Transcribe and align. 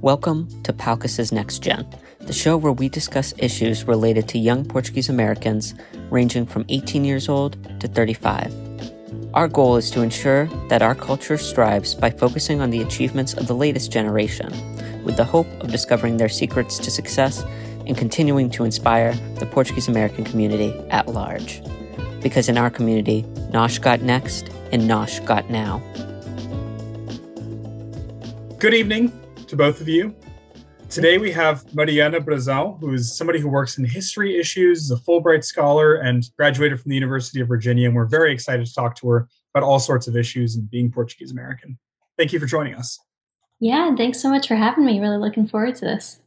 Welcome 0.00 0.48
to 0.62 0.72
Palcus's 0.72 1.32
Next 1.32 1.58
Gen, 1.58 1.84
the 2.20 2.32
show 2.32 2.56
where 2.56 2.70
we 2.70 2.88
discuss 2.88 3.34
issues 3.38 3.82
related 3.82 4.28
to 4.28 4.38
young 4.38 4.64
Portuguese 4.64 5.08
Americans 5.08 5.74
ranging 6.08 6.46
from 6.46 6.64
18 6.68 7.04
years 7.04 7.28
old 7.28 7.56
to 7.80 7.88
35. 7.88 8.54
Our 9.34 9.48
goal 9.48 9.74
is 9.74 9.90
to 9.90 10.02
ensure 10.02 10.46
that 10.68 10.82
our 10.82 10.94
culture 10.94 11.36
strives 11.36 11.96
by 11.96 12.10
focusing 12.10 12.60
on 12.60 12.70
the 12.70 12.80
achievements 12.80 13.34
of 13.34 13.48
the 13.48 13.56
latest 13.56 13.90
generation, 13.90 14.52
with 15.02 15.16
the 15.16 15.24
hope 15.24 15.48
of 15.60 15.72
discovering 15.72 16.16
their 16.16 16.28
secrets 16.28 16.78
to 16.78 16.92
success 16.92 17.42
and 17.84 17.98
continuing 17.98 18.50
to 18.50 18.62
inspire 18.62 19.14
the 19.40 19.46
Portuguese 19.46 19.88
American 19.88 20.22
community 20.22 20.72
at 20.90 21.08
large. 21.08 21.60
Because 22.22 22.48
in 22.48 22.56
our 22.56 22.70
community, 22.70 23.24
Nosh 23.50 23.80
got 23.80 24.00
next 24.00 24.48
and 24.70 24.82
Nosh 24.82 25.26
got 25.26 25.50
now. 25.50 25.82
Good 28.60 28.74
evening 28.74 29.12
to 29.48 29.56
both 29.56 29.80
of 29.80 29.88
you. 29.88 30.14
Today 30.90 31.18
we 31.18 31.30
have 31.32 31.74
Mariana 31.74 32.20
Brazão, 32.20 32.78
who 32.80 32.92
is 32.92 33.16
somebody 33.16 33.40
who 33.40 33.48
works 33.48 33.78
in 33.78 33.84
history 33.84 34.38
issues, 34.38 34.90
a 34.90 34.96
Fulbright 34.96 35.44
scholar, 35.44 35.96
and 35.96 36.24
graduated 36.36 36.80
from 36.80 36.90
the 36.90 36.94
University 36.94 37.40
of 37.40 37.48
Virginia. 37.48 37.86
And 37.86 37.96
we're 37.96 38.06
very 38.06 38.32
excited 38.32 38.66
to 38.66 38.74
talk 38.74 38.94
to 38.96 39.08
her 39.08 39.28
about 39.54 39.66
all 39.66 39.78
sorts 39.78 40.06
of 40.06 40.16
issues 40.16 40.56
and 40.56 40.70
being 40.70 40.90
Portuguese 40.90 41.30
American. 41.30 41.78
Thank 42.16 42.32
you 42.32 42.40
for 42.40 42.46
joining 42.46 42.74
us. 42.74 42.98
Yeah, 43.60 43.94
thanks 43.96 44.20
so 44.20 44.30
much 44.30 44.48
for 44.48 44.54
having 44.54 44.84
me. 44.84 45.00
Really 45.00 45.18
looking 45.18 45.46
forward 45.46 45.74
to 45.76 45.84
this. 45.84 46.20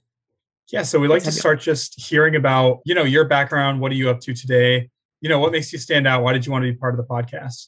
Yeah, 0.71 0.83
so 0.83 0.99
we'd 0.99 1.09
like 1.09 1.23
to 1.23 1.31
start 1.31 1.59
just 1.59 1.99
hearing 1.99 2.35
about, 2.35 2.81
you 2.85 2.95
know, 2.95 3.03
your 3.03 3.25
background. 3.25 3.81
What 3.81 3.91
are 3.91 3.95
you 3.95 4.09
up 4.09 4.19
to 4.21 4.33
today? 4.33 4.89
You 5.21 5.29
know, 5.29 5.39
what 5.39 5.51
makes 5.51 5.71
you 5.71 5.79
stand 5.79 6.07
out? 6.07 6.23
Why 6.23 6.33
did 6.33 6.45
you 6.45 6.51
want 6.51 6.63
to 6.65 6.71
be 6.71 6.77
part 6.77 6.93
of 6.93 6.97
the 6.97 7.03
podcast? 7.03 7.67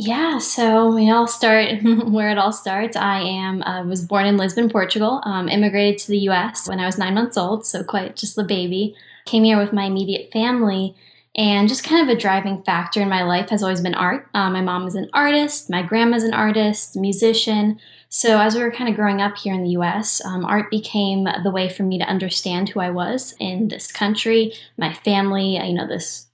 Yeah, 0.00 0.38
so 0.38 0.94
we 0.94 1.10
all 1.10 1.26
start 1.26 1.82
where 1.82 2.30
it 2.30 2.38
all 2.38 2.52
starts. 2.52 2.96
I 2.96 3.18
am 3.18 3.64
uh, 3.64 3.82
was 3.82 4.04
born 4.04 4.26
in 4.26 4.36
Lisbon, 4.36 4.70
Portugal. 4.70 5.20
Um, 5.24 5.48
immigrated 5.48 5.98
to 5.98 6.12
the 6.12 6.18
U.S. 6.18 6.68
when 6.68 6.78
I 6.78 6.86
was 6.86 6.98
nine 6.98 7.14
months 7.14 7.36
old, 7.36 7.66
so 7.66 7.82
quite 7.82 8.14
just 8.14 8.38
a 8.38 8.44
baby. 8.44 8.94
Came 9.24 9.42
here 9.42 9.58
with 9.58 9.72
my 9.72 9.86
immediate 9.86 10.30
family, 10.32 10.94
and 11.34 11.68
just 11.68 11.82
kind 11.82 12.08
of 12.08 12.16
a 12.16 12.20
driving 12.20 12.62
factor 12.62 13.02
in 13.02 13.08
my 13.08 13.24
life 13.24 13.48
has 13.48 13.60
always 13.64 13.80
been 13.80 13.96
art. 13.96 14.28
Uh, 14.34 14.48
my 14.50 14.60
mom 14.60 14.86
is 14.86 14.94
an 14.94 15.10
artist, 15.14 15.68
my 15.68 15.82
grandma's 15.82 16.22
an 16.22 16.32
artist, 16.32 16.94
musician. 16.94 17.80
So 18.08 18.38
as 18.40 18.54
we 18.54 18.62
were 18.62 18.70
kind 18.70 18.88
of 18.88 18.94
growing 18.94 19.20
up 19.20 19.36
here 19.36 19.52
in 19.52 19.64
the 19.64 19.70
U.S., 19.70 20.24
um, 20.24 20.44
art 20.44 20.70
became 20.70 21.26
the 21.42 21.50
way 21.50 21.68
for 21.68 21.82
me 21.82 21.98
to 21.98 22.04
understand 22.04 22.68
who 22.68 22.78
I 22.78 22.90
was 22.90 23.34
in 23.40 23.66
this 23.66 23.90
country, 23.90 24.52
my 24.76 24.94
family. 24.94 25.56
You 25.56 25.74
know, 25.74 25.88
this 25.88 26.27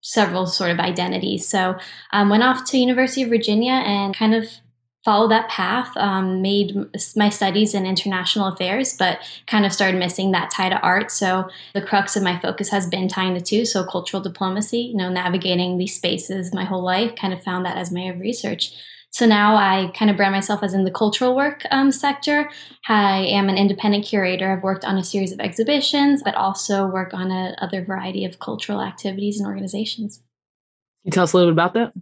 several 0.00 0.46
sort 0.46 0.70
of 0.70 0.80
identities. 0.80 1.46
So 1.46 1.76
I 2.10 2.22
um, 2.22 2.30
went 2.30 2.42
off 2.42 2.64
to 2.70 2.78
University 2.78 3.22
of 3.22 3.28
Virginia 3.28 3.72
and 3.72 4.16
kind 4.16 4.34
of 4.34 4.48
followed 5.04 5.30
that 5.30 5.48
path. 5.48 5.96
Um, 5.96 6.42
made 6.42 6.76
my 7.16 7.28
studies 7.28 7.74
in 7.74 7.86
international 7.86 8.48
affairs, 8.48 8.96
but 8.96 9.18
kind 9.46 9.64
of 9.64 9.72
started 9.72 9.98
missing 9.98 10.32
that 10.32 10.50
tie 10.50 10.68
to 10.68 10.80
art. 10.80 11.10
So 11.10 11.48
the 11.74 11.82
crux 11.82 12.16
of 12.16 12.22
my 12.22 12.38
focus 12.38 12.68
has 12.70 12.86
been 12.86 13.08
tying 13.08 13.34
the 13.34 13.40
two. 13.40 13.64
So 13.64 13.84
cultural 13.84 14.22
diplomacy, 14.22 14.80
you 14.80 14.96
know, 14.96 15.08
navigating 15.08 15.78
these 15.78 15.96
spaces 15.96 16.52
my 16.52 16.64
whole 16.64 16.82
life. 16.82 17.16
Kind 17.16 17.32
of 17.32 17.42
found 17.42 17.64
that 17.64 17.76
as 17.76 17.90
my 17.90 18.08
research. 18.08 18.72
So 19.10 19.26
now 19.26 19.56
I 19.56 19.90
kind 19.94 20.10
of 20.10 20.16
brand 20.16 20.32
myself 20.32 20.62
as 20.62 20.72
in 20.72 20.84
the 20.84 20.90
cultural 20.90 21.34
work 21.34 21.64
um, 21.70 21.90
sector. 21.90 22.48
I 22.88 23.18
am 23.18 23.48
an 23.48 23.58
independent 23.58 24.04
curator. 24.04 24.52
I've 24.52 24.62
worked 24.62 24.84
on 24.84 24.96
a 24.96 25.04
series 25.04 25.32
of 25.32 25.40
exhibitions, 25.40 26.22
but 26.22 26.36
also 26.36 26.86
work 26.86 27.12
on 27.12 27.30
a 27.30 27.56
other 27.60 27.84
variety 27.84 28.24
of 28.24 28.38
cultural 28.38 28.80
activities 28.80 29.38
and 29.38 29.48
organizations. 29.48 30.18
Can 31.02 31.08
you 31.08 31.12
tell 31.12 31.24
us 31.24 31.32
a 31.32 31.36
little 31.36 31.50
bit 31.50 31.54
about 31.54 31.74
that? 31.74 31.92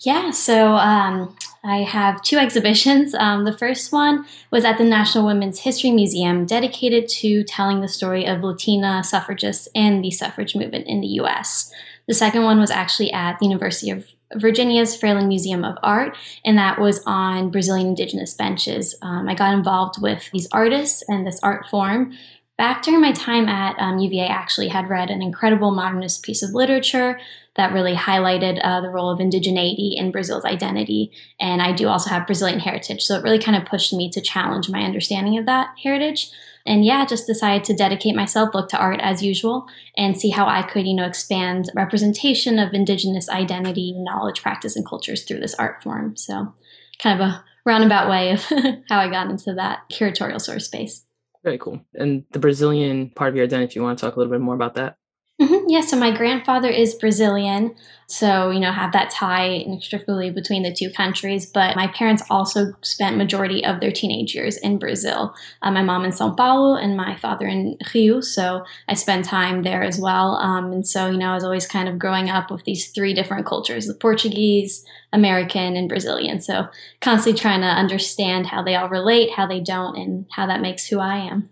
Yeah, 0.00 0.30
so 0.32 0.74
um, 0.74 1.36
I 1.62 1.78
have 1.78 2.20
two 2.22 2.36
exhibitions. 2.36 3.14
Um, 3.14 3.44
the 3.44 3.56
first 3.56 3.92
one 3.92 4.26
was 4.50 4.64
at 4.64 4.76
the 4.76 4.84
National 4.84 5.24
Women's 5.24 5.60
History 5.60 5.90
Museum, 5.90 6.46
dedicated 6.46 7.08
to 7.20 7.44
telling 7.44 7.80
the 7.80 7.88
story 7.88 8.26
of 8.26 8.42
Latina 8.42 9.02
suffragists 9.04 9.68
and 9.74 10.04
the 10.04 10.10
suffrage 10.10 10.54
movement 10.54 10.86
in 10.86 11.00
the 11.00 11.06
US. 11.20 11.72
The 12.06 12.14
second 12.14 12.42
one 12.42 12.60
was 12.60 12.70
actually 12.70 13.12
at 13.12 13.38
the 13.38 13.46
University 13.46 13.90
of 13.90 14.06
Virginia's 14.36 14.96
Fralin 14.96 15.28
Museum 15.28 15.64
of 15.64 15.76
Art, 15.82 16.16
and 16.44 16.58
that 16.58 16.80
was 16.80 17.02
on 17.06 17.50
Brazilian 17.50 17.88
indigenous 17.88 18.34
benches. 18.34 18.94
Um, 19.02 19.28
I 19.28 19.34
got 19.34 19.54
involved 19.54 20.00
with 20.00 20.30
these 20.32 20.48
artists 20.52 21.02
and 21.08 21.26
this 21.26 21.40
art 21.42 21.66
form. 21.70 22.12
Back 22.56 22.82
during 22.82 23.00
my 23.00 23.12
time 23.12 23.48
at 23.48 23.76
um, 23.80 23.98
UVA, 23.98 24.26
I 24.26 24.26
actually 24.26 24.68
had 24.68 24.88
read 24.88 25.10
an 25.10 25.22
incredible 25.22 25.72
modernist 25.72 26.22
piece 26.22 26.42
of 26.42 26.54
literature 26.54 27.18
that 27.56 27.72
really 27.72 27.94
highlighted 27.94 28.60
uh, 28.62 28.80
the 28.80 28.90
role 28.90 29.10
of 29.10 29.18
indigeneity 29.18 29.96
in 29.96 30.10
Brazil's 30.10 30.44
identity. 30.44 31.12
And 31.40 31.60
I 31.60 31.72
do 31.72 31.88
also 31.88 32.10
have 32.10 32.26
Brazilian 32.26 32.60
heritage, 32.60 33.02
so 33.02 33.16
it 33.16 33.24
really 33.24 33.38
kind 33.38 33.56
of 33.56 33.68
pushed 33.68 33.92
me 33.92 34.10
to 34.10 34.20
challenge 34.20 34.68
my 34.68 34.82
understanding 34.82 35.38
of 35.38 35.46
that 35.46 35.74
heritage 35.82 36.30
and 36.66 36.84
yeah, 36.84 37.04
just 37.04 37.26
decided 37.26 37.64
to 37.64 37.74
dedicate 37.74 38.14
myself, 38.14 38.54
look 38.54 38.68
to 38.70 38.78
art 38.78 39.00
as 39.02 39.22
usual, 39.22 39.66
and 39.96 40.18
see 40.18 40.30
how 40.30 40.46
I 40.46 40.62
could, 40.62 40.86
you 40.86 40.94
know, 40.94 41.04
expand 41.04 41.70
representation 41.74 42.58
of 42.58 42.72
Indigenous 42.72 43.28
identity, 43.28 43.92
knowledge, 43.92 44.42
practice, 44.42 44.74
and 44.74 44.86
cultures 44.86 45.24
through 45.24 45.40
this 45.40 45.54
art 45.54 45.82
form. 45.82 46.16
So, 46.16 46.54
kind 46.98 47.20
of 47.20 47.28
a 47.28 47.44
roundabout 47.66 48.08
way 48.08 48.32
of 48.32 48.42
how 48.88 48.98
I 48.98 49.10
got 49.10 49.30
into 49.30 49.54
that 49.54 49.80
curatorial 49.90 50.48
of 50.48 50.62
space. 50.62 51.04
Very 51.42 51.58
cool. 51.58 51.84
And 51.94 52.24
the 52.30 52.38
Brazilian 52.38 53.10
part 53.10 53.28
of 53.28 53.36
your 53.36 53.44
identity, 53.44 53.66
if 53.66 53.76
you 53.76 53.82
want 53.82 53.98
to 53.98 54.04
talk 54.04 54.16
a 54.16 54.18
little 54.18 54.32
bit 54.32 54.40
more 54.40 54.54
about 54.54 54.74
that. 54.74 54.96
Mm-hmm. 55.40 55.68
Yeah, 55.68 55.80
so 55.80 55.96
my 55.96 56.16
grandfather 56.16 56.68
is 56.68 56.94
Brazilian, 56.94 57.74
so 58.06 58.50
you 58.50 58.60
know 58.60 58.70
have 58.70 58.92
that 58.92 59.10
tie 59.10 59.46
inextricably 59.46 60.30
between 60.30 60.62
the 60.62 60.72
two 60.72 60.90
countries. 60.90 61.44
But 61.44 61.74
my 61.74 61.88
parents 61.88 62.22
also 62.30 62.72
spent 62.82 63.16
majority 63.16 63.64
of 63.64 63.80
their 63.80 63.90
teenage 63.90 64.32
years 64.32 64.56
in 64.56 64.78
Brazil. 64.78 65.34
Uh, 65.60 65.72
my 65.72 65.82
mom 65.82 66.04
in 66.04 66.12
São 66.12 66.36
Paulo 66.36 66.76
and 66.76 66.96
my 66.96 67.16
father 67.16 67.48
in 67.48 67.76
Rio, 67.92 68.20
so 68.20 68.64
I 68.88 68.94
spent 68.94 69.24
time 69.24 69.64
there 69.64 69.82
as 69.82 69.98
well. 69.98 70.36
Um, 70.36 70.70
and 70.70 70.86
so 70.86 71.10
you 71.10 71.18
know 71.18 71.30
I 71.30 71.34
was 71.34 71.42
always 71.42 71.66
kind 71.66 71.88
of 71.88 71.98
growing 71.98 72.30
up 72.30 72.52
with 72.52 72.62
these 72.62 72.90
three 72.92 73.12
different 73.12 73.44
cultures: 73.44 73.86
the 73.86 73.94
Portuguese, 73.94 74.84
American, 75.12 75.74
and 75.74 75.88
Brazilian. 75.88 76.40
So 76.40 76.68
constantly 77.00 77.40
trying 77.40 77.62
to 77.62 77.66
understand 77.66 78.46
how 78.46 78.62
they 78.62 78.76
all 78.76 78.88
relate, 78.88 79.32
how 79.32 79.48
they 79.48 79.58
don't, 79.58 79.96
and 79.96 80.26
how 80.30 80.46
that 80.46 80.60
makes 80.60 80.86
who 80.86 81.00
I 81.00 81.16
am. 81.16 81.48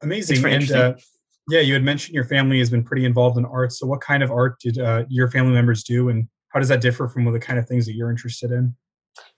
Amazing. 0.00 0.44
And 0.46 0.72
uh, 0.72 0.94
yeah, 1.52 1.60
you 1.60 1.74
had 1.74 1.82
mentioned 1.82 2.14
your 2.14 2.24
family 2.24 2.58
has 2.60 2.70
been 2.70 2.82
pretty 2.82 3.04
involved 3.04 3.36
in 3.36 3.44
art. 3.44 3.72
So, 3.72 3.86
what 3.86 4.00
kind 4.00 4.22
of 4.22 4.30
art 4.30 4.58
did 4.58 4.78
uh, 4.78 5.04
your 5.10 5.28
family 5.28 5.52
members 5.52 5.84
do, 5.84 6.08
and 6.08 6.26
how 6.48 6.58
does 6.58 6.68
that 6.68 6.80
differ 6.80 7.08
from 7.08 7.30
the 7.30 7.38
kind 7.38 7.58
of 7.58 7.68
things 7.68 7.84
that 7.84 7.92
you're 7.92 8.10
interested 8.10 8.50
in? 8.50 8.74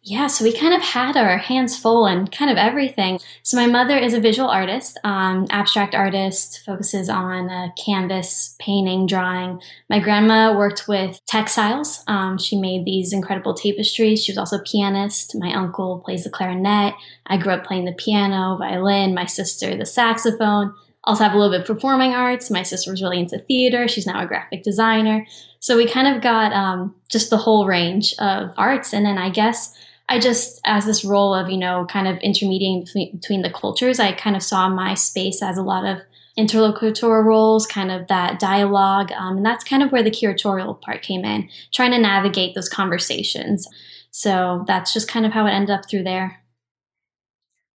Yeah, 0.02 0.28
so 0.28 0.44
we 0.44 0.52
kind 0.52 0.74
of 0.74 0.80
had 0.80 1.16
our 1.16 1.38
hands 1.38 1.76
full 1.76 2.06
and 2.06 2.30
kind 2.30 2.52
of 2.52 2.56
everything. 2.56 3.18
So 3.42 3.56
my 3.56 3.66
mother 3.66 3.98
is 3.98 4.14
a 4.14 4.20
visual 4.20 4.48
artist, 4.48 5.00
um, 5.02 5.46
abstract 5.50 5.92
artist, 5.96 6.62
focuses 6.64 7.08
on 7.08 7.50
uh, 7.50 7.68
canvas, 7.84 8.54
painting, 8.60 9.06
drawing. 9.06 9.60
My 9.90 9.98
grandma 9.98 10.56
worked 10.56 10.86
with 10.86 11.20
textiles. 11.26 12.04
Um, 12.06 12.38
she 12.38 12.56
made 12.56 12.84
these 12.84 13.12
incredible 13.12 13.54
tapestries. 13.54 14.22
She 14.22 14.30
was 14.30 14.38
also 14.38 14.58
a 14.58 14.62
pianist. 14.62 15.34
My 15.36 15.52
uncle 15.52 16.02
plays 16.04 16.22
the 16.22 16.30
clarinet. 16.30 16.94
I 17.26 17.36
grew 17.38 17.54
up 17.54 17.64
playing 17.64 17.86
the 17.86 17.92
piano, 17.92 18.56
violin. 18.56 19.14
My 19.14 19.26
sister 19.26 19.76
the 19.76 19.86
saxophone 19.86 20.74
also 21.04 21.24
have 21.24 21.32
a 21.32 21.36
little 21.36 21.52
bit 21.52 21.60
of 21.60 21.66
performing 21.66 22.12
arts. 22.12 22.50
My 22.50 22.62
sister 22.62 22.90
was 22.90 23.02
really 23.02 23.20
into 23.20 23.38
theater. 23.38 23.88
She's 23.88 24.06
now 24.06 24.22
a 24.22 24.26
graphic 24.26 24.62
designer. 24.62 25.26
So 25.60 25.76
we 25.76 25.88
kind 25.88 26.08
of 26.08 26.22
got 26.22 26.52
um, 26.52 26.94
just 27.08 27.30
the 27.30 27.36
whole 27.36 27.66
range 27.66 28.14
of 28.18 28.52
arts. 28.56 28.92
And 28.92 29.06
then 29.06 29.18
I 29.18 29.30
guess 29.30 29.76
I 30.08 30.18
just, 30.18 30.60
as 30.64 30.84
this 30.84 31.04
role 31.04 31.34
of, 31.34 31.48
you 31.48 31.56
know, 31.56 31.86
kind 31.88 32.08
of 32.08 32.18
intermediating 32.18 32.84
between, 32.84 33.16
between 33.16 33.42
the 33.42 33.50
cultures, 33.50 33.98
I 33.98 34.12
kind 34.12 34.36
of 34.36 34.42
saw 34.42 34.68
my 34.68 34.94
space 34.94 35.42
as 35.42 35.56
a 35.56 35.62
lot 35.62 35.86
of 35.86 36.02
interlocutor 36.36 37.22
roles, 37.22 37.66
kind 37.66 37.90
of 37.90 38.08
that 38.08 38.38
dialogue. 38.38 39.12
Um, 39.12 39.38
and 39.38 39.46
that's 39.46 39.64
kind 39.64 39.82
of 39.82 39.92
where 39.92 40.02
the 40.02 40.10
curatorial 40.10 40.80
part 40.80 41.02
came 41.02 41.24
in, 41.24 41.48
trying 41.72 41.92
to 41.92 41.98
navigate 41.98 42.54
those 42.54 42.68
conversations. 42.68 43.68
So 44.10 44.64
that's 44.66 44.92
just 44.92 45.08
kind 45.08 45.24
of 45.24 45.32
how 45.32 45.46
it 45.46 45.52
ended 45.52 45.70
up 45.70 45.88
through 45.88 46.04
there. 46.04 46.40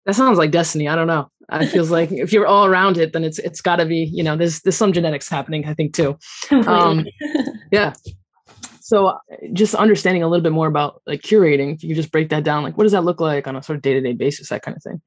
That 0.06 0.16
sounds 0.16 0.38
like 0.38 0.52
destiny. 0.52 0.88
I 0.88 0.96
don't 0.96 1.08
know. 1.08 1.30
It 1.52 1.68
feels 1.68 1.92
like 1.92 2.12
if 2.12 2.32
you're 2.32 2.48
all 2.48 2.66
around 2.66 2.98
it, 2.98 3.14
then 3.14 3.24
it's 3.24 3.40
it's 3.40 3.62
got 3.62 3.78
to 3.78 3.86
be 3.86 4.10
you 4.14 4.24
know 4.24 4.36
there's 4.36 4.62
there's 4.62 4.78
some 4.78 4.94
genetics 4.94 5.30
happening. 5.30 5.66
I 5.66 5.74
think 5.74 5.94
too. 5.94 6.18
Um, 6.52 7.06
yeah. 7.72 7.94
So 8.82 9.08
uh, 9.08 9.18
just 9.54 9.76
understanding 9.76 10.24
a 10.24 10.28
little 10.28 10.44
bit 10.44 10.52
more 10.52 10.68
about 10.68 11.02
like 11.06 11.22
curating, 11.22 11.76
if 11.76 11.84
you 11.84 11.90
could 11.90 11.96
just 11.96 12.12
break 12.12 12.30
that 12.30 12.44
down, 12.44 12.64
like 12.64 12.76
what 12.76 12.84
does 12.86 12.92
that 12.94 13.04
look 13.04 13.22
like 13.22 13.46
on 13.48 13.56
a 13.56 13.62
sort 13.62 13.76
of 13.76 13.84
day 13.84 13.94
to 13.94 14.02
day 14.02 14.14
basis, 14.14 14.50
that 14.50 14.64
kind 14.64 14.76
of 14.76 14.82
thing. 14.82 15.02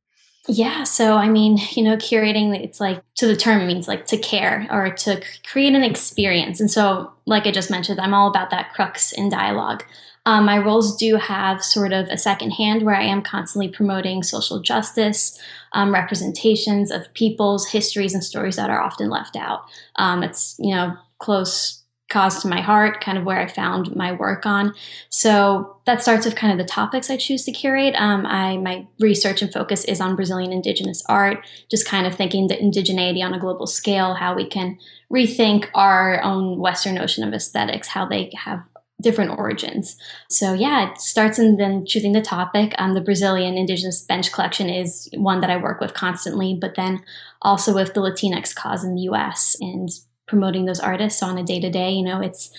Yeah, 0.49 0.83
so 0.83 1.17
I 1.17 1.29
mean, 1.29 1.59
you 1.73 1.85
know, 1.85 1.97
curating, 1.97 2.55
it's 2.61 2.81
like 2.81 3.01
to 3.17 3.27
the 3.27 3.37
term 3.37 3.67
means 3.67 3.87
like 3.87 4.07
to 4.07 4.17
care 4.17 4.67
or 4.71 4.91
to 4.91 5.23
create 5.47 5.75
an 5.75 5.85
experience. 5.85 6.59
And 6.61 6.71
so, 6.71 7.13
like 7.27 7.47
I 7.47 7.53
just 7.53 7.71
mentioned, 7.71 8.01
I'm 8.01 8.15
all 8.15 8.29
about 8.29 8.51
that 8.51 8.73
crux 8.73 9.13
in 9.13 9.29
dialogue. 9.29 9.85
Um, 10.25 10.45
my 10.45 10.59
roles 10.59 10.97
do 10.97 11.17
have 11.17 11.65
sort 11.65 11.93
of 11.93 12.07
a 12.09 12.19
second 12.19 12.53
hand 12.53 12.83
where 12.83 12.95
I 12.95 13.03
am 13.03 13.23
constantly 13.23 13.69
promoting 13.69 14.23
social 14.23 14.61
justice, 14.61 15.39
um, 15.73 15.93
representations 15.93 16.91
of 16.91 17.13
people's 17.15 17.69
histories 17.69 18.15
and 18.15 18.23
stories 18.23 18.57
that 18.57 18.71
are 18.71 18.81
often 18.81 19.11
left 19.11 19.37
out. 19.37 19.65
Um, 19.97 20.23
it's, 20.23 20.57
you 20.59 20.75
know, 20.75 20.97
close 21.19 21.83
cause 22.13 22.43
to 22.43 22.49
my 22.49 22.61
heart, 22.61 23.01
kind 23.01 23.17
of 23.17 23.25
where 23.25 23.41
I 23.41 23.47
found 23.47 23.97
my 23.97 24.13
work 24.13 24.45
on. 24.45 24.75
So 25.09 25.79
that 25.87 26.03
starts 26.03 26.27
with 26.27 26.37
kind 26.37 26.53
of 26.53 26.59
the 26.59 26.71
topics 26.71 27.09
I 27.09 27.17
choose 27.17 27.45
to 27.47 27.53
curate. 27.53 27.95
Um, 27.97 28.27
I 28.27 28.59
my 28.59 28.87
research 29.01 29.41
and 29.41 29.53
focus 29.53 29.85
is 29.87 30.01
on 30.01 30.15
Brazilian 30.15 30.53
indigenous 30.53 31.03
art, 31.09 31.45
just 31.71 31.89
kind 31.89 32.07
of 32.07 32.15
thinking 32.15 32.47
the 32.49 32.57
indigeneity 32.57 33.25
on 33.25 33.33
a 33.33 33.39
global 33.39 33.67
scale, 33.67 34.15
how 34.15 34.35
we 34.35 34.47
can 34.47 34.79
rethink 35.11 35.69
our 35.75 36.23
own 36.23 36.59
Western 36.59 36.95
notion 36.95 37.27
of 37.27 37.33
aesthetics, 37.33 37.89
how 37.89 38.05
they 38.05 38.31
have 38.37 38.63
different 39.03 39.39
origins. 39.39 39.97
So 40.29 40.55
yeah, 40.55 40.91
it 40.91 41.01
starts 41.01 41.39
in 41.39 41.57
then 41.57 41.85
choosing 41.85 42.13
the 42.13 42.23
topic. 42.23 42.75
Um, 42.79 42.95
the 42.95 43.01
Brazilian 43.01 43.59
indigenous 43.59 44.03
bench 44.03 44.33
collection 44.33 44.71
is 44.71 45.09
one 45.15 45.41
that 45.41 45.51
I 45.51 45.57
work 45.57 45.81
with 45.81 45.95
constantly, 45.95 46.57
but 46.59 46.75
then 46.77 47.03
also 47.43 47.75
with 47.75 47.95
the 47.95 48.01
Latinx 48.01 48.55
cause 48.55 48.85
in 48.85 48.95
the 48.95 49.03
U.S. 49.03 49.57
and 49.61 49.91
promoting 50.27 50.65
those 50.65 50.81
artists 50.81 51.23
on 51.23 51.37
a 51.37 51.45
day 51.45 51.61
to 51.61 51.71
day. 51.71 51.91
You 51.91 52.05
know, 52.05 52.21
it's 52.21 52.51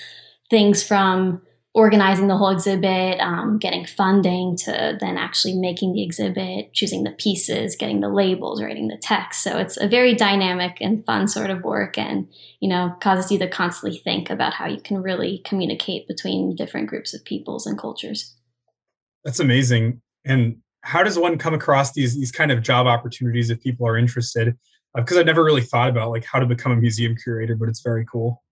things 0.49 0.83
from 0.83 1.41
organizing 1.75 2.27
the 2.27 2.37
whole 2.37 2.49
exhibit, 2.49 3.19
um, 3.19 3.57
getting 3.57 3.85
funding 3.85 4.55
to 4.55 4.95
then 4.99 5.17
actually 5.17 5.55
making 5.55 5.93
the 5.93 6.03
exhibit, 6.03 6.71
choosing 6.73 7.03
the 7.03 7.11
pieces, 7.11 7.75
getting 7.75 7.99
the 7.99 8.09
labels, 8.09 8.61
writing 8.61 8.89
the 8.89 8.97
text. 8.97 9.41
So 9.41 9.57
it's 9.57 9.77
a 9.77 9.87
very 9.87 10.13
dynamic 10.13 10.77
and 10.81 11.03
fun 11.05 11.27
sort 11.27 11.49
of 11.49 11.63
work 11.63 11.97
and, 11.97 12.27
you 12.59 12.69
know, 12.69 12.95
causes 13.01 13.31
you 13.31 13.39
to 13.39 13.47
constantly 13.47 13.97
think 13.99 14.29
about 14.29 14.53
how 14.53 14.67
you 14.67 14.81
can 14.81 15.01
really 15.01 15.41
communicate 15.45 16.07
between 16.07 16.55
different 16.55 16.87
groups 16.87 17.13
of 17.13 17.25
peoples 17.25 17.65
and 17.65 17.77
cultures. 17.77 18.35
That's 19.23 19.39
amazing. 19.39 19.99
And 20.25 20.57
how 20.81 21.01
does 21.01 21.17
one 21.17 21.37
come 21.37 21.55
across 21.55 21.93
these 21.93 22.15
these 22.15 22.31
kind 22.31 22.51
of 22.51 22.61
job 22.61 22.85
opportunities 22.85 23.49
if 23.49 23.61
people 23.61 23.87
are 23.87 23.97
interested? 23.97 24.55
because 24.95 25.17
I've 25.17 25.25
never 25.25 25.43
really 25.43 25.61
thought 25.61 25.89
about 25.89 26.11
like 26.11 26.23
how 26.23 26.39
to 26.39 26.45
become 26.45 26.71
a 26.71 26.75
museum 26.75 27.15
curator, 27.15 27.55
but 27.55 27.67
it's 27.67 27.81
very 27.81 28.05
cool. 28.05 28.43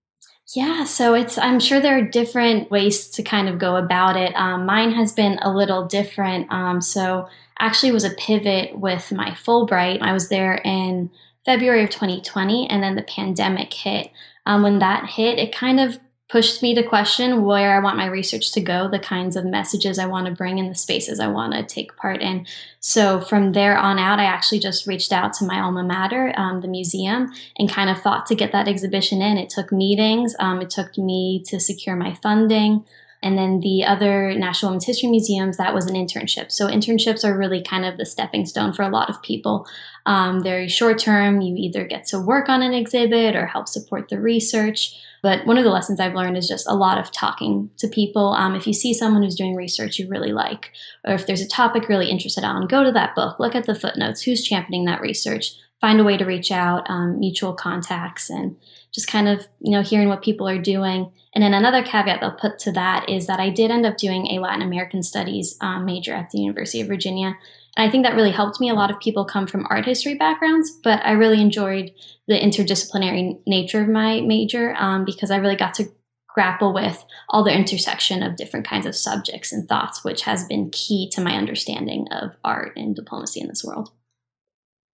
Yeah, 0.47 0.83
so 0.83 1.13
it's 1.13 1.37
I'm 1.37 1.59
sure 1.59 1.79
there 1.79 1.97
are 1.97 2.01
different 2.01 2.69
ways 2.69 3.09
to 3.11 3.23
kind 3.23 3.47
of 3.47 3.57
go 3.57 3.77
about 3.77 4.17
it. 4.17 4.33
Um, 4.35 4.65
mine 4.65 4.91
has 4.91 5.13
been 5.13 5.39
a 5.41 5.53
little 5.53 5.85
different. 5.85 6.51
Um, 6.51 6.81
so 6.81 7.29
actually 7.59 7.91
was 7.91 8.03
a 8.03 8.09
pivot 8.11 8.77
with 8.77 9.11
my 9.11 9.31
Fulbright. 9.31 10.01
I 10.01 10.11
was 10.11 10.29
there 10.29 10.55
in 10.55 11.09
February 11.45 11.83
of 11.83 11.89
2020, 11.89 12.69
and 12.69 12.83
then 12.83 12.95
the 12.95 13.03
pandemic 13.03 13.73
hit. 13.73 14.11
Um, 14.45 14.63
when 14.63 14.79
that 14.79 15.09
hit, 15.09 15.39
it 15.39 15.55
kind 15.55 15.79
of 15.79 15.99
pushed 16.31 16.61
me 16.61 16.73
to 16.73 16.81
question 16.81 17.43
where 17.43 17.75
I 17.75 17.79
want 17.79 17.97
my 17.97 18.05
research 18.05 18.53
to 18.53 18.61
go, 18.61 18.87
the 18.87 18.99
kinds 18.99 19.35
of 19.35 19.43
messages 19.43 19.99
I 19.99 20.05
want 20.05 20.27
to 20.27 20.31
bring 20.31 20.59
in 20.59 20.69
the 20.69 20.75
spaces 20.75 21.19
I 21.19 21.27
want 21.27 21.53
to 21.53 21.63
take 21.63 21.97
part 21.97 22.21
in. 22.21 22.47
So 22.79 23.19
from 23.19 23.51
there 23.51 23.77
on 23.77 23.99
out, 23.99 24.17
I 24.17 24.23
actually 24.23 24.59
just 24.59 24.87
reached 24.87 25.11
out 25.11 25.33
to 25.33 25.45
my 25.45 25.59
alma 25.59 25.83
mater, 25.83 26.33
um, 26.37 26.61
the 26.61 26.69
museum, 26.69 27.33
and 27.57 27.69
kind 27.69 27.89
of 27.89 28.01
fought 28.01 28.27
to 28.27 28.35
get 28.35 28.53
that 28.53 28.69
exhibition 28.69 29.21
in. 29.21 29.37
It 29.37 29.49
took 29.49 29.73
meetings, 29.73 30.33
um, 30.39 30.61
it 30.61 30.69
took 30.69 30.97
me 30.97 31.43
to 31.47 31.59
secure 31.59 31.97
my 31.97 32.13
funding. 32.13 32.85
And 33.23 33.37
then 33.37 33.59
the 33.59 33.83
other 33.85 34.33
National 34.33 34.71
Women's 34.71 34.85
History 34.85 35.09
Museums, 35.09 35.57
that 35.57 35.75
was 35.75 35.85
an 35.85 35.95
internship. 35.95 36.51
So 36.51 36.67
internships 36.67 37.23
are 37.23 37.37
really 37.37 37.61
kind 37.61 37.85
of 37.85 37.97
the 37.97 38.05
stepping 38.05 38.45
stone 38.45 38.73
for 38.73 38.81
a 38.81 38.89
lot 38.89 39.09
of 39.09 39.21
people. 39.21 39.67
Um, 40.07 40.41
very 40.41 40.67
short 40.67 40.97
term, 40.97 41.39
you 41.41 41.55
either 41.55 41.85
get 41.85 42.07
to 42.07 42.19
work 42.19 42.49
on 42.49 42.63
an 42.63 42.73
exhibit 42.73 43.35
or 43.35 43.45
help 43.45 43.67
support 43.67 44.09
the 44.09 44.19
research. 44.19 44.99
But 45.21 45.45
one 45.45 45.59
of 45.59 45.63
the 45.63 45.69
lessons 45.69 45.99
I've 45.99 46.15
learned 46.15 46.35
is 46.35 46.47
just 46.47 46.67
a 46.67 46.73
lot 46.73 46.97
of 46.97 47.11
talking 47.11 47.69
to 47.77 47.87
people. 47.87 48.33
Um, 48.33 48.55
if 48.55 48.65
you 48.65 48.73
see 48.73 48.93
someone 48.93 49.21
who's 49.21 49.35
doing 49.35 49.55
research 49.55 49.99
you 49.99 50.09
really 50.09 50.31
like, 50.31 50.71
or 51.05 51.13
if 51.13 51.27
there's 51.27 51.41
a 51.41 51.47
topic 51.47 51.83
you're 51.83 51.89
really 51.89 52.09
interested 52.09 52.43
on, 52.43 52.67
go 52.67 52.83
to 52.83 52.91
that 52.91 53.13
book, 53.13 53.39
look 53.39 53.53
at 53.53 53.65
the 53.65 53.75
footnotes, 53.75 54.23
who's 54.23 54.43
championing 54.43 54.85
that 54.85 55.01
research, 55.01 55.53
find 55.79 55.99
a 55.99 56.03
way 56.03 56.17
to 56.17 56.25
reach 56.25 56.51
out, 56.51 56.89
um, 56.89 57.19
mutual 57.19 57.53
contacts, 57.53 58.31
and 58.31 58.55
just 58.93 59.07
kind 59.07 59.27
of 59.27 59.47
you 59.59 59.71
know 59.71 59.81
hearing 59.81 60.09
what 60.09 60.21
people 60.21 60.47
are 60.47 60.61
doing. 60.61 61.11
And 61.33 61.43
then 61.43 61.53
another 61.53 61.81
caveat 61.81 62.21
I'll 62.21 62.31
put 62.35 62.59
to 62.59 62.71
that 62.73 63.09
is 63.09 63.27
that 63.27 63.39
I 63.39 63.49
did 63.49 63.71
end 63.71 63.85
up 63.85 63.97
doing 63.97 64.27
a 64.27 64.39
Latin 64.39 64.61
American 64.61 65.01
Studies 65.01 65.57
um, 65.61 65.85
major 65.85 66.13
at 66.13 66.29
the 66.31 66.39
University 66.39 66.81
of 66.81 66.87
Virginia. 66.87 67.37
And 67.77 67.87
I 67.87 67.89
think 67.89 68.05
that 68.05 68.15
really 68.15 68.31
helped 68.31 68.59
me. 68.59 68.69
A 68.69 68.73
lot 68.73 68.91
of 68.91 68.99
people 68.99 69.23
come 69.23 69.47
from 69.47 69.65
art 69.69 69.85
history 69.85 70.15
backgrounds, 70.15 70.71
but 70.83 70.99
I 71.05 71.11
really 71.11 71.39
enjoyed 71.39 71.91
the 72.27 72.37
interdisciplinary 72.37 73.39
nature 73.47 73.81
of 73.81 73.87
my 73.87 74.19
major 74.21 74.75
um, 74.77 75.05
because 75.05 75.31
I 75.31 75.37
really 75.37 75.55
got 75.55 75.73
to 75.75 75.85
grapple 76.33 76.73
with 76.73 77.03
all 77.29 77.43
the 77.43 77.53
intersection 77.53 78.23
of 78.23 78.35
different 78.35 78.67
kinds 78.67 78.85
of 78.85 78.95
subjects 78.95 79.51
and 79.51 79.67
thoughts, 79.67 80.03
which 80.03 80.23
has 80.23 80.45
been 80.45 80.69
key 80.71 81.09
to 81.11 81.21
my 81.21 81.35
understanding 81.35 82.07
of 82.11 82.31
art 82.43 82.73
and 82.75 82.95
diplomacy 82.95 83.39
in 83.39 83.47
this 83.47 83.63
world. 83.63 83.91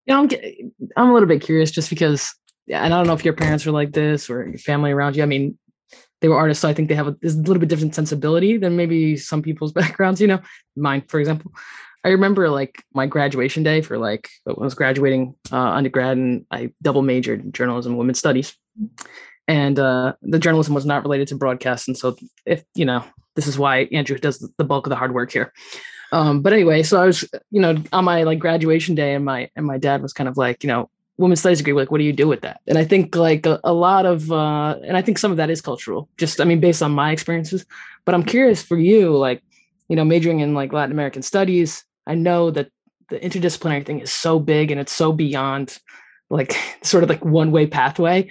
Yeah, 0.06 0.18
I'm 0.18 0.28
I'm 0.96 1.10
a 1.10 1.12
little 1.12 1.28
bit 1.28 1.42
curious 1.42 1.70
just 1.70 1.90
because, 1.90 2.34
and 2.68 2.92
I 2.92 2.96
don't 2.96 3.06
know 3.06 3.14
if 3.14 3.24
your 3.24 3.34
parents 3.34 3.64
were 3.64 3.72
like 3.72 3.92
this 3.92 4.28
or 4.28 4.46
your 4.46 4.58
family 4.58 4.92
around 4.92 5.16
you. 5.16 5.22
I 5.22 5.26
mean, 5.26 5.58
they 6.20 6.28
were 6.28 6.36
artists, 6.36 6.62
so 6.62 6.68
I 6.68 6.74
think 6.74 6.88
they 6.88 6.94
have 6.94 7.08
a, 7.08 7.16
a 7.22 7.28
little 7.28 7.58
bit 7.58 7.68
different 7.68 7.94
sensibility 7.94 8.56
than 8.56 8.76
maybe 8.76 9.16
some 9.16 9.42
people's 9.42 9.72
backgrounds. 9.80 10.20
You 10.20 10.28
know, 10.28 10.40
mine, 10.76 11.02
for 11.08 11.20
example. 11.20 11.52
I 12.04 12.10
remember 12.10 12.48
like 12.50 12.84
my 12.94 13.08
graduation 13.08 13.64
day 13.64 13.80
for 13.80 13.98
like 13.98 14.28
when 14.44 14.56
I 14.60 14.62
was 14.62 14.74
graduating 14.74 15.34
uh, 15.50 15.56
undergrad 15.56 16.16
and 16.16 16.46
I 16.52 16.70
double 16.80 17.02
majored 17.02 17.44
in 17.44 17.50
journalism 17.50 17.92
and 17.92 17.98
women's 17.98 18.20
studies. 18.20 18.56
And 19.48 19.76
uh, 19.76 20.12
the 20.22 20.38
journalism 20.38 20.72
was 20.72 20.86
not 20.86 21.02
related 21.02 21.26
to 21.28 21.34
broadcast. 21.34 21.88
And 21.88 21.98
so 21.98 22.16
if, 22.44 22.62
you 22.76 22.84
know, 22.84 23.04
this 23.34 23.48
is 23.48 23.58
why 23.58 23.88
Andrew 23.90 24.18
does 24.18 24.38
the 24.56 24.64
bulk 24.64 24.86
of 24.86 24.90
the 24.90 24.96
hard 24.96 25.14
work 25.14 25.32
here. 25.32 25.52
Um, 26.12 26.42
but 26.42 26.52
anyway, 26.52 26.84
so 26.84 27.02
I 27.02 27.06
was, 27.06 27.28
you 27.50 27.60
know, 27.60 27.74
on 27.92 28.04
my 28.04 28.22
like 28.22 28.38
graduation 28.38 28.94
day 28.94 29.14
and 29.14 29.24
my, 29.24 29.50
and 29.56 29.66
my 29.66 29.76
dad 29.76 30.00
was 30.00 30.12
kind 30.12 30.28
of 30.28 30.36
like, 30.36 30.62
you 30.62 30.68
know, 30.68 30.88
women's 31.18 31.40
studies 31.40 31.58
degree, 31.58 31.72
like, 31.72 31.90
what 31.90 31.98
do 31.98 32.04
you 32.04 32.12
do 32.12 32.28
with 32.28 32.42
that? 32.42 32.60
And 32.66 32.78
I 32.78 32.84
think 32.84 33.16
like 33.16 33.46
a, 33.46 33.58
a 33.64 33.72
lot 33.72 34.06
of, 34.06 34.30
uh, 34.30 34.76
and 34.84 34.96
I 34.96 35.02
think 35.02 35.18
some 35.18 35.30
of 35.30 35.36
that 35.38 35.50
is 35.50 35.60
cultural, 35.60 36.08
just, 36.18 36.40
I 36.40 36.44
mean, 36.44 36.60
based 36.60 36.82
on 36.82 36.92
my 36.92 37.10
experiences, 37.10 37.64
but 38.04 38.14
I'm 38.14 38.22
curious 38.22 38.62
for 38.62 38.78
you, 38.78 39.16
like, 39.16 39.42
you 39.88 39.96
know, 39.96 40.04
majoring 40.04 40.40
in 40.40 40.54
like 40.54 40.72
Latin 40.72 40.92
American 40.92 41.22
studies, 41.22 41.84
I 42.06 42.14
know 42.14 42.50
that 42.50 42.70
the 43.08 43.18
interdisciplinary 43.18 43.86
thing 43.86 44.00
is 44.00 44.12
so 44.12 44.38
big 44.38 44.70
and 44.70 44.80
it's 44.80 44.92
so 44.92 45.12
beyond 45.12 45.78
like 46.28 46.56
sort 46.82 47.02
of 47.02 47.08
like 47.08 47.24
one 47.24 47.50
way 47.50 47.66
pathway. 47.66 48.28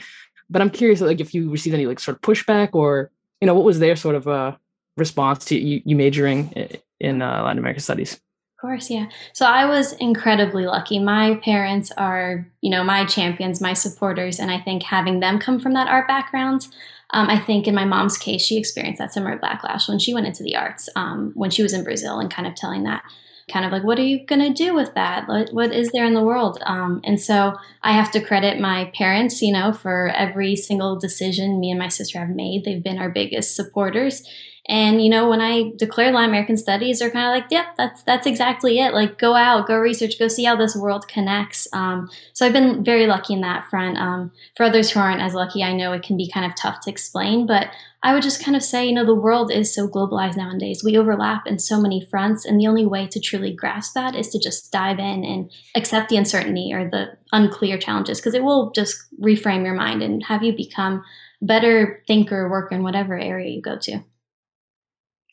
But 0.49 0.61
I'm 0.61 0.69
curious, 0.69 1.01
like, 1.01 1.19
if 1.19 1.33
you 1.33 1.49
received 1.49 1.73
any 1.73 1.87
like 1.87 1.99
sort 1.99 2.17
of 2.17 2.21
pushback 2.21 2.69
or 2.73 3.09
you 3.41 3.47
know 3.47 3.55
what 3.55 3.63
was 3.63 3.79
their 3.79 3.95
sort 3.95 4.15
of 4.15 4.27
uh, 4.27 4.55
response 4.95 5.45
to 5.45 5.57
you, 5.57 5.81
you 5.85 5.95
majoring 5.95 6.69
in 6.99 7.21
uh, 7.21 7.43
Latin 7.43 7.57
American 7.57 7.81
studies? 7.81 8.19
Course, 8.65 8.89
yeah. 8.89 9.09
So 9.31 9.45
I 9.45 9.65
was 9.65 9.93
incredibly 9.93 10.65
lucky. 10.65 10.97
My 10.97 11.35
parents 11.43 11.91
are, 11.97 12.47
you 12.61 12.71
know, 12.71 12.83
my 12.83 13.05
champions, 13.05 13.61
my 13.61 13.73
supporters, 13.73 14.39
and 14.39 14.49
I 14.49 14.59
think 14.59 14.81
having 14.81 15.19
them 15.19 15.37
come 15.37 15.59
from 15.59 15.73
that 15.73 15.87
art 15.87 16.07
background, 16.07 16.67
um, 17.11 17.29
I 17.29 17.37
think 17.37 17.67
in 17.67 17.75
my 17.75 17.85
mom's 17.85 18.17
case, 18.17 18.41
she 18.41 18.57
experienced 18.57 18.97
that 18.97 19.13
similar 19.13 19.37
backlash 19.37 19.87
when 19.87 19.99
she 19.99 20.15
went 20.15 20.25
into 20.25 20.41
the 20.41 20.55
arts 20.55 20.89
um, 20.95 21.31
when 21.35 21.51
she 21.51 21.61
was 21.61 21.73
in 21.73 21.83
Brazil, 21.83 22.19
and 22.19 22.31
kind 22.31 22.47
of 22.47 22.55
telling 22.55 22.85
that 22.85 23.03
kind 23.51 23.65
of 23.65 23.71
like, 23.71 23.83
what 23.83 23.99
are 23.99 24.03
you 24.03 24.25
going 24.25 24.41
to 24.41 24.51
do 24.51 24.73
with 24.73 24.95
that? 24.95 25.27
What, 25.27 25.53
what 25.53 25.71
is 25.71 25.91
there 25.91 26.05
in 26.05 26.15
the 26.15 26.23
world? 26.23 26.57
Um, 26.65 27.01
and 27.03 27.21
so 27.21 27.55
I 27.83 27.91
have 27.91 28.09
to 28.13 28.19
credit 28.19 28.59
my 28.59 28.91
parents, 28.95 29.43
you 29.43 29.53
know, 29.53 29.73
for 29.73 30.07
every 30.15 30.55
single 30.55 30.97
decision 30.97 31.59
me 31.59 31.69
and 31.69 31.77
my 31.77 31.89
sister 31.89 32.17
have 32.17 32.35
made. 32.35 32.65
They've 32.65 32.83
been 32.83 32.97
our 32.97 33.11
biggest 33.11 33.55
supporters. 33.55 34.23
And 34.67 35.03
you 35.03 35.09
know, 35.11 35.29
when 35.29 35.41
I 35.41 35.73
declared 35.75 36.15
Latin 36.15 36.31
American 36.31 36.57
Studies, 36.57 36.97
they're 36.97 37.11
kind 37.11 37.27
of 37.27 37.31
like, 37.31 37.51
"Yep, 37.51 37.77
that's 37.77 38.01
that's 38.03 38.25
exactly 38.25 38.79
it. 38.79 38.93
Like, 38.95 39.19
go 39.19 39.35
out, 39.35 39.67
go 39.67 39.77
research, 39.77 40.17
go 40.17 40.27
see 40.27 40.43
how 40.43 40.55
this 40.55 40.75
world 40.75 41.07
connects." 41.07 41.67
Um, 41.71 42.09
so 42.33 42.45
I've 42.45 42.53
been 42.53 42.83
very 42.83 43.05
lucky 43.05 43.33
in 43.33 43.41
that 43.41 43.69
front. 43.69 43.97
Um, 43.97 44.31
for 44.57 44.63
others 44.63 44.89
who 44.89 44.99
aren't 44.99 45.21
as 45.21 45.35
lucky, 45.35 45.63
I 45.63 45.73
know 45.73 45.93
it 45.93 46.01
can 46.01 46.17
be 46.17 46.31
kind 46.31 46.45
of 46.47 46.55
tough 46.55 46.79
to 46.81 46.89
explain, 46.89 47.45
but 47.45 47.67
I 48.01 48.13
would 48.13 48.23
just 48.23 48.43
kind 48.43 48.55
of 48.55 48.63
say, 48.63 48.87
you 48.87 48.93
know, 48.93 49.05
the 49.05 49.13
world 49.13 49.51
is 49.51 49.73
so 49.73 49.87
globalized 49.87 50.37
nowadays. 50.37 50.83
We 50.83 50.97
overlap 50.97 51.45
in 51.45 51.59
so 51.59 51.79
many 51.79 52.03
fronts, 52.09 52.43
and 52.43 52.59
the 52.59 52.67
only 52.67 52.87
way 52.87 53.05
to 53.07 53.19
truly 53.19 53.53
grasp 53.53 53.93
that 53.93 54.15
is 54.15 54.29
to 54.29 54.39
just 54.39 54.71
dive 54.71 54.97
in 54.97 55.23
and 55.23 55.51
accept 55.75 56.09
the 56.09 56.17
uncertainty 56.17 56.71
or 56.73 56.89
the 56.89 57.17
unclear 57.31 57.77
challenges, 57.77 58.19
because 58.19 58.33
it 58.33 58.43
will 58.43 58.71
just 58.71 58.97
reframe 59.21 59.63
your 59.63 59.75
mind 59.75 60.01
and 60.01 60.23
have 60.23 60.41
you 60.41 60.53
become 60.53 61.03
better 61.39 62.03
thinker, 62.07 62.49
worker 62.49 62.73
in 62.73 62.81
whatever 62.81 63.15
area 63.15 63.51
you 63.51 63.61
go 63.61 63.77
to. 63.77 64.03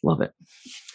Love 0.05 0.21
it. 0.21 0.33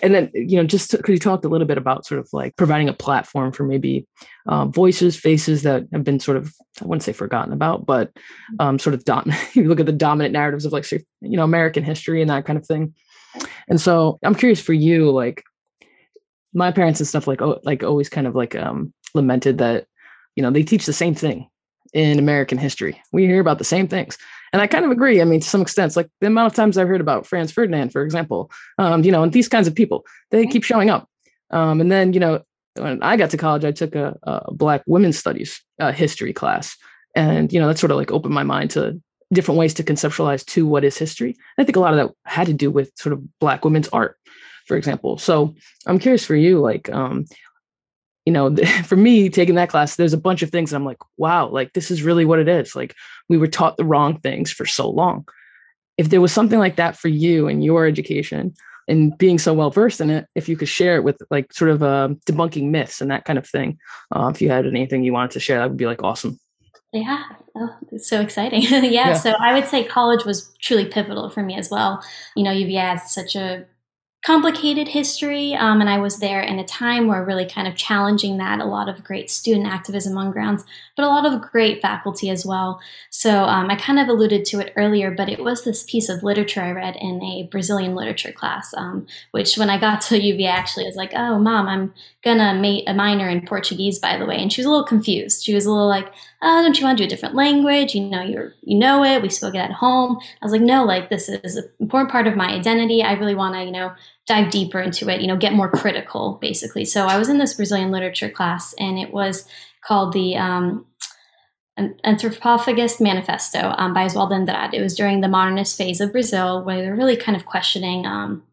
And 0.02 0.14
then 0.14 0.32
you 0.34 0.58
know 0.58 0.66
just 0.66 0.92
because 0.92 1.14
you 1.14 1.20
talked 1.20 1.46
a 1.46 1.50
little 1.50 1.68
bit 1.68 1.78
about 1.78 2.06
sort 2.06 2.20
of 2.20 2.28
like 2.34 2.56
providing 2.56 2.90
a 2.90 2.94
platform 2.94 3.52
for 3.52 3.64
maybe 3.64 4.06
um, 4.48 4.72
voices 4.72 5.16
faces 5.16 5.64
that 5.64 5.88
have 5.92 6.04
been 6.04 6.20
sort 6.20 6.38
of 6.38 6.54
i 6.82 6.86
wouldn't 6.86 7.04
say 7.04 7.14
forgotten 7.14 7.54
about 7.54 7.86
but 7.86 8.12
um, 8.60 8.78
sort 8.78 8.94
of 8.94 9.04
dom- 9.06 9.32
you 9.54 9.68
look 9.68 9.80
at 9.80 9.86
the 9.86 9.92
dominant 9.92 10.34
narratives 10.34 10.66
of 10.66 10.74
like 10.74 10.90
you 10.92 11.02
know 11.22 11.44
american 11.44 11.84
history 11.84 12.22
and 12.22 12.30
that 12.30 12.46
kind 12.46 12.58
of 12.58 12.66
thing. 12.66 12.94
And 13.70 13.80
so 13.82 14.20
i'm 14.24 14.36
curious 14.36 14.62
for 14.62 14.74
you 14.74 15.10
like 15.10 15.44
my 16.54 16.72
parents 16.72 17.00
and 17.00 17.08
stuff 17.08 17.28
like 17.28 17.42
oh, 17.42 17.60
like 17.64 17.84
always 17.84 18.10
kind 18.10 18.28
of 18.28 18.36
like 18.36 18.56
um 18.56 18.94
lamented 19.14 19.58
that 19.60 19.88
you 20.36 20.44
know 20.44 20.52
they 20.52 20.64
teach 20.64 20.86
the 20.86 20.94
same 20.94 21.16
thing 21.16 21.50
in 21.94 22.20
american 22.20 22.58
history. 22.58 23.02
We 23.12 23.26
hear 23.26 23.40
about 23.40 23.58
the 23.58 23.64
same 23.64 23.88
things 23.88 24.18
and 24.54 24.62
I 24.62 24.68
kind 24.68 24.86
of 24.86 24.92
agree. 24.92 25.22
I 25.22 25.26
mean, 25.26 25.40
to 25.40 25.48
some 25.48 25.62
extent, 25.62 25.88
it's 25.88 25.96
like 25.96 26.10
the 26.22 26.28
amount 26.28 26.52
of 26.52 26.56
times 26.56 26.78
I've 26.78 26.88
heard 26.88 27.02
about 27.02 27.26
Franz 27.26 27.52
Ferdinand, 27.52 27.92
for 27.92 28.04
example, 28.04 28.52
um, 28.78 29.04
you 29.04 29.12
know, 29.12 29.24
and 29.24 29.34
these 29.34 29.48
kinds 29.48 29.68
of 29.68 29.76
people, 29.76 30.06
they 30.32 30.46
keep 30.46 30.64
showing 30.64 30.90
up. 30.90 31.10
Um, 31.52 31.82
and 31.82 31.92
then, 31.92 32.14
you 32.14 32.20
know, 32.20 32.42
when 32.76 33.02
I 33.02 33.18
got 33.18 33.30
to 33.32 33.38
college, 33.38 33.66
I 33.66 33.72
took 33.72 33.96
a, 33.96 34.18
a 34.24 34.54
Black 34.54 34.84
women's 34.88 35.18
studies 35.18 35.62
uh, 35.80 35.92
history 35.92 36.34
class. 36.34 36.76
And, 37.16 37.52
you 37.52 37.60
know, 37.60 37.68
that 37.68 37.80
sort 37.80 37.92
of 37.92 37.98
like 37.98 38.12
opened 38.12 38.34
my 38.34 38.44
mind 38.44 38.72
to 38.72 39.02
different 39.34 39.58
ways 39.58 39.74
to 39.76 39.84
conceptualize 39.84 40.46
to 40.46 40.68
what 40.68 40.84
is 40.84 40.98
history. 40.98 41.36
I 41.58 41.64
think 41.64 41.76
a 41.76 41.80
lot 41.80 41.98
of 41.98 41.98
that 41.98 42.16
had 42.26 42.48
to 42.48 42.54
do 42.54 42.70
with 42.70 42.92
sort 42.96 43.14
of 43.14 43.40
Black 43.40 43.66
women's 43.66 43.90
art, 43.90 44.18
for 44.68 44.78
example. 44.78 45.18
So 45.18 45.56
I'm 45.86 46.00
curious 46.00 46.26
for 46.26 46.36
you, 46.36 46.60
like, 46.60 46.90
um, 46.92 47.26
you 48.28 48.34
know, 48.34 48.54
for 48.84 48.98
me 48.98 49.30
taking 49.30 49.56
that 49.56 49.70
class, 49.70 49.96
there's 49.96 50.12
a 50.12 50.18
bunch 50.18 50.44
of 50.44 50.50
things 50.50 50.74
I'm 50.74 50.84
like, 50.84 50.98
wow, 51.16 51.48
like 51.48 51.72
this 51.72 51.90
is 51.90 52.04
really 52.04 52.26
what 52.26 52.40
it 52.40 52.50
is. 52.50 52.76
Like 52.76 52.94
we 53.30 53.38
were 53.38 53.48
taught 53.48 53.78
the 53.78 53.86
wrong 53.86 54.20
things 54.20 54.52
for 54.52 54.66
so 54.66 54.90
long. 54.90 55.26
If 55.98 56.10
there 56.10 56.20
was 56.20 56.34
something 56.34 56.60
like 56.60 56.76
that 56.76 56.98
for 56.98 57.08
you 57.08 57.48
in 57.48 57.62
your 57.62 57.88
education 57.88 58.54
and 58.90 59.18
being 59.18 59.40
so 59.40 59.54
well 59.54 59.72
versed 59.72 60.02
in 60.02 60.10
it, 60.10 60.28
if 60.36 60.50
you 60.50 60.58
could 60.58 60.68
share 60.68 60.98
it 60.98 61.06
with 61.06 61.22
like 61.32 61.54
sort 61.54 61.72
of 61.72 61.82
uh, 61.82 62.10
debunking 62.26 62.70
myths 62.70 63.00
and 63.00 63.10
that 63.12 63.24
kind 63.24 63.40
of 63.40 63.48
thing, 63.48 63.80
uh, 64.14 64.28
if 64.28 64.42
you 64.42 64.50
had 64.50 64.66
anything 64.66 65.06
you 65.06 65.14
wanted 65.14 65.32
to 65.32 65.40
share, 65.40 65.60
that 65.60 65.70
would 65.70 65.78
be 65.78 65.86
like 65.86 66.04
awesome. 66.04 66.38
Yeah, 66.92 67.24
oh, 67.56 67.76
it's 67.94 68.10
so 68.10 68.20
exciting. 68.20 68.62
yeah, 68.64 68.82
yeah, 68.82 69.14
so 69.14 69.36
I 69.40 69.54
would 69.54 69.68
say 69.68 69.86
college 69.86 70.26
was 70.26 70.54
truly 70.60 70.86
pivotal 70.86 71.30
for 71.30 71.44
me 71.44 71.56
as 71.56 71.70
well. 71.70 72.04
You 72.36 72.44
know, 72.44 72.52
UVA 72.52 72.80
has 72.80 73.14
such 73.14 73.38
a 73.38 73.66
complicated 74.28 74.90
history. 74.90 75.56
Um, 75.56 75.80
and 75.80 75.90
I 75.90 76.00
was 76.00 76.20
there 76.20 76.42
in 76.42 76.60
a 76.60 76.66
time 76.66 77.08
where 77.08 77.24
really 77.24 77.46
kind 77.46 77.66
of 77.66 77.76
challenging 77.76 78.36
that, 78.40 78.60
a 78.60 78.66
lot 78.66 78.90
of 78.90 79.02
great 79.02 79.32
student 79.32 79.66
activism 79.66 80.18
on 80.18 80.32
grounds, 80.32 80.66
but 80.98 81.06
a 81.06 81.08
lot 81.08 81.26
of 81.26 81.50
great 81.50 81.82
faculty 81.82 82.30
as 82.30 82.46
well. 82.46 82.82
So 83.10 83.46
um, 83.46 83.72
I 83.72 83.78
kind 83.78 84.00
of 84.00 84.10
alluded 84.10 84.44
to 84.48 84.60
it 84.60 84.74
earlier, 84.76 85.12
but 85.12 85.30
it 85.30 85.42
was 85.42 85.64
this 85.64 85.84
piece 85.84 86.10
of 86.10 86.24
literature 86.24 86.60
I 86.60 86.72
read 86.72 86.98
in 86.98 87.24
a 87.24 87.48
Brazilian 87.50 87.96
literature 87.96 88.34
class, 88.34 88.74
um, 88.74 89.08
which 89.32 89.58
when 89.58 89.70
I 89.70 89.80
got 89.80 90.02
to 90.02 90.22
UVA 90.22 90.48
actually 90.48 90.88
was 90.88 90.98
like, 90.98 91.14
oh, 91.16 91.40
mom, 91.40 91.70
I'm 91.70 91.94
gonna 92.22 92.54
make 92.54 92.84
a 92.86 92.94
minor 92.94 93.30
in 93.30 93.48
Portuguese, 93.48 93.98
by 93.98 94.18
the 94.18 94.26
way. 94.26 94.36
And 94.36 94.52
she 94.52 94.60
was 94.60 94.66
a 94.66 94.70
little 94.70 94.86
confused. 94.86 95.46
She 95.46 95.54
was 95.54 95.66
a 95.66 95.72
little 95.72 95.88
like, 95.88 96.12
oh, 96.42 96.62
don't 96.62 96.80
you 96.80 96.86
want 96.86 96.98
to 96.98 97.04
do 97.04 97.08
a 97.08 97.10
different 97.10 97.36
language? 97.36 97.96
You 97.96 98.04
know, 98.04 98.22
you're, 98.22 98.54
you 98.62 98.78
know 98.78 99.04
it. 99.04 99.22
We 99.22 99.30
spoke 99.30 99.56
it 99.56 99.60
at 99.60 99.72
home. 99.72 100.20
I 100.22 100.46
was 100.46 100.52
like, 100.52 100.62
no, 100.62 100.84
like 100.84 101.10
this 101.10 101.30
is 101.30 101.56
an 101.56 101.70
important 101.80 102.12
part 102.12 102.28
of 102.28 102.36
my 102.36 102.50
identity. 102.50 103.02
I 103.02 103.14
really 103.14 103.36
want 103.36 103.56
to, 103.56 103.64
you 103.64 103.72
know, 103.72 103.94
dive 104.28 104.52
deeper 104.52 104.80
into 104.80 105.10
it, 105.10 105.22
you 105.22 105.28
know, 105.28 105.38
get 105.38 105.54
more 105.54 105.72
critical, 105.72 106.38
basically. 106.42 106.86
So 106.86 107.06
I 107.06 107.18
was 107.18 107.30
in 107.30 107.38
this 107.38 107.54
Brazilian 107.54 107.92
literature 107.92 108.30
class, 108.30 108.74
and 108.78 109.00
it 109.00 109.12
was 109.12 109.48
called 109.82 110.14
the 110.14 110.36
um, 110.36 110.86
Anthropophagus 111.78 113.00
Manifesto 113.00 113.74
um, 113.78 113.94
by 113.94 114.06
Oswaldo 114.06 114.34
Andrade. 114.34 114.74
It 114.74 114.82
was 114.82 114.96
during 114.96 115.22
the 115.22 115.28
modernist 115.28 115.78
phase 115.78 116.02
of 116.02 116.12
Brazil, 116.12 116.64
where 116.64 116.82
they're 116.82 116.96
really 116.96 117.18
kind 117.18 117.36
of 117.36 117.46
questioning 117.46 118.06
um, 118.06 118.44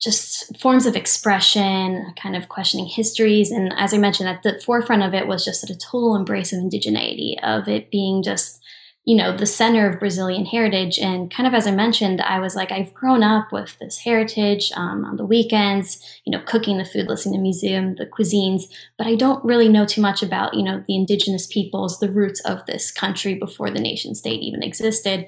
just 0.00 0.58
forms 0.58 0.86
of 0.86 0.96
expression, 0.96 2.12
kind 2.20 2.34
of 2.34 2.48
questioning 2.48 2.86
histories. 2.86 3.50
And 3.50 3.72
as 3.76 3.92
I 3.92 3.98
mentioned, 3.98 4.28
at 4.28 4.42
the 4.42 4.60
forefront 4.64 5.02
of 5.02 5.12
it 5.12 5.26
was 5.26 5.44
just 5.44 5.68
a 5.68 5.76
total 5.76 6.16
embrace 6.16 6.52
of 6.52 6.60
indigeneity, 6.60 7.34
of 7.42 7.68
it 7.68 7.90
being 7.90 8.22
just 8.22 8.60
you 9.06 9.16
know, 9.16 9.34
the 9.34 9.46
center 9.46 9.88
of 9.88 9.98
Brazilian 9.98 10.44
heritage. 10.44 10.98
And 10.98 11.30
kind 11.30 11.46
of 11.46 11.54
as 11.54 11.66
I 11.66 11.70
mentioned, 11.70 12.20
I 12.20 12.38
was 12.38 12.54
like, 12.54 12.70
I've 12.70 12.92
grown 12.92 13.22
up 13.22 13.50
with 13.50 13.78
this 13.78 13.98
heritage 13.98 14.70
um, 14.76 15.04
on 15.04 15.16
the 15.16 15.24
weekends, 15.24 16.20
you 16.24 16.30
know, 16.30 16.44
cooking 16.44 16.76
the 16.76 16.84
food, 16.84 17.08
listening 17.08 17.36
to 17.36 17.42
museum, 17.42 17.94
the 17.96 18.06
cuisines, 18.06 18.64
but 18.98 19.06
I 19.06 19.14
don't 19.14 19.42
really 19.44 19.68
know 19.68 19.86
too 19.86 20.02
much 20.02 20.22
about, 20.22 20.54
you 20.54 20.62
know, 20.62 20.84
the 20.86 20.96
indigenous 20.96 21.46
peoples, 21.46 21.98
the 21.98 22.12
roots 22.12 22.40
of 22.40 22.64
this 22.66 22.92
country 22.92 23.34
before 23.34 23.70
the 23.70 23.80
nation 23.80 24.14
state 24.14 24.42
even 24.42 24.62
existed. 24.62 25.26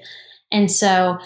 And 0.51 0.71
so 0.71 1.17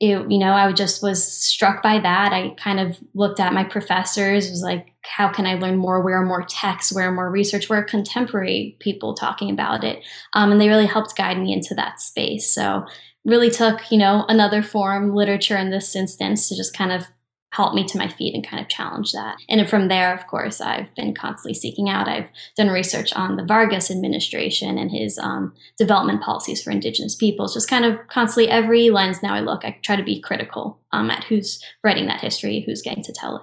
it, 0.00 0.30
you 0.30 0.38
know, 0.38 0.54
I 0.54 0.72
just 0.72 1.02
was 1.02 1.22
struck 1.22 1.82
by 1.82 1.98
that. 1.98 2.32
I 2.32 2.54
kind 2.56 2.80
of 2.80 2.98
looked 3.14 3.38
at 3.38 3.52
my 3.52 3.64
professors, 3.64 4.48
was 4.48 4.62
like, 4.62 4.94
how 5.02 5.30
can 5.30 5.46
I 5.46 5.54
learn 5.54 5.76
more? 5.76 6.02
Where 6.02 6.20
are 6.20 6.24
more 6.24 6.44
texts? 6.48 6.92
Where 6.92 7.08
are 7.08 7.12
more 7.12 7.30
research? 7.30 7.68
Where 7.68 7.80
are 7.80 7.84
contemporary 7.84 8.76
people 8.80 9.14
talking 9.14 9.50
about 9.50 9.84
it? 9.84 10.02
Um, 10.32 10.52
and 10.52 10.60
they 10.60 10.68
really 10.68 10.86
helped 10.86 11.16
guide 11.16 11.38
me 11.38 11.52
into 11.52 11.74
that 11.74 12.00
space. 12.00 12.52
So 12.52 12.86
really 13.26 13.50
took, 13.50 13.92
you 13.92 13.98
know, 13.98 14.24
another 14.28 14.62
form, 14.62 15.14
literature 15.14 15.56
in 15.58 15.70
this 15.70 15.94
instance, 15.94 16.48
to 16.48 16.56
just 16.56 16.74
kind 16.74 16.92
of 16.92 17.04
help 17.50 17.74
me 17.74 17.84
to 17.84 17.98
my 17.98 18.08
feet 18.08 18.34
and 18.34 18.46
kind 18.46 18.62
of 18.62 18.68
challenge 18.68 19.12
that. 19.12 19.36
And 19.48 19.68
from 19.68 19.88
there, 19.88 20.14
of 20.14 20.26
course, 20.26 20.60
I've 20.60 20.94
been 20.94 21.14
constantly 21.14 21.54
seeking 21.54 21.88
out. 21.88 22.08
I've 22.08 22.28
done 22.56 22.68
research 22.68 23.12
on 23.14 23.36
the 23.36 23.44
Vargas 23.44 23.90
administration 23.90 24.78
and 24.78 24.90
his 24.90 25.18
um, 25.18 25.52
development 25.76 26.22
policies 26.22 26.62
for 26.62 26.70
indigenous 26.70 27.16
peoples. 27.16 27.54
Just 27.54 27.68
kind 27.68 27.84
of 27.84 27.98
constantly, 28.08 28.50
every 28.50 28.90
lens 28.90 29.22
now 29.22 29.34
I 29.34 29.40
look, 29.40 29.64
I 29.64 29.78
try 29.82 29.96
to 29.96 30.02
be 30.04 30.20
critical 30.20 30.78
um, 30.92 31.10
at 31.10 31.24
who's 31.24 31.62
writing 31.82 32.06
that 32.06 32.20
history, 32.20 32.62
who's 32.64 32.82
getting 32.82 33.02
to 33.04 33.12
tell 33.12 33.36
it. 33.36 33.42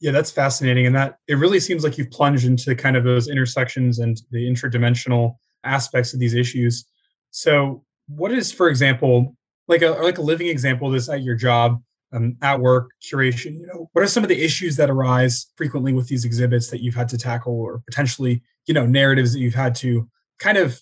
Yeah, 0.00 0.12
that's 0.12 0.30
fascinating. 0.30 0.86
And 0.86 0.96
that 0.96 1.18
it 1.28 1.34
really 1.34 1.60
seems 1.60 1.84
like 1.84 1.96
you've 1.98 2.10
plunged 2.10 2.46
into 2.46 2.74
kind 2.74 2.96
of 2.96 3.04
those 3.04 3.28
intersections 3.28 3.98
and 3.98 4.20
the 4.30 4.48
interdimensional 4.50 5.36
aspects 5.62 6.14
of 6.14 6.20
these 6.20 6.34
issues. 6.34 6.86
So, 7.30 7.84
what 8.08 8.32
is, 8.32 8.50
for 8.50 8.68
example, 8.68 9.36
like 9.68 9.82
a 9.82 9.90
like 9.90 10.18
a 10.18 10.22
living 10.22 10.48
example 10.48 10.88
of 10.88 10.94
this 10.94 11.08
at 11.08 11.22
your 11.22 11.36
job? 11.36 11.80
Um, 12.12 12.36
at 12.42 12.60
work 12.60 12.90
curation 13.02 13.54
you 13.58 13.66
know 13.66 13.88
what 13.92 14.02
are 14.02 14.08
some 14.08 14.24
of 14.24 14.28
the 14.28 14.42
issues 14.42 14.76
that 14.76 14.90
arise 14.90 15.46
frequently 15.56 15.92
with 15.92 16.08
these 16.08 16.24
exhibits 16.24 16.70
that 16.70 16.82
you've 16.82 16.94
had 16.94 17.08
to 17.08 17.18
tackle 17.18 17.54
or 17.60 17.82
potentially 17.86 18.42
you 18.66 18.74
know 18.74 18.86
narratives 18.86 19.32
that 19.32 19.40
you've 19.40 19.54
had 19.54 19.74
to 19.74 20.08
kind 20.38 20.58
of 20.58 20.80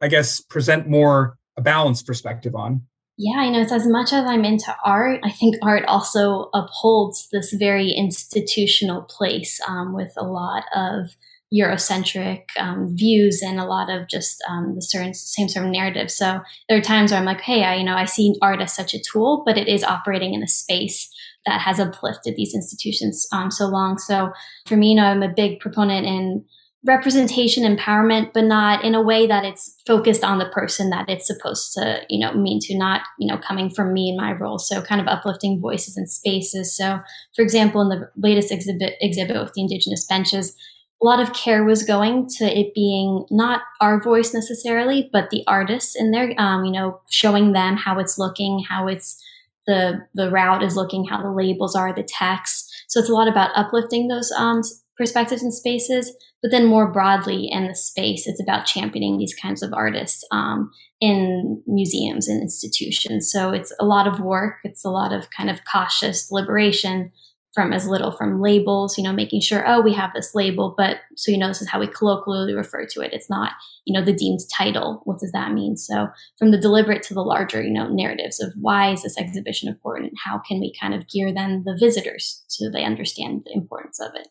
i 0.00 0.08
guess 0.08 0.40
present 0.40 0.88
more 0.88 1.36
a 1.58 1.62
balanced 1.62 2.06
perspective 2.06 2.54
on? 2.54 2.82
Yeah 3.16 3.44
you 3.44 3.50
know 3.50 3.60
it's 3.60 3.72
as 3.72 3.86
much 3.86 4.12
as 4.12 4.26
i'm 4.26 4.44
into 4.44 4.74
art 4.84 5.20
i 5.24 5.30
think 5.30 5.56
art 5.62 5.84
also 5.86 6.50
upholds 6.52 7.28
this 7.32 7.52
very 7.52 7.90
institutional 7.90 9.02
place 9.02 9.60
um, 9.66 9.94
with 9.94 10.12
a 10.16 10.24
lot 10.24 10.64
of 10.74 11.16
Eurocentric 11.54 12.42
um, 12.58 12.96
views 12.96 13.40
and 13.42 13.60
a 13.60 13.64
lot 13.64 13.88
of 13.88 14.08
just 14.08 14.42
um, 14.48 14.74
the 14.74 14.82
certain, 14.82 15.14
same 15.14 15.48
sort 15.48 15.66
of 15.66 15.72
narrative. 15.72 16.10
So 16.10 16.40
there 16.68 16.78
are 16.78 16.82
times 16.82 17.10
where 17.10 17.20
I'm 17.20 17.26
like, 17.26 17.40
hey, 17.40 17.62
I, 17.62 17.76
you 17.76 17.84
know, 17.84 17.94
I 17.94 18.04
see 18.04 18.34
art 18.42 18.60
as 18.60 18.74
such 18.74 18.94
a 18.94 19.00
tool, 19.00 19.42
but 19.46 19.56
it 19.56 19.68
is 19.68 19.84
operating 19.84 20.34
in 20.34 20.42
a 20.42 20.48
space 20.48 21.08
that 21.46 21.60
has 21.60 21.78
uplifted 21.78 22.34
these 22.36 22.54
institutions 22.54 23.26
um, 23.32 23.50
so 23.50 23.66
long. 23.66 23.98
So 23.98 24.32
for 24.66 24.76
me, 24.76 24.90
you 24.90 24.96
know, 24.96 25.04
I'm 25.04 25.22
a 25.22 25.32
big 25.32 25.60
proponent 25.60 26.04
in 26.04 26.44
representation 26.86 27.64
empowerment 27.64 28.32
but 28.32 28.44
not 28.44 28.84
in 28.84 28.94
a 28.94 29.02
way 29.02 29.26
that 29.26 29.44
it's 29.44 29.76
focused 29.86 30.22
on 30.22 30.38
the 30.38 30.48
person 30.50 30.88
that 30.90 31.08
it's 31.08 31.26
supposed 31.26 31.72
to 31.72 32.00
you 32.08 32.18
know 32.18 32.32
mean 32.32 32.60
to 32.60 32.78
not 32.78 33.00
you 33.18 33.26
know 33.26 33.38
coming 33.38 33.68
from 33.68 33.92
me 33.92 34.08
in 34.08 34.16
my 34.16 34.32
role 34.32 34.58
so 34.58 34.80
kind 34.80 35.00
of 35.00 35.08
uplifting 35.08 35.60
voices 35.60 35.96
and 35.96 36.08
spaces 36.08 36.76
so 36.76 37.00
for 37.34 37.42
example 37.42 37.80
in 37.80 37.88
the 37.88 38.08
latest 38.16 38.52
exhibit 38.52 38.94
exhibit 39.00 39.36
with 39.36 39.52
the 39.54 39.62
indigenous 39.62 40.06
benches 40.06 40.54
a 41.02 41.04
lot 41.04 41.20
of 41.20 41.34
care 41.34 41.64
was 41.64 41.82
going 41.82 42.26
to 42.38 42.44
it 42.44 42.74
being 42.74 43.26
not 43.30 43.60
our 43.80 44.02
voice 44.02 44.32
necessarily, 44.32 45.10
but 45.12 45.30
the 45.30 45.44
artists 45.46 45.94
in 45.94 46.10
there, 46.10 46.32
um, 46.38 46.64
you 46.64 46.72
know, 46.72 47.00
showing 47.10 47.52
them 47.52 47.76
how 47.76 47.98
it's 47.98 48.18
looking, 48.18 48.64
how 48.68 48.88
it's 48.88 49.22
the 49.66 50.06
the 50.14 50.30
route 50.30 50.62
is 50.62 50.76
looking, 50.76 51.04
how 51.04 51.20
the 51.20 51.30
labels 51.30 51.76
are, 51.76 51.94
the 51.94 52.02
text. 52.02 52.72
So 52.88 53.00
it's 53.00 53.10
a 53.10 53.14
lot 53.14 53.28
about 53.28 53.50
uplifting 53.56 54.08
those 54.08 54.32
um, 54.32 54.62
perspectives 54.96 55.42
and 55.42 55.52
spaces, 55.52 56.16
but 56.40 56.50
then 56.50 56.64
more 56.64 56.90
broadly 56.90 57.48
in 57.50 57.66
the 57.66 57.74
space, 57.74 58.26
it's 58.26 58.40
about 58.40 58.64
championing 58.64 59.18
these 59.18 59.34
kinds 59.34 59.62
of 59.62 59.74
artists 59.74 60.24
um, 60.30 60.70
in 61.00 61.62
museums 61.66 62.28
and 62.28 62.40
institutions. 62.40 63.30
So 63.30 63.50
it's 63.50 63.72
a 63.78 63.84
lot 63.84 64.06
of 64.06 64.20
work. 64.20 64.58
It's 64.64 64.84
a 64.84 64.90
lot 64.90 65.12
of 65.12 65.28
kind 65.30 65.50
of 65.50 65.60
cautious 65.70 66.30
liberation 66.30 67.12
from 67.56 67.72
as 67.72 67.88
little 67.88 68.12
from 68.12 68.42
labels, 68.42 68.98
you 68.98 69.02
know, 69.02 69.14
making 69.14 69.40
sure, 69.40 69.66
oh, 69.66 69.80
we 69.80 69.94
have 69.94 70.12
this 70.14 70.34
label, 70.34 70.74
but 70.76 70.98
so 71.16 71.32
you 71.32 71.38
know, 71.38 71.48
this 71.48 71.62
is 71.62 71.70
how 71.70 71.80
we 71.80 71.86
colloquially 71.86 72.52
refer 72.52 72.84
to 72.84 73.00
it. 73.00 73.14
It's 73.14 73.30
not, 73.30 73.52
you 73.86 73.98
know, 73.98 74.04
the 74.04 74.12
deemed 74.12 74.40
title. 74.54 75.00
What 75.04 75.20
does 75.20 75.32
that 75.32 75.52
mean? 75.52 75.78
So 75.78 76.08
from 76.38 76.50
the 76.50 76.60
deliberate 76.60 77.02
to 77.04 77.14
the 77.14 77.22
larger, 77.22 77.62
you 77.62 77.72
know, 77.72 77.88
narratives 77.88 78.42
of 78.42 78.52
why 78.60 78.92
is 78.92 79.02
this 79.02 79.16
exhibition 79.18 79.70
important? 79.70 80.12
How 80.22 80.38
can 80.38 80.60
we 80.60 80.74
kind 80.78 80.92
of 80.92 81.08
gear 81.08 81.32
then 81.32 81.62
the 81.64 81.74
visitors 81.80 82.44
so 82.46 82.68
they 82.70 82.84
understand 82.84 83.44
the 83.46 83.54
importance 83.54 84.00
of 84.00 84.14
it? 84.14 84.28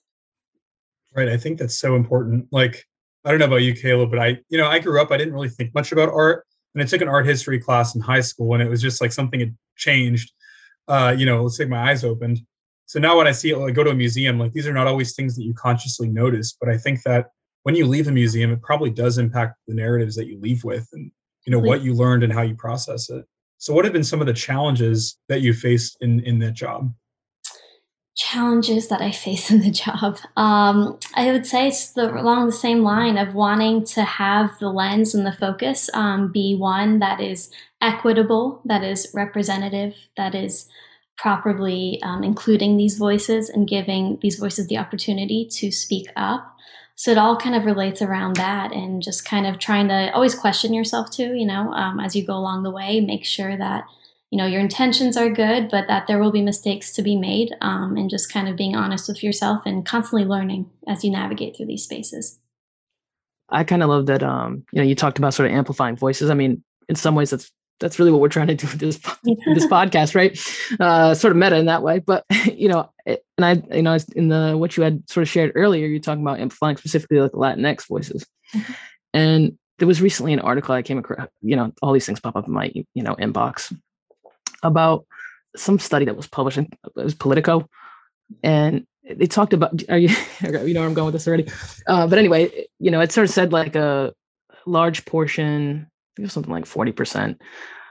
Right. 1.15 1.29
I 1.29 1.37
think 1.37 1.57
that's 1.57 1.79
so 1.79 1.95
important. 1.95 2.45
Like, 2.51 2.85
I 3.23 3.31
don't 3.31 3.39
know 3.39 3.45
about 3.45 3.63
you, 3.63 3.73
Caleb, 3.73 4.11
but 4.11 4.19
I, 4.19 4.37
you 4.49 4.57
know, 4.59 4.67
I 4.67 4.77
grew 4.77 5.01
up, 5.01 5.11
I 5.11 5.17
didn't 5.17 5.33
really 5.33 5.49
think 5.49 5.73
much 5.73 5.91
about 5.91 6.09
art. 6.09 6.45
And 6.75 6.83
I 6.83 6.85
took 6.85 7.01
an 7.01 7.07
art 7.07 7.25
history 7.25 7.59
class 7.59 7.95
in 7.95 8.01
high 8.01 8.21
school 8.21 8.53
and 8.53 8.61
it 8.61 8.69
was 8.69 8.83
just 8.83 9.01
like 9.01 9.11
something 9.11 9.39
had 9.39 9.57
changed. 9.77 10.31
Uh, 10.87 11.15
you 11.17 11.25
know, 11.25 11.41
let's 11.41 11.57
say 11.57 11.65
my 11.65 11.89
eyes 11.89 12.03
opened 12.03 12.41
so 12.85 12.99
now 12.99 13.17
when 13.17 13.27
I 13.27 13.31
see 13.31 13.49
it, 13.49 13.57
like 13.57 13.73
go 13.73 13.83
to 13.83 13.89
a 13.89 13.95
museum, 13.95 14.39
like 14.39 14.53
these 14.53 14.67
are 14.67 14.73
not 14.73 14.87
always 14.87 15.15
things 15.15 15.35
that 15.35 15.43
you 15.43 15.53
consciously 15.53 16.07
notice, 16.07 16.55
but 16.59 16.69
I 16.69 16.77
think 16.77 17.01
that 17.03 17.29
when 17.63 17.75
you 17.75 17.87
leave 17.87 18.07
a 18.07 18.11
museum, 18.11 18.51
it 18.51 18.61
probably 18.61 18.91
does 18.91 19.17
impact 19.17 19.55
the 19.67 19.73
narratives 19.73 20.15
that 20.15 20.27
you 20.27 20.39
leave 20.39 20.63
with 20.63 20.87
and 20.93 21.11
you 21.45 21.51
know 21.51 21.59
what 21.59 21.81
you 21.81 21.93
learned 21.93 22.23
and 22.23 22.33
how 22.33 22.41
you 22.41 22.55
process 22.55 23.09
it. 23.09 23.25
So 23.57 23.73
what 23.73 23.85
have 23.85 23.93
been 23.93 24.03
some 24.03 24.21
of 24.21 24.27
the 24.27 24.33
challenges 24.33 25.17
that 25.29 25.41
you 25.41 25.53
faced 25.53 25.97
in 26.01 26.19
in 26.21 26.39
that 26.39 26.53
job? 26.53 26.93
Challenges 28.15 28.87
that 28.89 29.01
I 29.01 29.11
face 29.11 29.51
in 29.51 29.61
the 29.61 29.71
job. 29.71 30.17
Um, 30.37 30.99
I 31.15 31.31
would 31.31 31.45
say 31.45 31.67
it's 31.67 31.91
the, 31.91 32.13
along 32.13 32.45
the 32.45 32.51
same 32.51 32.83
line 32.83 33.17
of 33.17 33.33
wanting 33.33 33.83
to 33.87 34.03
have 34.03 34.57
the 34.59 34.69
lens 34.69 35.15
and 35.15 35.25
the 35.25 35.33
focus 35.33 35.89
um, 35.93 36.31
be 36.31 36.55
one 36.55 36.99
that 36.99 37.19
is 37.19 37.51
equitable, 37.81 38.61
that 38.65 38.83
is 38.83 39.09
representative, 39.13 39.95
that 40.17 40.33
is 40.33 40.69
properly 41.17 41.99
um, 42.03 42.23
including 42.23 42.77
these 42.77 42.97
voices 42.97 43.49
and 43.49 43.67
giving 43.67 44.17
these 44.21 44.37
voices 44.37 44.67
the 44.67 44.77
opportunity 44.77 45.47
to 45.49 45.71
speak 45.71 46.07
up. 46.15 46.51
so 46.95 47.11
it 47.11 47.17
all 47.17 47.37
kind 47.37 47.55
of 47.55 47.65
relates 47.65 48.01
around 48.01 48.37
that 48.37 48.71
and 48.71 49.01
just 49.01 49.25
kind 49.25 49.45
of 49.45 49.59
trying 49.59 49.87
to 49.87 50.11
always 50.13 50.35
question 50.35 50.73
yourself 50.73 51.09
too, 51.11 51.33
you 51.33 51.45
know, 51.45 51.71
um, 51.73 51.99
as 51.99 52.15
you 52.15 52.25
go 52.25 52.33
along 52.33 52.63
the 52.63 52.71
way, 52.71 53.01
make 53.01 53.25
sure 53.25 53.57
that, 53.57 53.83
you 54.31 54.37
know, 54.37 54.45
your 54.45 54.61
intentions 54.61 55.17
are 55.17 55.29
good, 55.29 55.69
but 55.69 55.87
that 55.87 56.07
there 56.07 56.19
will 56.19 56.31
be 56.31 56.41
mistakes 56.41 56.93
to 56.93 57.01
be 57.01 57.15
made 57.17 57.53
um, 57.61 57.97
and 57.97 58.09
just 58.09 58.31
kind 58.31 58.47
of 58.47 58.55
being 58.55 58.75
honest 58.75 59.07
with 59.07 59.23
yourself 59.23 59.61
and 59.65 59.85
constantly 59.85 60.25
learning 60.25 60.69
as 60.87 61.03
you 61.03 61.11
navigate 61.11 61.55
through 61.55 61.67
these 61.67 61.83
spaces. 61.83 62.39
I 63.49 63.63
kind 63.63 63.83
of 63.83 63.89
love 63.89 64.05
that, 64.07 64.23
um, 64.23 64.63
you 64.71 64.81
know, 64.81 64.87
you 64.87 64.95
talked 64.95 65.17
about 65.17 65.33
sort 65.33 65.49
of 65.49 65.55
amplifying 65.55 65.95
voices. 65.95 66.29
I 66.29 66.33
mean, 66.33 66.63
in 66.89 66.95
some 66.95 67.15
ways 67.15 67.29
that's 67.29 67.51
that's 67.79 67.99
really 67.99 68.11
what 68.11 68.21
we're 68.21 68.29
trying 68.29 68.47
to 68.47 68.55
do 68.55 68.67
with 68.67 68.79
this 68.79 68.97
this 69.53 69.65
podcast, 69.67 70.15
right? 70.15 70.37
Uh, 70.79 71.13
sort 71.13 71.31
of 71.31 71.37
meta 71.37 71.57
in 71.57 71.65
that 71.65 71.83
way, 71.83 71.99
but 71.99 72.25
you 72.45 72.69
know, 72.69 72.89
it, 73.05 73.23
and 73.37 73.45
I, 73.45 73.75
you 73.75 73.81
know, 73.81 73.97
in 74.15 74.29
the 74.29 74.55
what 74.57 74.77
you 74.77 74.83
had 74.83 75.07
sort 75.09 75.23
of 75.23 75.29
shared 75.29 75.51
earlier, 75.55 75.87
you're 75.87 75.99
talking 75.99 76.21
about 76.21 76.39
amplifying 76.39 76.77
specifically 76.77 77.19
like 77.19 77.31
Latinx 77.31 77.87
voices, 77.87 78.25
mm-hmm. 78.53 78.73
and 79.13 79.57
there 79.79 79.87
was 79.87 80.01
recently 80.01 80.33
an 80.33 80.39
article 80.39 80.73
I 80.73 80.81
came 80.81 80.97
across. 80.97 81.27
You 81.41 81.55
know, 81.55 81.73
all 81.81 81.93
these 81.93 82.05
things 82.05 82.19
pop 82.19 82.35
up 82.35 82.47
in 82.47 82.53
my 82.53 82.71
you 82.93 83.03
know 83.03 83.15
inbox 83.15 83.75
about 84.63 85.05
some 85.55 85.79
study 85.79 86.05
that 86.05 86.17
was 86.17 86.27
published 86.27 86.57
in 86.57 86.65
it 86.65 86.95
was 86.95 87.15
Politico, 87.15 87.67
and 88.41 88.87
they 89.03 89.27
talked 89.27 89.53
about. 89.53 89.83
Are 89.89 89.97
you 89.97 90.15
you 90.41 90.73
know 90.73 90.79
where 90.79 90.87
I'm 90.87 90.93
going 90.93 91.07
with 91.07 91.13
this 91.13 91.27
already? 91.27 91.47
Uh, 91.87 92.07
but 92.07 92.19
anyway, 92.19 92.67
you 92.79 92.91
know, 92.91 93.01
it 93.01 93.11
sort 93.11 93.27
of 93.27 93.33
said 93.33 93.51
like 93.51 93.75
a 93.75 94.13
large 94.65 95.05
portion 95.05 95.87
think 96.15 96.31
something 96.31 96.51
like 96.51 96.65
40%. 96.65 97.37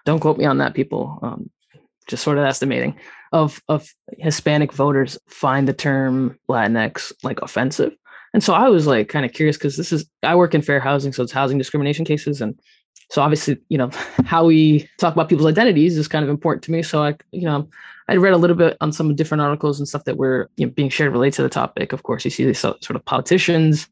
Don't 0.05 0.21
quote 0.21 0.39
me 0.39 0.45
on 0.45 0.59
that, 0.59 0.75
people. 0.75 1.19
Um, 1.23 1.51
just 2.07 2.23
sort 2.23 2.39
of 2.39 2.45
estimating 2.45 2.99
of 3.33 3.63
of 3.69 3.89
Hispanic 4.19 4.73
voters 4.73 5.19
find 5.29 5.67
the 5.67 5.73
term 5.73 6.39
Latinx 6.49 7.13
like 7.23 7.41
offensive. 7.43 7.93
And 8.33 8.43
so 8.43 8.53
I 8.53 8.69
was 8.69 8.87
like 8.87 9.09
kind 9.09 9.25
of 9.25 9.33
curious 9.33 9.57
because 9.57 9.77
this 9.77 9.93
is 9.93 10.09
I 10.23 10.35
work 10.35 10.55
in 10.55 10.63
fair 10.63 10.81
housing, 10.81 11.13
so 11.13 11.23
it's 11.23 11.33
housing 11.33 11.59
discrimination 11.59 12.05
cases. 12.05 12.41
And 12.41 12.59
so 13.11 13.23
obviously, 13.23 13.59
you 13.69 13.79
know, 13.79 13.91
how 14.25 14.45
we 14.47 14.89
talk 14.99 15.15
about 15.15 15.29
people's 15.29 15.49
identities 15.49 15.97
is 15.97 16.09
kind 16.09 16.25
of 16.25 16.31
important 16.31 16.63
to 16.65 16.73
me. 16.73 16.83
So 16.83 17.03
I, 17.03 17.17
you 17.33 17.43
know, 17.43 17.69
I 18.09 18.17
read 18.17 18.33
a 18.33 18.39
little 18.39 18.57
bit 18.57 18.77
on 18.81 18.93
some 18.93 19.15
different 19.15 19.43
articles 19.43 19.79
and 19.79 19.89
stuff 19.89 20.05
that 20.05 20.17
were 20.17 20.51
you 20.57 20.67
know, 20.67 20.73
being 20.73 20.89
shared 20.89 21.13
related 21.13 21.37
to 21.37 21.43
the 21.43 21.49
topic. 21.49 21.93
Of 21.93 22.03
course, 22.03 22.25
you 22.25 22.31
see 22.31 22.45
these 22.45 22.59
sort 22.59 22.91
of 22.91 23.05
politicians 23.05 23.89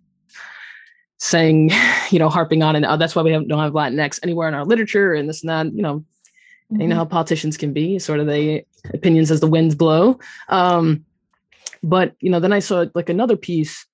saying, 1.22 1.70
you 2.10 2.18
know, 2.18 2.28
harping 2.28 2.62
on 2.62 2.76
and 2.76 2.84
oh, 2.84 2.96
that's 2.96 3.14
why 3.14 3.22
we 3.22 3.32
have, 3.32 3.48
don't 3.48 3.58
have 3.58 3.72
Latinx 3.72 4.18
anywhere 4.22 4.48
in 4.48 4.54
our 4.54 4.64
literature 4.64 5.14
and 5.14 5.28
this 5.28 5.42
and 5.42 5.50
that, 5.50 5.74
you 5.74 5.82
know, 5.82 5.98
mm-hmm. 5.98 6.80
you 6.80 6.88
know 6.88 6.94
mm-hmm. 6.94 6.98
how 6.98 7.04
politicians 7.04 7.56
can 7.56 7.72
be 7.72 7.98
sort 7.98 8.20
of 8.20 8.26
the 8.26 8.64
opinions 8.92 9.30
as 9.30 9.40
the 9.40 9.46
winds 9.46 9.74
blow. 9.74 10.18
Um, 10.48 11.04
but, 11.82 12.14
you 12.20 12.30
know, 12.30 12.40
then 12.40 12.52
I 12.52 12.58
saw 12.58 12.86
like 12.94 13.08
another 13.08 13.36
piece 13.36 13.86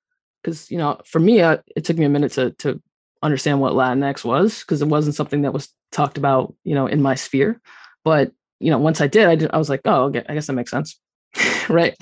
because, 0.43 0.71
you 0.71 0.79
know, 0.79 1.01
for 1.05 1.21
me, 1.21 1.41
uh, 1.41 1.59
it 1.77 1.85
took 1.85 1.99
me 1.99 2.05
a 2.05 2.09
minute 2.09 2.33
to, 2.33 2.53
to 2.53 2.81
understand 3.23 3.61
what 3.61 3.75
Latinx 3.75 4.25
was 4.25 4.61
because 4.61 4.81
it 4.81 4.89
wasn't 4.89 5.17
something 5.17 5.43
that 5.43 5.53
was 5.53 5.69
talked 5.91 6.19
about, 6.19 6.55
you 6.65 6.75
know, 6.75 6.87
in 6.87 7.03
my 7.03 7.15
sphere. 7.15 7.61
But, 8.05 8.33
you 8.59 8.71
know, 8.71 8.79
once 8.79 9.01
I 9.01 9.07
did, 9.07 9.27
I, 9.27 9.35
did, 9.35 9.51
I 9.53 9.59
was 9.59 9.69
like, 9.69 9.83
oh, 9.85 10.05
okay, 10.05 10.25
I 10.29 10.35
guess 10.35 10.47
that 10.47 10.55
makes 10.55 10.71
sense. 10.71 10.99
right. 11.69 11.95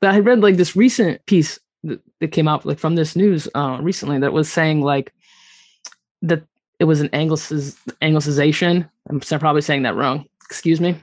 But 0.00 0.10
I 0.10 0.12
had 0.14 0.26
read 0.26 0.40
like 0.40 0.56
this 0.56 0.76
recent 0.76 1.24
piece 1.26 1.58
that 2.20 2.32
came 2.32 2.48
out 2.48 2.64
like 2.66 2.78
from 2.78 2.94
this 2.94 3.16
news 3.16 3.48
uh, 3.54 3.78
recently 3.80 4.18
that 4.18 4.32
was 4.32 4.50
saying 4.50 4.82
like 4.82 5.12
that 6.22 6.42
it 6.78 6.84
was 6.84 7.00
an 7.00 7.08
anglicization. 7.08 8.88
I'm 9.08 9.20
probably 9.20 9.62
saying 9.62 9.82
that 9.82 9.94
wrong. 9.94 10.26
Excuse 10.44 10.80
me. 10.80 10.96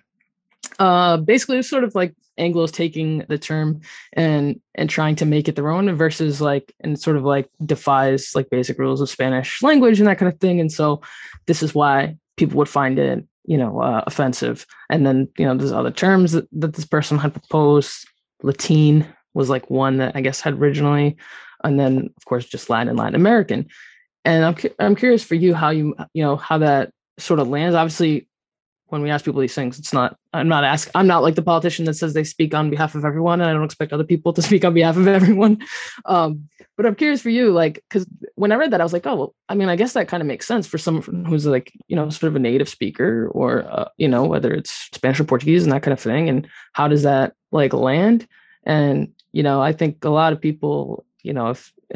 Uh, 0.80 1.18
basically, 1.18 1.58
it's 1.58 1.70
sort 1.70 1.84
of 1.84 1.96
like 1.96 2.16
Anglo's 2.38 2.72
taking 2.72 3.20
the 3.30 3.38
term 3.38 3.82
and 4.14 4.60
and 4.76 4.90
trying 4.90 5.16
to 5.18 5.26
make 5.26 5.48
it 5.48 5.56
their 5.56 5.70
own 5.70 5.94
versus 5.96 6.42
like 6.42 6.74
and 6.80 7.00
sort 7.00 7.18
of 7.18 7.24
like 7.24 7.50
defies 7.66 8.32
like 8.34 8.50
basic 8.50 8.80
rules 8.80 9.02
of 9.02 9.10
Spanish 9.10 9.62
language 9.62 10.00
and 10.00 10.08
that 10.08 10.18
kind 10.18 10.32
of 10.32 10.40
thing. 10.40 10.60
And 10.60 10.72
so 10.72 11.02
this 11.46 11.62
is 11.62 11.76
why 11.76 12.18
people 12.38 12.58
would 12.58 12.70
find 12.70 12.98
it 12.98 13.26
you 13.46 13.58
know 13.58 13.82
uh, 13.82 14.04
offensive. 14.08 14.66
And 14.90 15.06
then 15.06 15.28
you 15.38 15.46
know 15.46 15.56
there's 15.56 15.72
other 15.72 15.92
terms 15.92 16.32
that, 16.32 16.48
that 16.54 16.74
this 16.74 16.86
person 16.86 17.18
had 17.18 17.34
proposed. 17.34 18.08
Latin 18.46 19.08
was 19.34 19.50
like 19.50 19.70
one 19.70 19.98
that 19.98 20.16
I 20.16 20.22
guess 20.22 20.42
had 20.42 20.56
originally, 20.56 21.18
and 21.64 21.80
then 21.80 22.14
of 22.18 22.26
course 22.26 22.46
just 22.46 22.70
Latin 22.70 22.90
and 22.90 22.98
Latin 22.98 23.16
American. 23.16 23.68
And 24.26 24.46
I'm 24.46 24.56
I'm 24.80 24.96
curious 24.96 25.24
for 25.24 25.36
you 25.36 25.54
how 25.54 25.70
you 25.70 25.96
you 26.14 26.24
know 26.24 26.36
how 26.36 26.58
that 26.60 26.92
sort 27.18 27.40
of 27.40 27.50
lands. 27.50 27.76
Obviously, 27.76 28.28
when 28.88 29.02
we 29.02 29.10
ask 29.10 29.26
people 29.26 29.42
these 29.42 29.56
things, 29.56 29.80
it's 29.80 29.92
not 29.92 30.18
I'm 30.34 30.48
not 30.48 30.64
asking 30.64 30.92
I'm 30.96 31.08
not 31.08 31.24
like 31.24 31.36
the 31.36 31.42
politician 31.42 31.86
that 31.86 31.96
says 31.96 32.14
they 32.14 32.24
speak 32.24 32.54
on 32.54 32.70
behalf 32.70 32.96
of 32.96 33.06
everyone, 33.06 33.42
and 33.42 33.50
I 33.50 33.54
don't 33.54 33.64
expect 33.64 33.92
other 33.92 34.04
people 34.04 34.34
to 34.34 34.42
speak 34.42 34.64
on 34.64 34.74
behalf 34.74 34.98
of 34.98 35.08
everyone. 35.08 35.60
Um, 36.06 36.48
but 36.78 36.86
I'm 36.86 36.96
curious 36.96 37.22
for 37.22 37.30
you, 37.30 37.52
like, 37.52 37.84
because 37.88 38.08
when 38.36 38.52
I 38.52 38.56
read 38.56 38.72
that, 38.72 38.82
I 38.82 38.84
was 38.84 38.94
like, 38.94 39.06
oh, 39.06 39.16
well, 39.16 39.36
I 39.48 39.56
mean, 39.56 39.70
I 39.70 39.76
guess 39.76 39.94
that 39.94 40.08
kind 40.08 40.22
of 40.22 40.28
makes 40.28 40.48
sense 40.48 40.66
for 40.66 40.80
someone 40.80 41.26
who's 41.26 41.46
like, 41.46 41.72
you 41.88 41.96
know, 41.96 42.10
sort 42.10 42.30
of 42.30 42.36
a 42.36 42.40
native 42.40 42.68
speaker, 42.70 43.30
or 43.32 43.64
uh, 43.70 43.90
you 43.98 44.08
know, 44.08 44.26
whether 44.26 44.54
it's 44.54 44.72
Spanish 44.94 45.20
or 45.20 45.26
Portuguese 45.26 45.64
and 45.64 45.72
that 45.72 45.84
kind 45.84 45.94
of 45.94 46.00
thing. 46.00 46.30
And 46.30 46.48
how 46.74 46.88
does 46.88 47.04
that 47.04 47.34
like 47.52 47.74
land? 47.74 48.28
And 48.64 49.14
you 49.34 49.44
know, 49.44 49.62
I 49.62 49.74
think 49.74 50.06
a 50.06 50.10
lot 50.10 50.32
of 50.32 50.40
people, 50.40 51.06
you 51.24 51.34
know, 51.34 51.50
if 51.50 51.74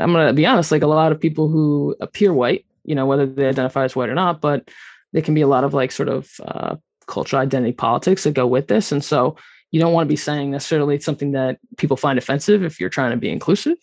I'm 0.00 0.12
going 0.12 0.28
to 0.28 0.32
be 0.32 0.46
honest, 0.46 0.72
like 0.72 0.82
a 0.82 0.86
lot 0.86 1.12
of 1.12 1.20
people 1.20 1.48
who 1.48 1.96
appear 2.00 2.32
white, 2.32 2.64
you 2.84 2.94
know, 2.94 3.06
whether 3.06 3.26
they 3.26 3.48
identify 3.48 3.84
as 3.84 3.94
white 3.94 4.08
or 4.08 4.14
not, 4.14 4.40
but 4.40 4.70
there 5.12 5.22
can 5.22 5.34
be 5.34 5.40
a 5.40 5.48
lot 5.48 5.64
of 5.64 5.74
like 5.74 5.92
sort 5.92 6.08
of 6.08 6.30
uh, 6.46 6.76
cultural 7.06 7.42
identity 7.42 7.72
politics 7.72 8.22
that 8.22 8.34
go 8.34 8.46
with 8.46 8.68
this. 8.68 8.92
And 8.92 9.04
so 9.04 9.36
you 9.72 9.80
don't 9.80 9.92
want 9.92 10.06
to 10.06 10.12
be 10.12 10.16
saying 10.16 10.52
necessarily 10.52 10.98
something 11.00 11.32
that 11.32 11.58
people 11.76 11.96
find 11.96 12.18
offensive 12.18 12.62
if 12.62 12.80
you're 12.80 12.88
trying 12.88 13.10
to 13.10 13.16
be 13.16 13.28
inclusive. 13.28 13.76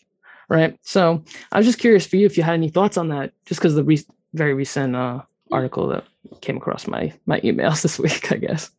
Right. 0.50 0.80
So 0.82 1.24
I 1.52 1.58
was 1.58 1.66
just 1.66 1.80
curious 1.80 2.08
for 2.08 2.16
you 2.16 2.26
if 2.26 2.38
you 2.38 2.44
had 2.44 2.54
any 2.54 2.70
thoughts 2.70 2.96
on 2.96 3.10
that, 3.10 3.34
just 3.46 3.60
because 3.60 3.76
the 3.76 3.84
re- 3.84 4.06
very 4.34 4.54
recent 4.54 4.96
uh, 4.96 5.24
article 5.52 5.88
that 5.90 6.06
came 6.40 6.56
across 6.56 6.88
my 6.88 7.14
my 7.26 7.42
emails 7.42 7.82
this 7.84 8.00
week, 8.00 8.32
I 8.32 8.38
guess. 8.38 8.72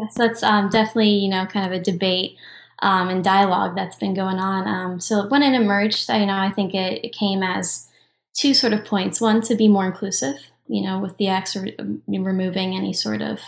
Yeah. 0.00 0.08
So 0.08 0.24
it's 0.24 0.42
um, 0.42 0.68
definitely 0.68 1.10
you 1.10 1.28
know 1.28 1.46
kind 1.46 1.66
of 1.66 1.78
a 1.78 1.82
debate 1.82 2.36
um, 2.80 3.08
and 3.08 3.22
dialogue 3.22 3.76
that's 3.76 3.96
been 3.96 4.14
going 4.14 4.38
on. 4.38 4.66
Um, 4.66 5.00
so 5.00 5.28
when 5.28 5.42
it 5.42 5.54
emerged, 5.54 6.10
I, 6.10 6.20
you 6.20 6.26
know, 6.26 6.36
I 6.36 6.50
think 6.50 6.74
it, 6.74 7.04
it, 7.04 7.12
came 7.12 7.42
as 7.42 7.88
two 8.34 8.54
sort 8.54 8.72
of 8.72 8.84
points. 8.84 9.20
One 9.20 9.42
to 9.42 9.54
be 9.54 9.68
more 9.68 9.84
inclusive, 9.84 10.36
you 10.66 10.82
know, 10.82 10.98
with 10.98 11.16
the 11.18 11.28
acts 11.28 11.56
re- 11.56 11.76
removing 12.08 12.74
any 12.74 12.92
sort 12.92 13.20
of 13.20 13.40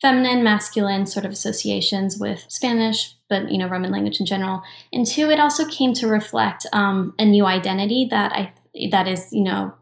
feminine, 0.00 0.42
masculine 0.42 1.06
sort 1.06 1.26
of 1.26 1.32
associations 1.32 2.18
with 2.18 2.46
Spanish, 2.48 3.14
but 3.28 3.50
you 3.50 3.58
know, 3.58 3.68
Roman 3.68 3.90
language 3.90 4.18
in 4.18 4.26
general. 4.26 4.62
And 4.92 5.06
two, 5.06 5.30
it 5.30 5.38
also 5.38 5.66
came 5.66 5.92
to 5.94 6.08
reflect 6.08 6.66
um, 6.72 7.14
a 7.18 7.24
new 7.26 7.44
identity 7.44 8.08
that 8.10 8.32
I 8.32 8.52
that 8.90 9.06
is, 9.06 9.30
you 9.32 9.44
know, 9.44 9.74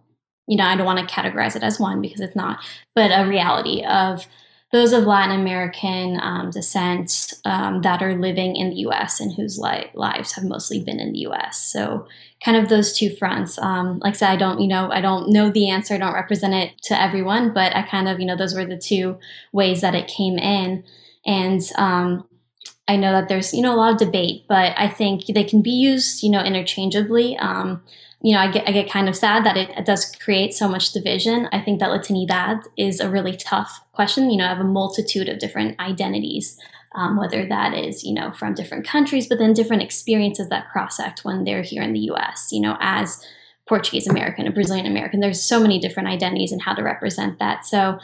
you 0.49 0.57
know, 0.57 0.65
I 0.65 0.77
don't 0.77 0.87
want 0.87 1.07
to 1.07 1.15
categorize 1.15 1.55
it 1.55 1.63
as 1.63 1.79
one 1.79 2.01
because 2.01 2.21
it's 2.21 2.35
not, 2.35 2.59
but 2.95 3.11
a 3.13 3.29
reality 3.29 3.85
of 3.85 4.27
those 4.71 4.93
of 4.93 5.05
Latin 5.05 5.41
American 5.41 6.21
um, 6.21 6.51
descent 6.51 7.33
um, 7.45 7.81
that 7.83 8.03
are 8.03 8.15
living 8.15 8.57
in 8.57 8.71
the 8.71 8.77
US 8.89 9.19
and 9.19 9.33
whose 9.33 9.59
li- 9.59 9.91
lives 9.95 10.33
have 10.33 10.45
mostly 10.45 10.81
been 10.81 11.01
in 11.01 11.13
the 11.13 11.21
US. 11.21 11.59
So, 11.59 12.07
kind 12.45 12.57
of 12.57 12.69
those 12.69 12.97
two 12.97 13.15
fronts. 13.17 13.59
Um, 13.59 13.99
like 14.01 14.15
I 14.15 14.17
said, 14.17 14.31
I 14.31 14.37
don't, 14.37 14.61
you 14.61 14.69
know, 14.69 14.91
I 14.93 15.01
don't 15.01 15.31
know 15.31 15.51
the 15.51 15.71
answer, 15.71 15.95
I 15.95 15.99
don't 15.99 16.15
represent 16.15 16.55
it 16.55 16.81
to 16.83 17.01
everyone, 17.01 17.53
but 17.53 17.75
I 17.75 17.83
kind 17.83 18.09
of, 18.09 18.21
you 18.21 18.27
know, 18.27 18.37
those 18.37 18.55
were 18.55 18.67
the 18.67 18.77
two 18.77 19.19
ways 19.53 19.81
that 19.81 19.95
it 19.95 20.07
came 20.07 20.39
in. 20.39 20.85
And 21.25 21.63
um, 21.77 22.29
I 22.87 22.97
know 22.97 23.13
that 23.13 23.29
there's, 23.29 23.53
you 23.53 23.63
know, 23.63 23.75
a 23.75 23.77
lot 23.77 23.93
of 23.93 23.99
debate, 23.99 24.45
but 24.49 24.73
I 24.77 24.89
think 24.89 25.27
they 25.27 25.45
can 25.45 25.63
be 25.63 25.71
used, 25.73 26.23
you 26.23 26.31
know, 26.31 26.43
interchangeably. 26.43 27.37
You 28.21 28.35
know, 28.35 28.41
I 28.41 28.51
get 28.51 28.69
I 28.69 28.73
get 28.73 28.91
kind 28.91 29.09
of 29.09 29.15
sad 29.17 29.45
that 29.45 29.57
it, 29.57 29.87
does 29.87 30.15
create 30.17 30.53
so 30.53 30.69
much 30.69 30.93
division. 30.93 31.49
I 31.53 31.61
think 31.61 31.79
that 31.79 31.91
Latinidad 31.91 32.65
is 32.77 32.99
a 32.99 33.09
really 33.09 33.37
tough 33.37 33.81
question. 33.93 34.31
You 34.31 34.39
know, 34.39 34.47
I 34.47 34.49
have 34.49 34.61
a 34.61 34.65
multitude 34.65 35.29
of 35.29 35.39
different 35.39 35.79
identities, 35.79 36.59
um, 36.97 37.17
whether 37.17 37.47
that 37.47 37.75
is 37.75 38.03
you 38.03 38.13
know 38.13 38.33
from 38.33 38.55
different 38.55 38.87
countries, 38.87 39.29
but 39.29 39.39
then 39.39 39.53
different 39.53 39.83
experiences 39.83 40.49
that 40.49 40.69
cross-act 40.71 41.25
when 41.25 41.45
they're 41.45 41.63
here 41.63 41.83
in 41.83 41.93
the 41.93 42.01
U.S. 42.01 42.49
You 42.51 42.61
know, 42.61 42.77
as 42.81 43.25
Portuguese 43.69 44.09
American, 44.09 44.49
a 44.49 44.53
Brazilian 44.53 44.87
American, 44.87 45.21
there's 45.21 45.43
so 45.43 45.61
many 45.61 45.79
different 45.79 46.09
identities 46.09 46.51
and 46.51 46.63
how 46.63 46.75
to 46.75 46.83
represent 46.83 47.39
that. 47.39 47.67
So 47.67 48.01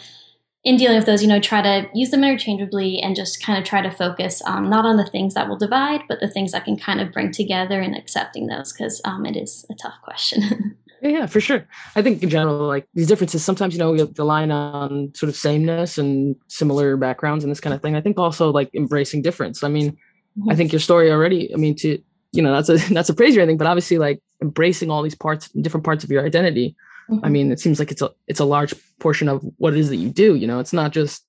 in 0.64 0.78
dealing 0.78 0.96
with 0.96 1.06
those, 1.06 1.22
you 1.22 1.28
know, 1.28 1.40
try 1.40 1.60
to 1.60 1.86
use 1.94 2.10
them 2.10 2.24
interchangeably 2.24 2.98
and 2.98 3.14
just 3.14 3.44
kind 3.44 3.58
of 3.58 3.64
try 3.64 3.82
to 3.82 3.90
focus 3.90 4.42
um, 4.46 4.70
not 4.70 4.86
on 4.86 4.96
the 4.96 5.04
things 5.04 5.34
that 5.34 5.46
will 5.46 5.58
divide, 5.58 6.00
but 6.08 6.20
the 6.20 6.28
things 6.28 6.52
that 6.52 6.64
can 6.64 6.76
kind 6.76 7.02
of 7.02 7.12
bring 7.12 7.30
together 7.30 7.80
and 7.82 7.94
accepting 7.94 8.46
those 8.46 8.72
because 8.72 9.00
um, 9.04 9.26
it 9.26 9.36
is 9.36 9.66
a 9.70 9.74
tough 9.74 9.94
question. 10.02 10.76
yeah, 11.02 11.26
for 11.26 11.38
sure. 11.38 11.66
I 11.96 12.00
think 12.00 12.22
in 12.22 12.30
general, 12.30 12.66
like 12.66 12.88
these 12.94 13.06
differences, 13.06 13.44
sometimes, 13.44 13.74
you 13.74 13.78
know, 13.78 13.92
we 13.92 14.02
rely 14.16 14.48
on 14.48 15.12
sort 15.14 15.28
of 15.28 15.36
sameness 15.36 15.98
and 15.98 16.34
similar 16.48 16.96
backgrounds 16.96 17.44
and 17.44 17.50
this 17.50 17.60
kind 17.60 17.74
of 17.74 17.82
thing. 17.82 17.94
I 17.94 18.00
think 18.00 18.18
also 18.18 18.50
like 18.50 18.74
embracing 18.74 19.20
difference. 19.20 19.62
I 19.62 19.68
mean, 19.68 19.92
mm-hmm. 19.92 20.50
I 20.50 20.56
think 20.56 20.72
your 20.72 20.80
story 20.80 21.12
already, 21.12 21.52
I 21.52 21.58
mean, 21.58 21.74
to, 21.76 21.98
you 22.32 22.42
know, 22.42 22.58
that's 22.58 22.70
a, 22.70 22.76
that's 22.94 23.10
a 23.10 23.14
praise 23.14 23.36
or 23.36 23.40
anything, 23.40 23.58
but 23.58 23.66
obviously 23.66 23.98
like 23.98 24.22
embracing 24.40 24.90
all 24.90 25.02
these 25.02 25.14
parts, 25.14 25.50
different 25.50 25.84
parts 25.84 26.04
of 26.04 26.10
your 26.10 26.24
identity 26.24 26.74
Mm-hmm. 27.10 27.24
I 27.24 27.28
mean, 27.28 27.52
it 27.52 27.60
seems 27.60 27.78
like 27.78 27.90
it's 27.90 28.02
a 28.02 28.10
it's 28.26 28.40
a 28.40 28.44
large 28.44 28.74
portion 28.98 29.28
of 29.28 29.44
what 29.58 29.74
it 29.74 29.78
is 29.78 29.88
that 29.90 29.96
you 29.96 30.10
do. 30.10 30.34
You 30.34 30.46
know, 30.46 30.58
it's 30.58 30.72
not 30.72 30.92
just 30.92 31.26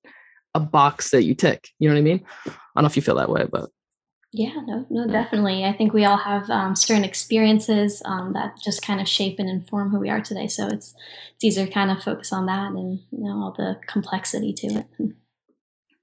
a 0.54 0.60
box 0.60 1.12
that 1.12 1.24
you 1.24 1.36
tick. 1.36 1.70
You 1.80 1.90
know 1.90 1.96
what 1.96 2.00
I 2.00 2.04
mean? 2.04 2.26
I 2.46 2.52
don't 2.76 2.84
know 2.84 2.88
if 2.88 2.96
you 2.96 3.02
feel 3.02 3.16
that 3.16 3.30
way, 3.30 3.46
but 3.52 3.70
Yeah, 4.32 4.54
no, 4.66 4.86
no, 4.90 5.08
definitely. 5.08 5.66
I 5.66 5.74
think 5.74 5.94
we 5.94 6.06
all 6.06 6.18
have 6.18 6.50
um, 6.50 6.76
certain 6.76 7.04
experiences 7.04 8.02
um, 8.06 8.34
that 8.34 8.58
just 8.64 8.82
kind 8.82 9.02
of 9.02 9.08
shape 9.08 9.38
and 9.40 9.50
inform 9.50 9.92
who 9.92 10.00
we 10.00 10.10
are 10.10 10.22
today. 10.22 10.48
So 10.48 10.68
it's 10.68 10.94
it's 11.34 11.44
easier 11.44 11.66
to 11.66 11.72
kind 11.72 11.92
of 11.92 12.02
focus 12.02 12.32
on 12.32 12.46
that 12.46 12.72
and 12.72 13.00
you 13.12 13.24
know 13.24 13.42
all 13.42 13.54
the 13.58 13.78
complexity 13.88 14.54
to 14.54 14.68
it. 14.68 14.86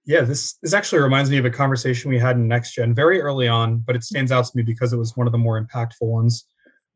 Yeah, 0.04 0.22
this 0.22 0.54
this 0.62 0.74
actually 0.74 1.00
reminds 1.00 1.30
me 1.30 1.38
of 1.38 1.44
a 1.44 1.50
conversation 1.50 2.10
we 2.10 2.18
had 2.18 2.36
in 2.36 2.48
Next 2.48 2.74
Gen 2.74 2.94
very 2.94 3.20
early 3.20 3.48
on, 3.48 3.78
but 3.78 3.96
it 3.96 4.02
stands 4.02 4.32
out 4.32 4.44
to 4.46 4.52
me 4.56 4.62
because 4.62 4.92
it 4.92 4.98
was 4.98 5.16
one 5.16 5.26
of 5.26 5.32
the 5.32 5.38
more 5.38 5.62
impactful 5.62 6.02
ones. 6.02 6.44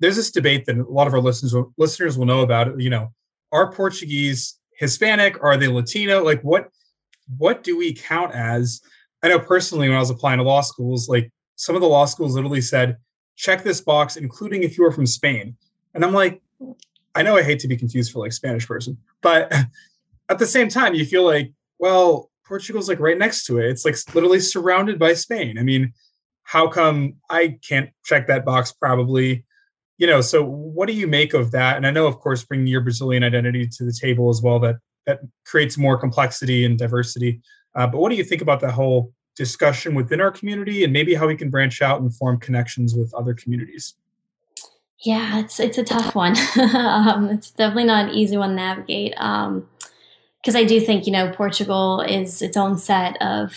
There's 0.01 0.17
this 0.17 0.31
debate 0.31 0.67
that 0.67 0.77
a 0.77 0.83
lot 0.85 1.07
of 1.07 1.15
our 1.15 1.21
listeners 1.21 1.55
will, 1.55 1.73
listeners 1.79 2.19
will 2.19 2.27
know 2.27 2.41
about. 2.41 2.81
You 2.81 2.91
know, 2.91 3.13
are 3.53 3.73
Portuguese 3.73 4.59
Hispanic? 4.79 5.43
Are 5.43 5.57
they 5.57 5.69
Latino? 5.69 6.23
Like, 6.23 6.43
what 6.43 6.69
what 7.39 7.63
do 7.63 7.77
we 7.77 7.95
count 7.95 8.35
as? 8.35 8.81
I 9.23 9.29
know 9.29 9.39
personally 9.39 9.89
when 9.89 9.97
I 9.97 10.01
was 10.01 10.11
applying 10.11 10.39
to 10.39 10.45
law 10.45 10.61
schools, 10.61 11.09
like 11.09 11.31
some 11.57 11.75
of 11.75 11.81
the 11.81 11.89
law 11.89 12.05
schools 12.05 12.35
literally 12.35 12.61
said, 12.61 12.97
check 13.35 13.63
this 13.63 13.81
box, 13.81 14.17
including 14.17 14.63
if 14.63 14.77
you 14.79 14.85
are 14.85 14.93
from 14.93 15.07
Spain. 15.07 15.57
And 15.95 16.05
I'm 16.05 16.13
like, 16.13 16.41
I 17.15 17.23
know 17.23 17.37
I 17.37 17.43
hate 17.43 17.61
to 17.61 17.69
be 17.69 17.77
confused 17.77 18.13
for 18.13 18.21
like 18.21 18.33
Spanish 18.33 18.67
person, 18.67 18.99
but 19.23 19.53
at 20.29 20.39
the 20.39 20.47
same 20.47 20.69
time, 20.69 20.95
you 20.95 21.05
feel 21.05 21.25
like, 21.25 21.53
well, 21.79 22.31
Portugal's 22.45 22.89
like 22.89 23.01
right 23.01 23.19
next 23.19 23.47
to 23.47 23.59
it. 23.59 23.67
It's 23.71 23.85
like 23.85 23.97
literally 24.15 24.41
surrounded 24.41 24.99
by 24.99 25.15
Spain. 25.15 25.59
I 25.59 25.63
mean, 25.63 25.93
how 26.45 26.69
come 26.69 27.15
I 27.29 27.59
can't 27.67 27.91
check 28.05 28.27
that 28.29 28.45
box 28.45 28.73
probably? 28.73 29.45
You 29.99 30.07
know, 30.07 30.21
so 30.21 30.45
what 30.45 30.89
do 30.89 30.93
you 30.93 31.07
make 31.07 31.33
of 31.33 31.51
that? 31.53 31.77
And 31.77 31.87
I 31.87 31.91
know, 31.91 32.07
of 32.07 32.19
course, 32.19 32.45
bringing 32.45 32.67
your 32.67 32.83
Brazilian 32.83 33.25
identity 33.25 33.67
to 33.67 33.85
the 33.85 33.93
table 33.93 34.29
as 34.29 34.43
well, 34.43 34.59
that 34.61 34.77
that 35.07 35.21
creates 35.47 35.79
more 35.79 35.97
complexity 35.97 36.65
and 36.65 36.77
diversity. 36.79 37.41
Uh, 37.75 37.87
but 37.87 37.99
what 37.99 38.11
do 38.11 38.17
you 38.17 38.25
think 38.25 38.43
about 38.43 38.61
the 38.61 38.71
whole 38.71 39.13
discussion 39.37 39.95
within 39.95 40.21
our 40.21 40.31
community 40.31 40.83
and 40.83 40.93
maybe 40.93 41.15
how 41.15 41.27
we 41.27 41.37
can 41.37 41.51
branch 41.51 41.81
out 41.81 42.01
and 42.01 42.15
form 42.17 42.41
connections 42.41 42.95
with 42.95 43.13
other 43.15 43.35
communities? 43.35 43.95
Yeah, 45.01 45.41
it's 45.41 45.61
it's 45.61 45.79
a 45.79 45.85
tough 45.85 46.15
one. 46.15 46.37
um, 46.75 47.29
it's 47.31 47.51
definitely 47.51 47.85
not 47.85 48.09
an 48.09 48.15
easy 48.15 48.37
one 48.37 48.51
to 48.51 48.57
navigate. 48.57 49.15
Um, 49.19 49.69
because 50.41 50.57
I 50.57 50.65
do 50.65 50.81
think 50.81 51.07
you 51.07 51.13
know 51.13 51.33
Portugal 51.33 52.01
is 52.01 52.41
its 52.41 52.57
own 52.57 52.79
set 52.79 53.21
of 53.21 53.53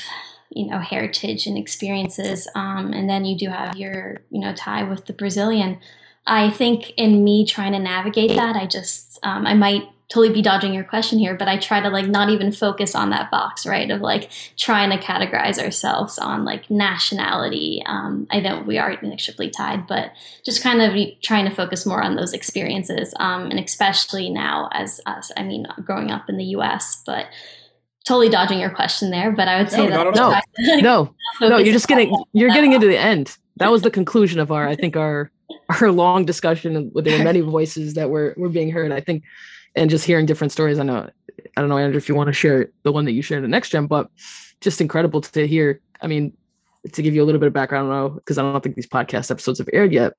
you 0.49 0.67
know 0.67 0.79
heritage 0.79 1.47
and 1.47 1.57
experiences, 1.57 2.47
um, 2.55 2.91
and 2.93 3.09
then 3.09 3.25
you 3.25 3.37
do 3.37 3.49
have 3.49 3.77
your 3.77 4.21
you 4.31 4.41
know 4.41 4.53
tie 4.53 4.83
with 4.83 5.05
the 5.05 5.13
Brazilian. 5.13 5.79
I 6.25 6.49
think 6.49 6.91
in 6.97 7.23
me 7.23 7.45
trying 7.45 7.73
to 7.73 7.79
navigate 7.79 8.35
that, 8.35 8.55
I 8.55 8.65
just 8.65 9.19
um, 9.23 9.45
I 9.45 9.53
might 9.53 9.83
totally 10.09 10.33
be 10.33 10.41
dodging 10.41 10.73
your 10.73 10.83
question 10.83 11.19
here, 11.19 11.35
but 11.35 11.47
I 11.47 11.57
try 11.57 11.79
to 11.81 11.89
like 11.89 12.07
not 12.07 12.29
even 12.29 12.51
focus 12.51 12.95
on 12.95 13.11
that 13.11 13.29
box, 13.29 13.65
right? 13.65 13.89
Of 13.91 14.01
like 14.01 14.31
trying 14.57 14.89
to 14.89 14.97
categorize 14.97 15.63
ourselves 15.63 16.17
on 16.17 16.45
like 16.45 16.69
nationality. 16.69 17.83
Um, 17.85 18.25
I 18.31 18.39
know 18.39 18.61
we 18.61 18.79
are 18.79 18.91
inextricably 18.91 19.51
tied, 19.51 19.85
but 19.85 20.11
just 20.43 20.63
kind 20.63 20.81
of 20.81 20.95
trying 21.21 21.47
to 21.47 21.55
focus 21.55 21.85
more 21.85 22.01
on 22.01 22.15
those 22.15 22.33
experiences. 22.33 23.13
Um, 23.19 23.51
and 23.51 23.59
especially 23.59 24.31
now 24.31 24.69
as 24.73 24.99
us, 25.05 25.31
I 25.37 25.43
mean, 25.43 25.67
growing 25.85 26.09
up 26.09 26.27
in 26.27 26.37
the 26.37 26.45
US, 26.55 27.03
but 27.05 27.27
totally 28.03 28.29
dodging 28.29 28.59
your 28.59 28.71
question 28.71 29.11
there. 29.11 29.31
But 29.31 29.47
I 29.47 29.59
would 29.59 29.69
say 29.69 29.87
no, 29.87 30.11
that 30.11 30.15
no, 30.15 30.41
no, 30.81 31.15
no, 31.39 31.49
no, 31.49 31.57
you're 31.57 31.73
just 31.73 31.87
getting, 31.87 32.17
you're 32.33 32.49
getting 32.49 32.73
into 32.73 32.87
the 32.87 32.97
end. 32.97 33.37
That 33.57 33.71
was 33.71 33.83
the 33.83 33.91
conclusion 33.91 34.39
of 34.39 34.51
our, 34.51 34.67
I 34.67 34.75
think 34.75 34.95
our, 34.97 35.29
our 35.81 35.91
long 35.91 36.25
discussion. 36.25 36.91
There 36.93 37.17
were 37.17 37.23
many 37.23 37.41
voices 37.57 37.93
that 37.95 38.09
were, 38.09 38.33
were 38.37 38.49
being 38.49 38.71
heard. 38.71 38.91
I 38.91 39.01
think 39.01 39.23
and 39.75 39.89
just 39.89 40.05
hearing 40.05 40.25
different 40.25 40.51
stories. 40.51 40.79
I 40.79 40.83
know, 40.83 41.09
I 41.55 41.61
don't 41.61 41.69
know, 41.69 41.77
Andrew, 41.77 41.97
if 41.97 42.09
you 42.09 42.15
want 42.15 42.27
to 42.27 42.33
share 42.33 42.69
the 42.83 42.91
one 42.91 43.05
that 43.05 43.13
you 43.13 43.21
shared 43.21 43.43
in 43.43 43.51
next 43.51 43.69
gen, 43.69 43.87
but 43.87 44.09
just 44.61 44.81
incredible 44.81 45.21
to 45.21 45.47
hear. 45.47 45.81
I 46.01 46.07
mean, 46.07 46.33
to 46.91 47.01
give 47.01 47.13
you 47.13 47.23
a 47.23 47.25
little 47.25 47.39
bit 47.39 47.47
of 47.47 47.53
background, 47.53 47.91
I 47.91 48.07
because 48.15 48.37
I 48.37 48.41
don't 48.41 48.61
think 48.61 48.75
these 48.75 48.87
podcast 48.87 49.31
episodes 49.31 49.59
have 49.59 49.69
aired 49.73 49.91
yet. 49.91 50.13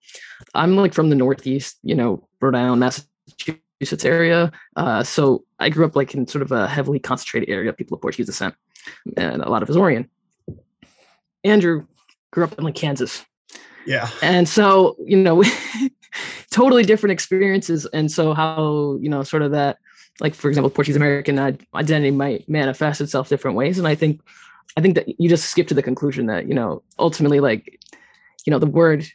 I'm 0.55 0.77
like 0.77 0.95
from 0.95 1.11
the 1.11 1.17
Northeast, 1.17 1.79
you 1.83 1.95
know, 1.95 2.27
Rhode 2.41 2.55
Island, 2.55 2.81
Massachusetts 2.81 4.05
area. 4.05 4.53
Uh, 4.77 5.03
so 5.03 5.45
I 5.59 5.71
grew 5.71 5.87
up 5.87 5.97
like 5.97 6.15
in 6.15 6.27
sort 6.27 6.43
of 6.43 6.53
a 6.53 6.69
heavily 6.69 6.99
concentrated 6.99 7.49
area, 7.49 7.73
people 7.73 7.95
of 7.95 8.03
Portuguese 8.03 8.27
descent, 8.27 8.55
and 9.17 9.43
a 9.43 9.49
lot 9.49 9.63
of 9.63 9.69
Azorean. 9.69 10.09
Andrew 11.45 11.87
grew 12.31 12.45
up 12.45 12.59
in 12.59 12.65
like 12.65 12.75
Kansas. 12.75 13.25
Yeah. 13.87 14.11
And 14.23 14.49
so, 14.49 14.97
you 15.05 15.17
know, 15.17 15.43
totally 16.51 16.85
different 16.85 17.13
experiences. 17.13 17.87
And 17.93 18.11
so 18.11 18.35
how, 18.35 18.99
you 19.01 19.09
know, 19.09 19.23
sort 19.23 19.43
of 19.43 19.53
that, 19.53 19.79
like, 20.21 20.35
for 20.35 20.49
example, 20.49 20.71
Portuguese 20.71 20.97
American 20.97 21.39
identity 21.75 22.11
might 22.11 22.49
manifest 22.49 23.01
itself 23.01 23.29
different 23.29 23.57
ways. 23.57 23.79
And 23.79 23.89
I 23.89 23.95
think, 23.95 24.21
I 24.77 24.81
think 24.81 24.95
that 24.95 25.21
you 25.21 25.29
just 25.29 25.51
skip 25.51 25.67
to 25.69 25.75
the 25.75 25.83
conclusion 25.83 26.27
that, 26.27 26.47
you 26.47 26.55
know, 26.55 26.83
ultimately, 26.99 27.41
like, 27.41 27.79
you 28.45 28.51
know, 28.51 28.59
the 28.59 28.67
word 28.67 29.07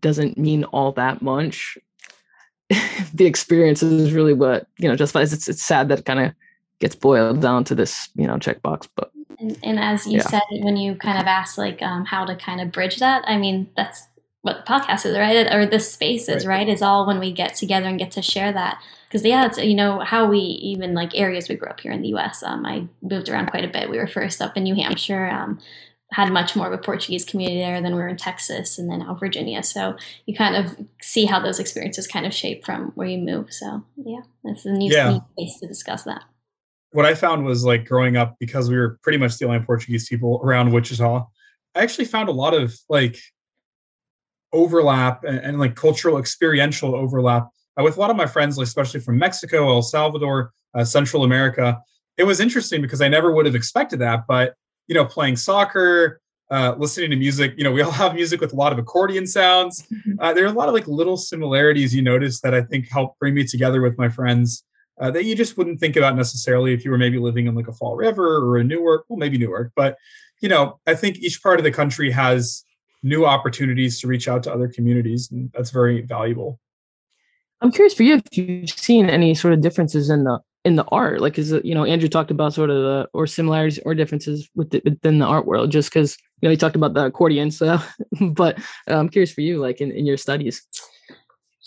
doesn't 0.00 0.38
mean 0.38 0.64
all 0.64 0.92
that 0.92 1.22
much. 1.22 1.76
the 3.14 3.26
experience 3.26 3.82
is 3.82 4.12
really 4.12 4.34
what, 4.34 4.66
you 4.78 4.88
know, 4.88 4.96
just 4.96 5.14
it's, 5.16 5.48
it's 5.48 5.62
sad 5.62 5.88
that 5.88 6.00
it 6.00 6.04
kind 6.04 6.20
of 6.20 6.32
gets 6.78 6.94
boiled 6.94 7.40
down 7.40 7.64
to 7.64 7.74
this, 7.74 8.08
you 8.14 8.26
know, 8.26 8.36
checkbox, 8.36 8.88
but. 8.94 9.10
And, 9.38 9.58
and 9.62 9.78
as 9.78 10.06
you 10.06 10.18
yeah. 10.18 10.28
said, 10.28 10.42
when 10.50 10.76
you 10.76 10.94
kind 10.94 11.18
of 11.18 11.26
asked 11.26 11.58
like 11.58 11.82
um, 11.82 12.04
how 12.04 12.24
to 12.24 12.36
kind 12.36 12.60
of 12.60 12.70
bridge 12.70 12.98
that, 12.98 13.24
I 13.26 13.38
mean, 13.38 13.68
that's 13.76 14.06
what 14.42 14.64
the 14.64 14.72
podcast 14.72 15.06
is, 15.06 15.16
right? 15.16 15.52
Or 15.52 15.66
this 15.66 15.92
space 15.92 16.28
is, 16.28 16.46
right? 16.46 16.58
right? 16.58 16.68
Is 16.68 16.82
all 16.82 17.06
when 17.06 17.18
we 17.18 17.32
get 17.32 17.54
together 17.54 17.86
and 17.86 17.98
get 17.98 18.10
to 18.12 18.22
share 18.22 18.52
that. 18.52 18.80
Because 19.08 19.24
yeah, 19.24 19.46
it's 19.46 19.58
you 19.58 19.74
know 19.74 20.00
how 20.00 20.28
we 20.28 20.38
even 20.38 20.94
like 20.94 21.10
areas 21.14 21.48
we 21.48 21.54
grew 21.54 21.68
up 21.68 21.80
here 21.80 21.92
in 21.92 22.02
the 22.02 22.08
U.S. 22.08 22.42
Um, 22.42 22.66
I 22.66 22.86
moved 23.02 23.28
around 23.28 23.46
quite 23.46 23.64
a 23.64 23.68
bit. 23.68 23.88
We 23.88 23.98
were 23.98 24.06
first 24.06 24.42
up 24.42 24.56
in 24.56 24.64
New 24.64 24.74
Hampshire. 24.74 25.28
Um, 25.28 25.58
had 26.12 26.30
much 26.30 26.54
more 26.54 26.66
of 26.66 26.72
a 26.72 26.78
Portuguese 26.78 27.24
community 27.24 27.58
there 27.58 27.80
than 27.80 27.94
we 27.94 28.02
were 28.02 28.08
in 28.08 28.16
Texas 28.16 28.78
and 28.78 28.90
then 28.90 29.00
now 29.00 29.14
Virginia. 29.14 29.62
So 29.62 29.96
you 30.26 30.36
kind 30.36 30.56
of 30.56 30.76
see 31.00 31.24
how 31.24 31.40
those 31.40 31.58
experiences 31.58 32.06
kind 32.06 32.26
of 32.26 32.34
shape 32.34 32.64
from 32.64 32.92
where 32.94 33.08
you 33.08 33.18
move. 33.18 33.52
So 33.52 33.82
yeah, 33.96 34.20
that's 34.44 34.66
a 34.66 34.72
neat, 34.72 34.92
yeah. 34.92 35.20
space 35.32 35.58
to 35.60 35.66
discuss 35.66 36.04
that. 36.04 36.22
What 36.92 37.06
I 37.06 37.14
found 37.14 37.46
was 37.46 37.64
like 37.64 37.86
growing 37.86 38.18
up 38.18 38.36
because 38.38 38.68
we 38.68 38.76
were 38.76 38.98
pretty 39.02 39.16
much 39.16 39.38
the 39.38 39.46
only 39.46 39.60
Portuguese 39.60 40.06
people 40.06 40.40
around 40.44 40.72
Wichita. 40.72 41.26
I 41.74 41.82
actually 41.82 42.04
found 42.04 42.28
a 42.28 42.32
lot 42.32 42.52
of 42.52 42.74
like 42.90 43.16
overlap 44.52 45.24
and, 45.24 45.38
and 45.38 45.58
like 45.58 45.74
cultural 45.74 46.18
experiential 46.18 46.94
overlap 46.94 47.48
uh, 47.78 47.82
with 47.82 47.96
a 47.96 48.00
lot 48.00 48.10
of 48.10 48.16
my 48.16 48.26
friends, 48.26 48.58
especially 48.58 49.00
from 49.00 49.18
Mexico, 49.18 49.68
El 49.70 49.82
Salvador, 49.82 50.52
uh, 50.74 50.84
Central 50.84 51.24
America. 51.24 51.80
It 52.18 52.24
was 52.24 52.40
interesting 52.40 52.82
because 52.82 53.00
I 53.00 53.08
never 53.08 53.32
would 53.32 53.46
have 53.46 53.54
expected 53.54 53.98
that, 54.00 54.24
but 54.28 54.54
you 54.88 54.94
know, 54.94 55.04
playing 55.04 55.36
soccer, 55.36 56.20
uh, 56.50 56.74
listening 56.76 57.10
to 57.10 57.16
music, 57.16 57.54
you 57.56 57.64
know, 57.64 57.72
we 57.72 57.80
all 57.80 57.90
have 58.02 58.14
music 58.14 58.40
with 58.40 58.52
a 58.52 58.56
lot 58.56 58.72
of 58.72 58.78
accordion 58.78 59.26
sounds. 59.26 59.82
Mm-hmm. 59.82 60.20
Uh, 60.20 60.34
there 60.34 60.44
are 60.44 60.48
a 60.48 60.52
lot 60.52 60.68
of 60.68 60.74
like 60.74 60.86
little 60.86 61.16
similarities 61.16 61.94
you 61.94 62.02
notice 62.02 62.40
that 62.42 62.54
I 62.54 62.62
think 62.62 62.88
help 62.90 63.18
bring 63.18 63.34
me 63.34 63.44
together 63.44 63.80
with 63.80 63.96
my 63.96 64.08
friends 64.08 64.64
uh, 65.00 65.10
that 65.10 65.24
you 65.24 65.34
just 65.34 65.56
wouldn't 65.56 65.80
think 65.80 65.96
about 65.96 66.14
necessarily 66.14 66.74
if 66.74 66.84
you 66.84 66.90
were 66.90 66.98
maybe 66.98 67.18
living 67.18 67.46
in 67.46 67.54
like 67.54 67.68
a 67.68 67.72
Fall 67.72 67.96
River 67.96 68.36
or 68.36 68.58
a 68.58 68.64
Newark, 68.64 69.04
well, 69.08 69.18
maybe 69.18 69.38
Newark, 69.38 69.72
but 69.74 69.96
you 70.40 70.48
know, 70.48 70.80
I 70.86 70.94
think 70.94 71.18
each 71.18 71.42
part 71.42 71.58
of 71.58 71.64
the 71.64 71.70
country 71.70 72.10
has 72.10 72.64
new 73.02 73.26
opportunities 73.26 74.00
to 74.00 74.06
reach 74.06 74.28
out 74.28 74.42
to 74.44 74.52
other 74.52 74.68
communities 74.68 75.30
and 75.30 75.50
that's 75.54 75.70
very 75.70 76.02
valuable. 76.02 76.60
I'm 77.60 77.70
curious 77.70 77.94
for 77.94 78.02
you 78.02 78.16
if 78.16 78.36
you've 78.36 78.70
seen 78.70 79.08
any 79.08 79.34
sort 79.34 79.54
of 79.54 79.60
differences 79.60 80.10
in 80.10 80.24
the 80.24 80.40
in 80.64 80.76
the 80.76 80.84
art 80.92 81.20
like 81.20 81.38
is 81.38 81.50
it 81.50 81.64
you 81.64 81.74
know 81.74 81.84
andrew 81.84 82.08
talked 82.08 82.30
about 82.30 82.54
sort 82.54 82.70
of 82.70 82.76
the 82.76 83.08
or 83.12 83.26
similarities 83.26 83.80
or 83.84 83.94
differences 83.94 84.48
with 84.54 84.70
the, 84.70 84.80
within 84.84 85.18
the 85.18 85.26
art 85.26 85.44
world 85.44 85.72
just 85.72 85.90
because 85.90 86.16
you 86.40 86.46
know 86.46 86.50
he 86.50 86.56
talked 86.56 86.76
about 86.76 86.94
the 86.94 87.04
accordion 87.04 87.50
so 87.50 87.78
but 88.32 88.58
uh, 88.88 88.94
i'm 88.94 89.08
curious 89.08 89.32
for 89.32 89.40
you 89.40 89.58
like 89.58 89.80
in, 89.80 89.90
in 89.90 90.06
your 90.06 90.16
studies. 90.16 90.62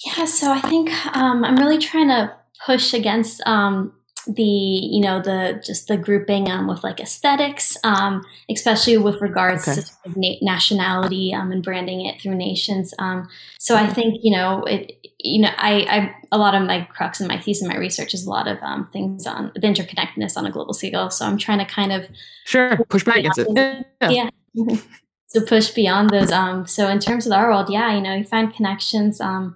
Yeah 0.06 0.24
so 0.24 0.52
i 0.52 0.62
think 0.62 0.90
um, 1.16 1.44
i'm 1.44 1.58
really 1.58 1.78
trying 1.78 2.08
to 2.08 2.34
push 2.66 2.94
against 2.94 3.42
um, 3.46 3.92
the 4.28 4.44
you 4.44 5.02
know 5.02 5.22
the 5.22 5.62
just 5.66 5.88
the 5.88 5.98
grouping 5.98 6.50
um, 6.50 6.68
with 6.68 6.84
like 6.84 7.00
aesthetics 7.00 7.78
um, 7.84 8.24
especially 8.50 8.98
with 8.98 9.22
regards 9.22 9.68
okay. 9.68 9.82
to 9.82 10.20
na- 10.20 10.38
nationality 10.42 11.34
um, 11.34 11.52
and 11.52 11.64
branding 11.64 12.06
it 12.06 12.20
through 12.22 12.36
nations 12.36 12.94
um, 13.00 13.28
so 13.60 13.76
i 13.76 13.88
think 13.88 14.20
you 14.24 14.36
know 14.36 14.64
it 14.64 14.94
you 15.20 15.42
know 15.42 15.52
I, 15.58 15.72
I 15.90 16.16
a 16.32 16.38
lot 16.38 16.56
of 16.56 16.64
my 16.64 16.82
crux 16.92 17.22
in 17.22 17.28
my 17.28 17.40
thesis 17.40 17.62
and 17.62 17.72
my 17.72 17.78
research 17.78 18.14
is 18.14 18.26
a 18.26 18.30
lot 18.30 18.48
of 18.48 18.58
um, 18.62 18.88
things 18.92 19.28
on 19.28 19.52
the 19.54 19.62
interconnectedness 19.62 20.38
on 20.38 20.46
a 20.46 20.52
global 20.52 20.74
scale 20.74 21.10
so 21.10 21.26
i'm 21.26 21.38
trying 21.38 21.60
to 21.60 21.66
kind 21.66 21.92
of 21.92 22.08
sure 22.46 22.78
push 22.90 23.04
back 23.04 23.18
against 23.18 23.40
it 23.40 23.48
yeah, 24.02 24.30
yeah. 24.54 24.78
so 25.28 25.42
push 25.46 25.70
beyond 25.72 26.10
those 26.10 26.32
um 26.32 26.66
so 26.66 26.88
in 26.88 27.00
terms 27.00 27.26
of 27.26 27.32
our 27.32 27.50
world 27.50 27.70
yeah 27.70 27.94
you 27.94 28.02
know 28.02 28.16
you 28.16 28.24
find 28.24 28.54
connections 28.54 29.22
um 29.22 29.56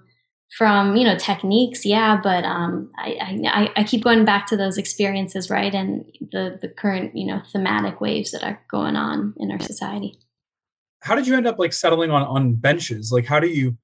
from 0.56 0.96
you 0.96 1.04
know 1.04 1.16
techniques 1.16 1.86
yeah 1.86 2.20
but 2.20 2.44
um, 2.44 2.90
I, 2.98 3.40
I, 3.46 3.70
I 3.76 3.84
keep 3.84 4.02
going 4.02 4.24
back 4.24 4.46
to 4.48 4.56
those 4.56 4.78
experiences 4.78 5.48
right 5.48 5.74
and 5.74 6.04
the 6.32 6.58
the 6.60 6.68
current 6.68 7.16
you 7.16 7.26
know 7.26 7.40
thematic 7.52 8.00
waves 8.00 8.32
that 8.32 8.42
are 8.42 8.60
going 8.70 8.96
on 8.96 9.34
in 9.38 9.50
our 9.50 9.60
society. 9.60 10.18
How 11.02 11.14
did 11.14 11.26
you 11.26 11.36
end 11.36 11.46
up 11.46 11.58
like 11.58 11.72
settling 11.72 12.10
on 12.10 12.22
on 12.22 12.54
benches? 12.54 13.12
Like 13.12 13.26
how 13.26 13.40
do 13.40 13.48
you 13.48 13.76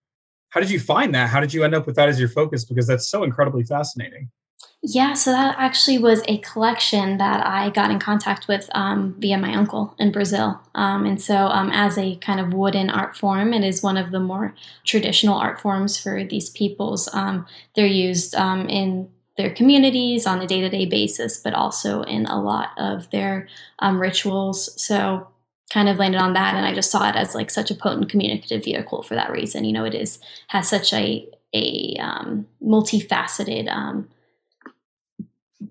how 0.50 0.60
did 0.60 0.70
you 0.70 0.80
find 0.80 1.14
that? 1.14 1.28
How 1.28 1.40
did 1.40 1.52
you 1.54 1.64
end 1.64 1.74
up 1.74 1.86
with 1.86 1.96
that 1.96 2.08
as 2.08 2.18
your 2.18 2.28
focus? 2.28 2.64
Because 2.64 2.86
that's 2.86 3.08
so 3.08 3.22
incredibly 3.22 3.62
fascinating 3.62 4.30
Yeah, 4.82 5.14
so 5.14 5.32
that 5.32 5.56
actually 5.58 5.98
was 5.98 6.22
a 6.28 6.38
collection 6.38 7.18
that 7.18 7.44
I 7.44 7.70
got 7.70 7.90
in 7.90 7.98
contact 7.98 8.46
with 8.46 8.68
um, 8.72 9.16
via 9.18 9.36
my 9.36 9.52
uncle 9.54 9.94
in 9.98 10.12
Brazil. 10.12 10.60
Um, 10.74 11.06
and 11.06 11.20
so, 11.20 11.34
um, 11.48 11.70
as 11.72 11.98
a 11.98 12.16
kind 12.16 12.38
of 12.38 12.52
wooden 12.52 12.88
art 12.88 13.16
form, 13.16 13.52
it 13.52 13.64
is 13.64 13.82
one 13.82 13.96
of 13.96 14.12
the 14.12 14.20
more 14.20 14.54
traditional 14.84 15.36
art 15.36 15.60
forms 15.60 15.98
for 15.98 16.22
these 16.22 16.50
peoples. 16.50 17.08
Um, 17.12 17.46
they're 17.74 17.86
used 17.86 18.34
um, 18.36 18.68
in 18.68 19.08
their 19.36 19.50
communities 19.50 20.26
on 20.26 20.40
a 20.40 20.46
day 20.46 20.60
to 20.60 20.68
day 20.68 20.86
basis, 20.86 21.38
but 21.38 21.52
also 21.52 22.02
in 22.02 22.26
a 22.26 22.40
lot 22.40 22.70
of 22.78 23.10
their 23.10 23.48
um, 23.80 24.00
rituals. 24.00 24.80
So, 24.80 25.26
kind 25.68 25.88
of 25.88 25.98
landed 25.98 26.20
on 26.20 26.34
that, 26.34 26.54
and 26.54 26.64
I 26.64 26.72
just 26.72 26.92
saw 26.92 27.08
it 27.08 27.16
as 27.16 27.34
like 27.34 27.50
such 27.50 27.72
a 27.72 27.74
potent 27.74 28.08
communicative 28.08 28.62
vehicle 28.64 29.02
for 29.02 29.16
that 29.16 29.32
reason. 29.32 29.64
You 29.64 29.72
know, 29.72 29.84
it 29.84 29.94
is 29.94 30.20
has 30.48 30.68
such 30.68 30.92
a 30.92 31.28
a 31.54 31.96
multifaceted 32.62 33.68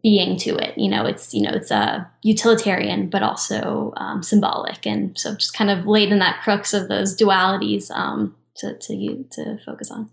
being 0.02 0.38
to 0.38 0.56
it. 0.56 0.78
You 0.78 0.90
know, 0.90 1.06
it's 1.06 1.34
you 1.34 1.42
know 1.42 1.52
it's 1.52 1.72
a 1.72 1.76
uh, 1.76 2.04
utilitarian 2.24 3.10
but 3.10 3.24
also 3.24 3.94
um, 3.98 4.24
symbolic, 4.24 4.86
and 4.86 5.18
so 5.18 5.36
just 5.36 5.54
kind 5.54 5.70
of 5.70 5.86
laid 5.86 6.12
in 6.12 6.20
that 6.20 6.42
crux 6.44 6.74
of 6.74 6.88
those 6.88 7.16
dualities 7.16 7.92
um, 7.92 8.36
to 8.58 8.78
to 8.78 9.26
to 9.32 9.58
focus 9.66 9.92
on. 9.92 10.10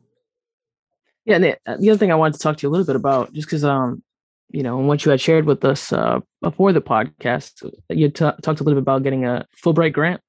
Yeah, 1.25 1.37
and 1.37 1.45
the, 1.45 1.59
uh, 1.67 1.77
the, 1.77 1.91
other 1.91 1.99
thing 1.99 2.11
I 2.11 2.17
wanted 2.17 2.35
to 2.35 2.41
talk 2.41 2.57
to 2.57 2.67
you 2.67 2.69
a 2.69 2.73
little 2.73 2.87
bit 2.87 2.97
about, 2.97 3.33
just 3.33 3.47
because 3.47 3.65
um, 3.65 4.03
you 4.51 4.63
know, 4.63 4.79
and 4.79 4.89
what 4.89 5.05
you 5.05 5.11
had 5.11 5.21
shared 5.21 5.47
with 5.47 5.65
us 5.65 5.93
uh, 5.93 6.21
before 6.41 6.73
the 6.73 6.83
podcast, 6.83 7.69
you 7.89 8.09
t- 8.09 8.31
talked 8.43 8.61
a 8.61 8.65
little 8.65 8.75
bit 8.75 8.83
about 8.83 9.03
getting 9.03 9.25
a 9.25 9.47
Fulbright 9.63 9.93
grant. 9.93 10.21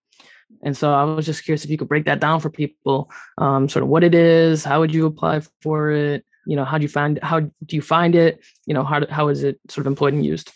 And 0.63 0.77
so 0.77 0.93
I 0.93 1.03
was 1.03 1.25
just 1.25 1.43
curious 1.43 1.65
if 1.65 1.69
you 1.69 1.77
could 1.77 1.89
break 1.89 2.05
that 2.05 2.21
down 2.21 2.39
for 2.39 2.49
people, 2.49 3.11
um, 3.37 3.67
sort 3.67 3.83
of 3.83 3.89
what 3.89 4.03
it 4.03 4.15
is, 4.15 4.63
how 4.63 4.79
would 4.79 4.93
you 4.93 5.05
apply 5.05 5.41
for 5.61 5.91
it, 5.91 6.25
you 6.45 6.55
know 6.55 6.65
how 6.65 6.77
do 6.77 6.83
you 6.83 6.89
find 6.89 7.19
how 7.21 7.39
do 7.39 7.75
you 7.75 7.81
find 7.81 8.15
it? 8.15 8.41
You 8.65 8.73
know 8.73 8.83
how 8.83 9.05
how 9.09 9.27
is 9.29 9.43
it 9.43 9.59
sort 9.69 9.85
of 9.85 9.91
employed 9.91 10.13
and 10.13 10.25
used? 10.25 10.51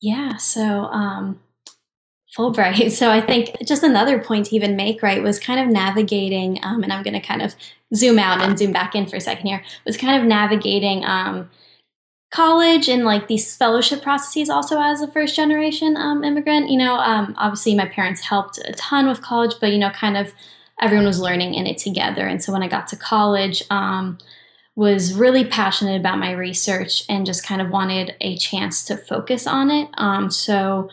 Yeah 0.00 0.36
so 0.36 0.62
um 0.62 1.40
fulbright 2.36 2.90
so 2.98 3.10
i 3.10 3.20
think 3.20 3.50
just 3.64 3.82
another 3.82 4.18
point 4.18 4.46
to 4.46 4.56
even 4.56 4.76
make 4.76 5.02
right 5.02 5.22
was 5.22 5.38
kind 5.38 5.60
of 5.60 5.68
navigating 5.68 6.58
um, 6.62 6.82
and 6.82 6.92
i'm 6.92 7.02
going 7.02 7.14
to 7.14 7.20
kind 7.20 7.42
of 7.42 7.54
zoom 7.94 8.18
out 8.18 8.40
and 8.40 8.58
zoom 8.58 8.72
back 8.72 8.94
in 8.94 9.06
for 9.06 9.16
a 9.16 9.20
second 9.20 9.46
here 9.46 9.62
was 9.84 9.96
kind 9.96 10.20
of 10.20 10.26
navigating 10.26 11.04
um, 11.04 11.48
college 12.30 12.88
and 12.88 13.04
like 13.04 13.28
these 13.28 13.54
fellowship 13.54 14.02
processes 14.02 14.48
also 14.48 14.80
as 14.80 15.02
a 15.02 15.10
first 15.10 15.36
generation 15.36 15.96
um, 15.96 16.24
immigrant 16.24 16.70
you 16.70 16.78
know 16.78 16.94
um, 16.96 17.34
obviously 17.38 17.74
my 17.74 17.86
parents 17.86 18.22
helped 18.22 18.58
a 18.58 18.72
ton 18.72 19.06
with 19.06 19.20
college 19.20 19.54
but 19.60 19.70
you 19.70 19.78
know 19.78 19.90
kind 19.90 20.16
of 20.16 20.32
everyone 20.80 21.06
was 21.06 21.20
learning 21.20 21.54
in 21.54 21.66
it 21.66 21.76
together 21.76 22.26
and 22.26 22.42
so 22.42 22.52
when 22.52 22.62
i 22.62 22.68
got 22.68 22.86
to 22.88 22.96
college 22.96 23.62
um, 23.70 24.16
was 24.74 25.14
really 25.14 25.44
passionate 25.44 26.00
about 26.00 26.18
my 26.18 26.32
research 26.32 27.04
and 27.08 27.26
just 27.26 27.44
kind 27.44 27.60
of 27.60 27.70
wanted 27.70 28.14
a 28.20 28.36
chance 28.36 28.84
to 28.86 28.96
focus 28.96 29.46
on 29.46 29.70
it. 29.70 29.88
Um, 29.94 30.30
so 30.30 30.88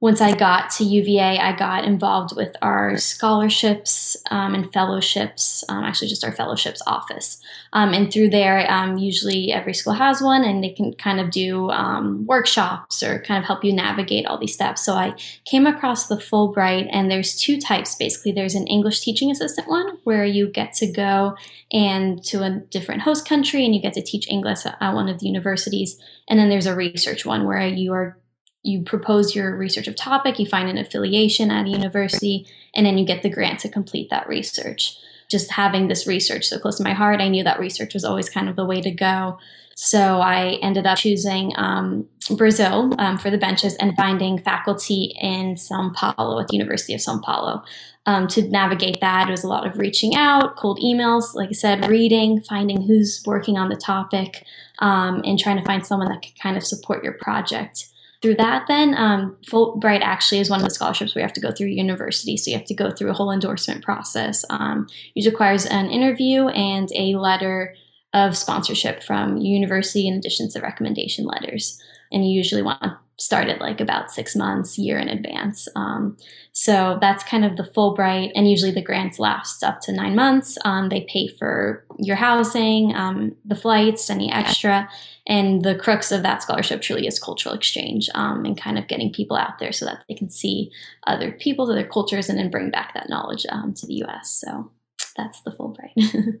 once 0.00 0.20
I 0.20 0.34
got 0.34 0.70
to 0.72 0.84
UVA, 0.84 1.38
I 1.38 1.54
got 1.54 1.84
involved 1.84 2.34
with 2.34 2.56
our 2.62 2.96
scholarships 2.96 4.16
um, 4.30 4.54
and 4.54 4.72
fellowships, 4.72 5.62
um, 5.68 5.84
actually, 5.84 6.08
just 6.08 6.24
our 6.24 6.32
fellowships 6.32 6.82
office. 6.86 7.39
Um, 7.72 7.92
and 7.92 8.12
through 8.12 8.30
there, 8.30 8.68
um, 8.70 8.98
usually 8.98 9.52
every 9.52 9.74
school 9.74 9.92
has 9.92 10.20
one, 10.20 10.44
and 10.44 10.62
they 10.62 10.70
can 10.70 10.92
kind 10.94 11.20
of 11.20 11.30
do 11.30 11.70
um, 11.70 12.26
workshops 12.26 13.02
or 13.02 13.20
kind 13.22 13.38
of 13.38 13.46
help 13.46 13.64
you 13.64 13.72
navigate 13.72 14.26
all 14.26 14.38
these 14.38 14.54
steps. 14.54 14.84
So 14.84 14.94
I 14.94 15.14
came 15.44 15.66
across 15.66 16.08
the 16.08 16.16
Fulbright, 16.16 16.88
and 16.90 17.10
there's 17.10 17.40
two 17.40 17.60
types 17.60 17.94
basically. 17.94 18.32
There's 18.32 18.54
an 18.54 18.66
English 18.66 19.00
teaching 19.00 19.30
assistant 19.30 19.68
one 19.68 19.98
where 20.04 20.24
you 20.24 20.48
get 20.48 20.72
to 20.74 20.90
go 20.90 21.36
and 21.72 22.22
to 22.24 22.42
a 22.42 22.60
different 22.70 23.02
host 23.02 23.26
country 23.26 23.64
and 23.64 23.74
you 23.74 23.80
get 23.80 23.94
to 23.94 24.02
teach 24.02 24.28
English 24.28 24.66
at 24.66 24.94
one 24.94 25.08
of 25.08 25.20
the 25.20 25.26
universities. 25.26 25.98
And 26.28 26.38
then 26.38 26.48
there's 26.48 26.66
a 26.66 26.74
research 26.74 27.24
one 27.24 27.46
where 27.46 27.66
you 27.66 27.92
are 27.92 28.18
you 28.62 28.82
propose 28.82 29.34
your 29.34 29.56
research 29.56 29.88
of 29.88 29.96
topic, 29.96 30.38
you 30.38 30.44
find 30.44 30.68
an 30.68 30.76
affiliation 30.76 31.50
at 31.50 31.66
a 31.66 31.70
university, 31.70 32.46
and 32.74 32.84
then 32.84 32.98
you 32.98 33.06
get 33.06 33.22
the 33.22 33.30
grant 33.30 33.60
to 33.60 33.70
complete 33.70 34.10
that 34.10 34.28
research. 34.28 34.98
Just 35.30 35.50
having 35.52 35.88
this 35.88 36.06
research 36.06 36.46
so 36.46 36.58
close 36.58 36.76
to 36.78 36.84
my 36.84 36.92
heart, 36.92 37.20
I 37.20 37.28
knew 37.28 37.44
that 37.44 37.60
research 37.60 37.94
was 37.94 38.04
always 38.04 38.28
kind 38.28 38.48
of 38.48 38.56
the 38.56 38.66
way 38.66 38.80
to 38.80 38.90
go. 38.90 39.38
So 39.76 40.20
I 40.20 40.58
ended 40.60 40.86
up 40.86 40.98
choosing 40.98 41.52
um, 41.56 42.06
Brazil 42.36 42.94
um, 42.98 43.16
for 43.16 43.30
the 43.30 43.38
benches 43.38 43.76
and 43.76 43.96
finding 43.96 44.38
faculty 44.38 45.14
in 45.18 45.56
Sao 45.56 45.90
Paulo 45.94 46.38
at 46.38 46.48
the 46.48 46.56
University 46.56 46.92
of 46.92 47.00
Sao 47.00 47.18
Paulo. 47.20 47.62
Um, 48.04 48.28
to 48.28 48.42
navigate 48.42 49.00
that, 49.00 49.28
it 49.28 49.30
was 49.30 49.44
a 49.44 49.48
lot 49.48 49.66
of 49.66 49.78
reaching 49.78 50.14
out, 50.14 50.56
cold 50.56 50.80
emails, 50.80 51.34
like 51.34 51.48
I 51.48 51.52
said, 51.52 51.88
reading, 51.88 52.42
finding 52.42 52.82
who's 52.82 53.22
working 53.24 53.56
on 53.56 53.68
the 53.68 53.76
topic, 53.76 54.44
um, 54.80 55.22
and 55.24 55.38
trying 55.38 55.58
to 55.58 55.64
find 55.64 55.86
someone 55.86 56.08
that 56.08 56.22
could 56.22 56.38
kind 56.38 56.56
of 56.56 56.64
support 56.64 57.04
your 57.04 57.14
project 57.14 57.89
through 58.22 58.36
that, 58.36 58.66
then 58.68 58.94
um, 58.96 59.36
Fulbright 59.46 60.02
actually 60.02 60.40
is 60.40 60.50
one 60.50 60.60
of 60.60 60.64
the 60.64 60.74
scholarships 60.74 61.14
where 61.14 61.20
you 61.20 61.26
have 61.26 61.32
to 61.34 61.40
go 61.40 61.52
through 61.52 61.68
university. 61.68 62.36
So 62.36 62.50
you 62.50 62.56
have 62.56 62.66
to 62.66 62.74
go 62.74 62.90
through 62.90 63.10
a 63.10 63.14
whole 63.14 63.30
endorsement 63.30 63.82
process. 63.82 64.44
Um, 64.50 64.88
it 65.14 65.26
requires 65.26 65.64
an 65.66 65.90
interview 65.90 66.48
and 66.48 66.90
a 66.94 67.14
letter 67.16 67.74
of 68.12 68.36
sponsorship 68.36 69.02
from 69.02 69.38
university 69.38 70.06
in 70.06 70.14
addition 70.14 70.50
to 70.50 70.60
recommendation 70.60 71.24
letters. 71.24 71.80
And 72.12 72.26
you 72.26 72.32
usually 72.32 72.62
want 72.62 72.82
to 73.20 73.24
start 73.24 73.48
it 73.48 73.60
like 73.60 73.80
about 73.80 74.10
six 74.10 74.34
months, 74.34 74.78
year 74.78 74.98
in 74.98 75.08
advance. 75.08 75.68
Um, 75.76 76.16
so 76.52 76.98
that's 77.00 77.22
kind 77.22 77.44
of 77.44 77.56
the 77.56 77.62
Fulbright, 77.62 78.32
and 78.34 78.50
usually 78.50 78.72
the 78.72 78.82
grants 78.82 79.18
last 79.18 79.62
up 79.62 79.80
to 79.82 79.92
nine 79.92 80.14
months. 80.14 80.58
Um, 80.64 80.88
they 80.88 81.02
pay 81.02 81.28
for 81.28 81.84
your 81.98 82.16
housing, 82.16 82.94
um, 82.94 83.36
the 83.44 83.54
flights, 83.54 84.10
any 84.10 84.32
extra, 84.32 84.88
and 85.26 85.62
the 85.62 85.76
crux 85.76 86.10
of 86.10 86.22
that 86.22 86.42
scholarship 86.42 86.82
truly 86.82 87.06
is 87.06 87.18
cultural 87.18 87.54
exchange 87.54 88.08
um, 88.14 88.44
and 88.44 88.60
kind 88.60 88.78
of 88.78 88.88
getting 88.88 89.12
people 89.12 89.36
out 89.36 89.58
there 89.58 89.72
so 89.72 89.84
that 89.84 90.04
they 90.08 90.14
can 90.14 90.30
see 90.30 90.72
other 91.06 91.30
people's, 91.32 91.70
other 91.70 91.86
cultures, 91.86 92.28
and 92.28 92.38
then 92.38 92.50
bring 92.50 92.70
back 92.70 92.94
that 92.94 93.08
knowledge 93.08 93.46
um, 93.50 93.74
to 93.74 93.86
the 93.86 93.94
U.S. 93.94 94.42
So 94.44 94.70
that's 95.16 95.40
the 95.42 95.50
Fulbright. 95.50 96.40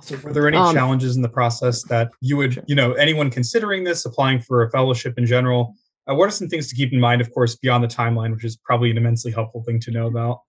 So, 0.00 0.16
were 0.18 0.32
there 0.32 0.46
any 0.46 0.56
um, 0.56 0.74
challenges 0.74 1.16
in 1.16 1.22
the 1.22 1.28
process 1.28 1.82
that 1.84 2.10
you 2.20 2.36
would, 2.36 2.62
you 2.66 2.74
know, 2.74 2.92
anyone 2.92 3.30
considering 3.30 3.84
this, 3.84 4.04
applying 4.04 4.40
for 4.40 4.62
a 4.62 4.70
fellowship 4.70 5.18
in 5.18 5.26
general? 5.26 5.74
Uh, 6.08 6.14
what 6.14 6.28
are 6.28 6.30
some 6.30 6.48
things 6.48 6.68
to 6.68 6.76
keep 6.76 6.92
in 6.92 7.00
mind, 7.00 7.20
of 7.20 7.32
course, 7.34 7.56
beyond 7.56 7.82
the 7.82 7.88
timeline, 7.88 8.32
which 8.32 8.44
is 8.44 8.56
probably 8.56 8.90
an 8.90 8.96
immensely 8.96 9.32
helpful 9.32 9.62
thing 9.64 9.80
to 9.80 9.90
know 9.90 10.06
about? 10.06 10.40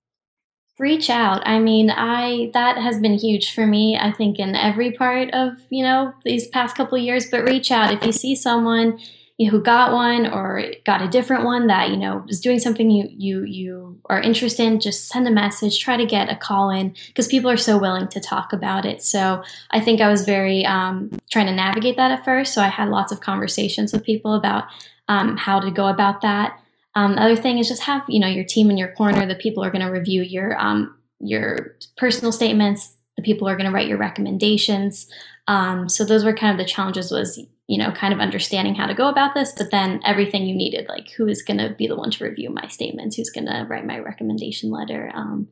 Reach 0.78 1.10
out. 1.10 1.46
I 1.46 1.60
mean, 1.60 1.90
I 1.90 2.52
that 2.54 2.78
has 2.78 3.02
been 3.02 3.16
huge 3.16 3.54
for 3.54 3.68
me. 3.68 3.98
I 3.98 4.14
think 4.14 4.40
in 4.40 4.56
every 4.56 4.92
part 4.92 5.30
of 5.34 5.54
you 5.70 5.84
know 5.84 6.14
these 6.24 6.48
past 6.48 6.78
couple 6.78 6.98
years. 6.98 7.30
But 7.30 7.44
reach 7.44 7.70
out 7.70 7.94
if 7.94 8.06
you 8.06 8.14
see 8.14 8.36
someone 8.36 9.00
you 9.39 9.45
know, 9.45 9.52
who 9.52 9.63
got 9.63 9.93
one 9.93 10.28
or 10.28 10.62
got 10.86 11.02
a 11.02 11.08
different 11.08 11.45
one 11.45 11.67
that 11.67 11.89
you 11.89 11.97
know 11.97 12.25
is 12.28 12.41
doing 12.41 12.60
something 12.60 12.91
you 12.91 13.08
you 13.10 13.43
you 13.43 13.97
are 14.10 14.21
interested 14.21 14.63
in 14.63 14.82
just 14.82 15.08
send 15.08 15.28
a 15.28 15.32
message 15.32 15.80
try 15.80 15.95
to 15.95 16.06
get 16.06 16.30
a 16.30 16.36
call 16.36 16.69
in 16.69 16.93
because 17.08 17.25
people 17.25 17.49
are 17.49 17.58
so 17.58 17.78
willing 17.78 18.10
to 18.10 18.19
talk 18.19 18.52
about 18.52 18.86
it. 18.86 19.02
So 19.02 19.41
i 19.71 19.80
think 19.80 20.02
i 20.02 20.10
was 20.10 20.25
very 20.25 20.65
um, 20.65 21.10
trying 21.32 21.45
to 21.45 21.54
navigate 21.54 21.95
that 21.95 22.12
at 22.12 22.25
first. 22.25 22.54
So 22.54 22.62
i 22.62 22.67
had 22.67 22.89
lots 22.89 23.13
of 23.13 23.21
conversations 23.21 23.93
with 23.93 24.04
people 24.04 24.36
about 24.36 24.65
um, 25.08 25.38
how 25.38 25.62
to 25.62 25.71
go 25.71 25.88
about 25.88 26.21
that. 26.21 26.60
Um, 26.95 27.15
the 27.15 27.21
other 27.21 27.36
thing 27.38 27.60
is 27.60 27.69
just 27.69 27.84
have 27.84 28.04
you 28.10 28.19
know 28.19 28.28
your 28.28 28.43
team 28.43 28.69
in 28.69 28.78
your 28.78 28.91
corner. 28.93 29.25
The 29.25 29.36
people 29.36 29.63
are 29.63 29.71
going 29.71 29.86
to 29.86 29.91
review 29.91 30.21
your 30.21 30.60
um, 30.60 30.97
your 31.21 31.78
personal 31.95 32.34
statements. 32.34 32.93
The 33.15 33.23
people 33.23 33.47
are 33.47 33.56
going 33.56 33.67
to 33.67 33.73
write 33.73 33.88
your 33.88 33.97
recommendations. 33.97 35.10
Um, 35.47 35.88
so 35.88 36.04
those 36.04 36.25
were 36.25 36.34
kind 36.34 36.52
of 36.52 36.58
the 36.58 36.69
challenges 36.69 37.10
was 37.10 37.39
you 37.70 37.78
know, 37.78 37.92
kind 37.92 38.16
of 38.16 38.20
understanding 38.20 38.74
how 38.74 38.88
to 38.88 38.96
go 38.96 39.08
about 39.10 39.36
this, 39.36 39.54
but 39.56 39.70
then 39.70 40.02
everything 40.04 40.48
you 40.48 40.56
needed, 40.56 40.88
like 40.90 41.12
who 41.12 41.28
is 41.28 41.44
going 41.44 41.60
to 41.60 41.76
be 41.78 41.86
the 41.86 41.96
one 41.96 42.10
to 42.10 42.24
review 42.24 42.50
my 42.50 42.68
statements, 42.68 43.16
who's 43.16 43.30
going 43.30 43.46
to 43.46 43.68
write 43.70 43.86
my 43.86 44.00
recommendation 44.00 44.72
letter. 44.72 45.12
Um, 45.14 45.50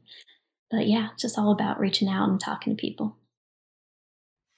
but 0.71 0.87
yeah, 0.87 1.09
just 1.19 1.37
all 1.37 1.51
about 1.51 1.79
reaching 1.79 2.09
out 2.09 2.27
and 2.27 2.39
talking 2.39 2.75
to 2.75 2.81
people. 2.81 3.15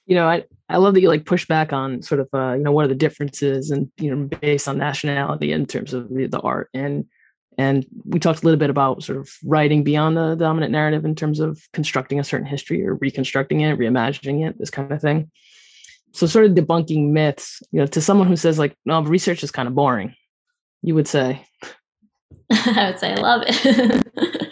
You 0.06 0.14
know, 0.14 0.26
I, 0.26 0.44
I 0.70 0.78
love 0.78 0.94
that 0.94 1.02
you 1.02 1.08
like 1.08 1.26
push 1.26 1.46
back 1.46 1.70
on 1.70 2.00
sort 2.00 2.22
of, 2.22 2.28
uh, 2.32 2.54
you 2.54 2.62
know, 2.62 2.72
what 2.72 2.86
are 2.86 2.88
the 2.88 2.94
differences 2.94 3.70
and, 3.70 3.92
you 3.98 4.10
know, 4.10 4.26
based 4.40 4.66
on 4.66 4.78
nationality 4.78 5.52
in 5.52 5.66
terms 5.66 5.92
of 5.92 6.08
the, 6.08 6.28
the 6.28 6.40
art. 6.40 6.70
And, 6.72 7.04
and 7.58 7.84
we 8.06 8.18
talked 8.20 8.40
a 8.40 8.44
little 8.46 8.58
bit 8.58 8.70
about 8.70 9.02
sort 9.02 9.18
of 9.18 9.30
writing 9.44 9.84
beyond 9.84 10.16
the 10.16 10.34
dominant 10.34 10.72
narrative 10.72 11.04
in 11.04 11.14
terms 11.14 11.40
of 11.40 11.60
constructing 11.74 12.18
a 12.18 12.24
certain 12.24 12.46
history 12.46 12.86
or 12.86 12.94
reconstructing 12.94 13.60
it, 13.60 13.78
reimagining 13.78 14.48
it, 14.48 14.58
this 14.58 14.70
kind 14.70 14.90
of 14.90 15.02
thing 15.02 15.30
so 16.12 16.26
sort 16.26 16.46
of 16.46 16.52
debunking 16.52 17.10
myths 17.10 17.62
you 17.70 17.80
know 17.80 17.86
to 17.86 18.00
someone 18.00 18.26
who 18.26 18.36
says 18.36 18.58
like 18.58 18.76
no 18.84 19.02
research 19.02 19.42
is 19.42 19.50
kind 19.50 19.68
of 19.68 19.74
boring 19.74 20.14
you 20.82 20.94
would 20.94 21.08
say. 21.08 21.44
I 22.52 22.90
would 22.90 22.98
say 22.98 23.12
i 23.12 23.16
love 23.16 23.42
it. 23.46 24.06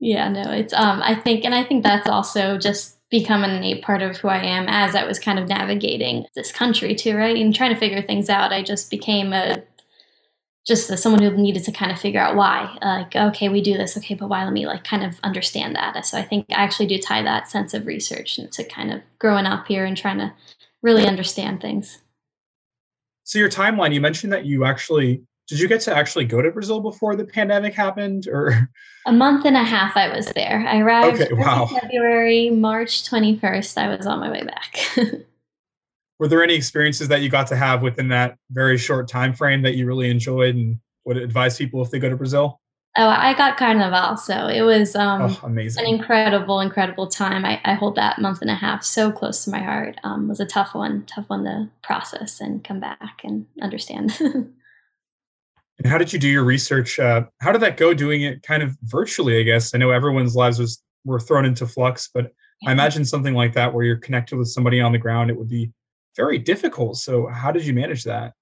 Yeah 0.00 0.30
no 0.30 0.50
it's 0.50 0.72
um 0.72 1.02
i 1.02 1.14
think 1.14 1.44
and 1.44 1.54
i 1.54 1.62
think 1.62 1.84
that's 1.84 2.08
also 2.08 2.56
just 2.56 2.96
become 3.10 3.44
an 3.44 3.50
innate 3.50 3.84
part 3.84 4.00
of 4.00 4.16
who 4.16 4.28
i 4.28 4.42
am 4.42 4.66
as 4.66 4.94
i 4.94 5.04
was 5.04 5.18
kind 5.18 5.38
of 5.38 5.46
navigating 5.46 6.24
this 6.34 6.50
country 6.50 6.94
too 6.94 7.14
right? 7.14 7.36
And 7.36 7.54
trying 7.54 7.74
to 7.74 7.78
figure 7.78 8.00
things 8.00 8.30
out 8.30 8.50
i 8.50 8.62
just 8.62 8.90
became 8.90 9.34
a 9.34 9.62
just 10.66 10.90
as 10.90 11.02
someone 11.02 11.22
who 11.22 11.30
needed 11.36 11.64
to 11.64 11.72
kind 11.72 11.90
of 11.90 11.98
figure 11.98 12.20
out 12.20 12.36
why 12.36 12.76
like 12.82 13.16
okay 13.16 13.48
we 13.48 13.62
do 13.62 13.76
this 13.76 13.96
okay 13.96 14.14
but 14.14 14.28
why 14.28 14.44
let 14.44 14.52
me 14.52 14.66
like 14.66 14.84
kind 14.84 15.02
of 15.02 15.18
understand 15.22 15.74
that 15.74 16.04
so 16.04 16.18
i 16.18 16.22
think 16.22 16.44
i 16.50 16.54
actually 16.54 16.86
do 16.86 16.98
tie 16.98 17.22
that 17.22 17.48
sense 17.48 17.72
of 17.72 17.86
research 17.86 18.38
to 18.50 18.64
kind 18.64 18.92
of 18.92 19.00
growing 19.18 19.46
up 19.46 19.66
here 19.66 19.84
and 19.84 19.96
trying 19.96 20.18
to 20.18 20.32
really 20.82 21.06
understand 21.06 21.60
things. 21.60 21.98
So 23.24 23.38
your 23.38 23.48
timeline, 23.48 23.94
you 23.94 24.00
mentioned 24.00 24.32
that 24.32 24.44
you 24.44 24.64
actually 24.64 25.22
did 25.48 25.58
you 25.58 25.66
get 25.66 25.80
to 25.82 25.96
actually 25.96 26.26
go 26.26 26.40
to 26.40 26.50
Brazil 26.52 26.80
before 26.80 27.16
the 27.16 27.24
pandemic 27.24 27.74
happened 27.74 28.28
or 28.28 28.70
a 29.06 29.12
month 29.12 29.44
and 29.44 29.56
a 29.56 29.64
half 29.64 29.96
I 29.96 30.14
was 30.14 30.26
there. 30.26 30.64
I 30.66 30.78
arrived 30.78 31.20
okay, 31.20 31.32
wow. 31.32 31.66
February, 31.66 32.50
March 32.50 33.02
21st 33.10 33.78
I 33.78 33.96
was 33.96 34.06
on 34.06 34.20
my 34.20 34.30
way 34.30 34.44
back. 34.44 34.76
Were 36.20 36.28
there 36.28 36.44
any 36.44 36.54
experiences 36.54 37.08
that 37.08 37.22
you 37.22 37.30
got 37.30 37.46
to 37.46 37.56
have 37.56 37.80
within 37.80 38.08
that 38.08 38.36
very 38.50 38.76
short 38.76 39.08
time 39.08 39.32
frame 39.32 39.62
that 39.62 39.74
you 39.74 39.86
really 39.86 40.10
enjoyed 40.10 40.54
and 40.54 40.78
would 41.06 41.16
advise 41.16 41.56
people 41.56 41.80
if 41.80 41.90
they 41.90 41.98
go 41.98 42.10
to 42.10 42.16
Brazil? 42.16 42.60
Oh, 42.98 43.08
I 43.08 43.32
got 43.32 43.56
Carnival, 43.56 44.18
so 44.18 44.46
it 44.46 44.60
was 44.60 44.94
um, 44.94 45.22
oh, 45.22 45.40
amazing. 45.44 45.82
an 45.82 45.94
incredible, 45.94 46.60
incredible 46.60 47.06
time. 47.06 47.46
I, 47.46 47.58
I, 47.64 47.72
hold 47.72 47.94
that 47.96 48.18
month 48.18 48.42
and 48.42 48.50
a 48.50 48.54
half 48.54 48.84
so 48.84 49.10
close 49.10 49.44
to 49.44 49.50
my 49.50 49.60
heart. 49.60 49.96
Um, 50.04 50.28
was 50.28 50.40
a 50.40 50.44
tough 50.44 50.74
one, 50.74 51.06
tough 51.06 51.30
one 51.30 51.44
to 51.44 51.70
process 51.82 52.38
and 52.38 52.62
come 52.62 52.80
back 52.80 53.22
and 53.24 53.46
understand. 53.62 54.12
and 54.20 54.52
how 55.86 55.96
did 55.96 56.12
you 56.12 56.18
do 56.18 56.28
your 56.28 56.44
research? 56.44 56.98
Uh, 56.98 57.22
how 57.40 57.50
did 57.50 57.62
that 57.62 57.78
go? 57.78 57.94
Doing 57.94 58.22
it 58.22 58.42
kind 58.42 58.62
of 58.62 58.76
virtually, 58.82 59.40
I 59.40 59.44
guess. 59.44 59.74
I 59.74 59.78
know 59.78 59.90
everyone's 59.90 60.36
lives 60.36 60.58
was 60.58 60.82
were 61.06 61.20
thrown 61.20 61.46
into 61.46 61.66
flux, 61.66 62.10
but 62.12 62.34
yeah. 62.60 62.68
I 62.68 62.72
imagine 62.72 63.06
something 63.06 63.32
like 63.32 63.54
that 63.54 63.72
where 63.72 63.86
you're 63.86 63.96
connected 63.96 64.36
with 64.36 64.48
somebody 64.48 64.82
on 64.82 64.92
the 64.92 64.98
ground, 64.98 65.30
it 65.30 65.38
would 65.38 65.48
be 65.48 65.72
very 66.16 66.38
difficult. 66.38 66.96
So, 66.98 67.26
how 67.26 67.52
did 67.52 67.66
you 67.66 67.72
manage 67.72 68.04
that? 68.04 68.32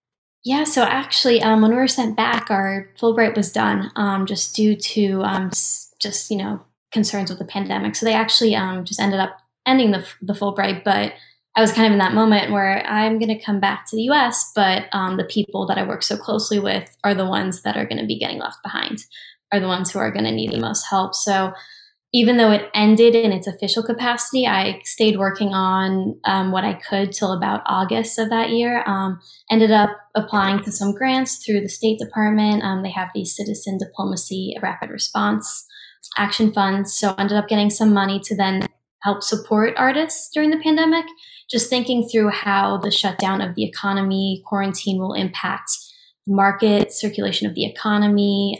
Yeah, 0.45 0.65
so 0.65 0.83
actually, 0.83 1.43
um, 1.43 1.63
when 1.63 1.73
we 1.73 1.77
were 1.77 1.89
sent 1.89 2.17
back, 2.17 2.51
our 2.51 2.89
Fulbright 2.99 3.37
was 3.37 3.53
done 3.53 3.91
um, 3.97 4.25
just 4.25 4.55
due 4.55 4.77
to 4.77 5.23
um, 5.23 5.51
just 5.99 6.31
you 6.31 6.37
know 6.37 6.61
concerns 6.93 7.31
with 7.31 7.39
the 7.39 7.45
pandemic. 7.45 7.97
So 7.97 8.07
they 8.07 8.15
actually 8.15 8.55
um, 8.55 8.85
just 8.85 9.01
ended 9.01 9.21
up 9.21 9.39
ending 9.67 9.91
the 9.91 10.07
the 10.23 10.33
Fulbright. 10.33 10.85
But 10.85 11.13
I 11.57 11.61
was 11.61 11.73
kind 11.73 11.87
of 11.87 11.93
in 11.93 11.99
that 11.99 12.15
moment 12.15 12.53
where 12.53 12.87
I'm 12.87 13.19
going 13.19 13.37
to 13.37 13.45
come 13.45 13.59
back 13.59 13.87
to 13.87 13.97
the 13.97 14.03
U.S., 14.05 14.53
but 14.55 14.87
um, 14.93 15.17
the 15.17 15.25
people 15.25 15.67
that 15.67 15.77
I 15.79 15.87
work 15.87 16.03
so 16.03 16.17
closely 16.17 16.61
with 16.61 16.97
are 17.03 17.15
the 17.15 17.27
ones 17.27 17.63
that 17.63 17.77
are 17.77 17.85
going 17.85 18.01
to 18.01 18.07
be 18.07 18.19
getting 18.19 18.39
left 18.39 18.63
behind, 18.63 19.05
are 19.53 19.59
the 19.59 19.67
ones 19.67 19.91
who 19.91 19.99
are 19.99 20.13
going 20.13 20.25
to 20.25 20.31
need 20.31 20.53
the 20.53 20.61
most 20.61 20.85
help. 20.89 21.15
So 21.15 21.53
even 22.13 22.39
though 22.39 22.51
it 22.51 22.71
ended 22.75 23.15
in 23.15 23.33
its 23.33 23.47
official 23.47 23.83
capacity, 23.83 24.47
I 24.47 24.81
stayed 24.85 25.19
working 25.19 25.49
on 25.49 26.19
um, 26.25 26.53
what 26.53 26.65
I 26.65 26.75
could 26.75 27.13
till 27.13 27.33
about 27.33 27.63
August 27.67 28.19
of 28.19 28.31
that 28.31 28.51
year. 28.51 28.83
Um, 28.87 29.21
ended 29.51 29.71
up 29.71 29.91
applying 30.15 30.63
to 30.63 30.73
some 30.73 30.95
grants 30.95 31.45
through 31.45 31.61
the 31.61 31.69
State 31.69 31.99
Department. 31.99 32.63
Um, 32.63 32.83
they 32.83 32.91
have 32.91 33.11
these 33.15 33.37
citizen 33.37 33.77
diplomacy 33.77 34.57
rapid 34.63 34.89
response 34.89 35.67
action 36.17 36.53
funds. 36.53 36.95
So 36.95 37.15
ended 37.19 37.37
up 37.37 37.49
getting 37.49 37.69
some 37.69 37.93
money 37.93 38.21
to 38.21 38.35
then 38.35 38.67
help 39.03 39.23
support 39.23 39.75
artists 39.77 40.31
during 40.33 40.51
the 40.51 40.61
pandemic. 40.61 41.05
Just 41.51 41.69
thinking 41.69 42.09
through 42.09 42.31
how 42.31 42.79
the 42.79 42.91
shutdown 42.91 43.43
of 43.43 43.55
the 43.55 43.65
economy, 43.65 44.43
quarantine 44.47 44.99
will 44.99 45.13
impact 45.13 45.71
the 46.27 46.35
market 46.35 46.93
circulation 46.93 47.47
of 47.47 47.55
the 47.55 47.67
economy. 47.67 48.59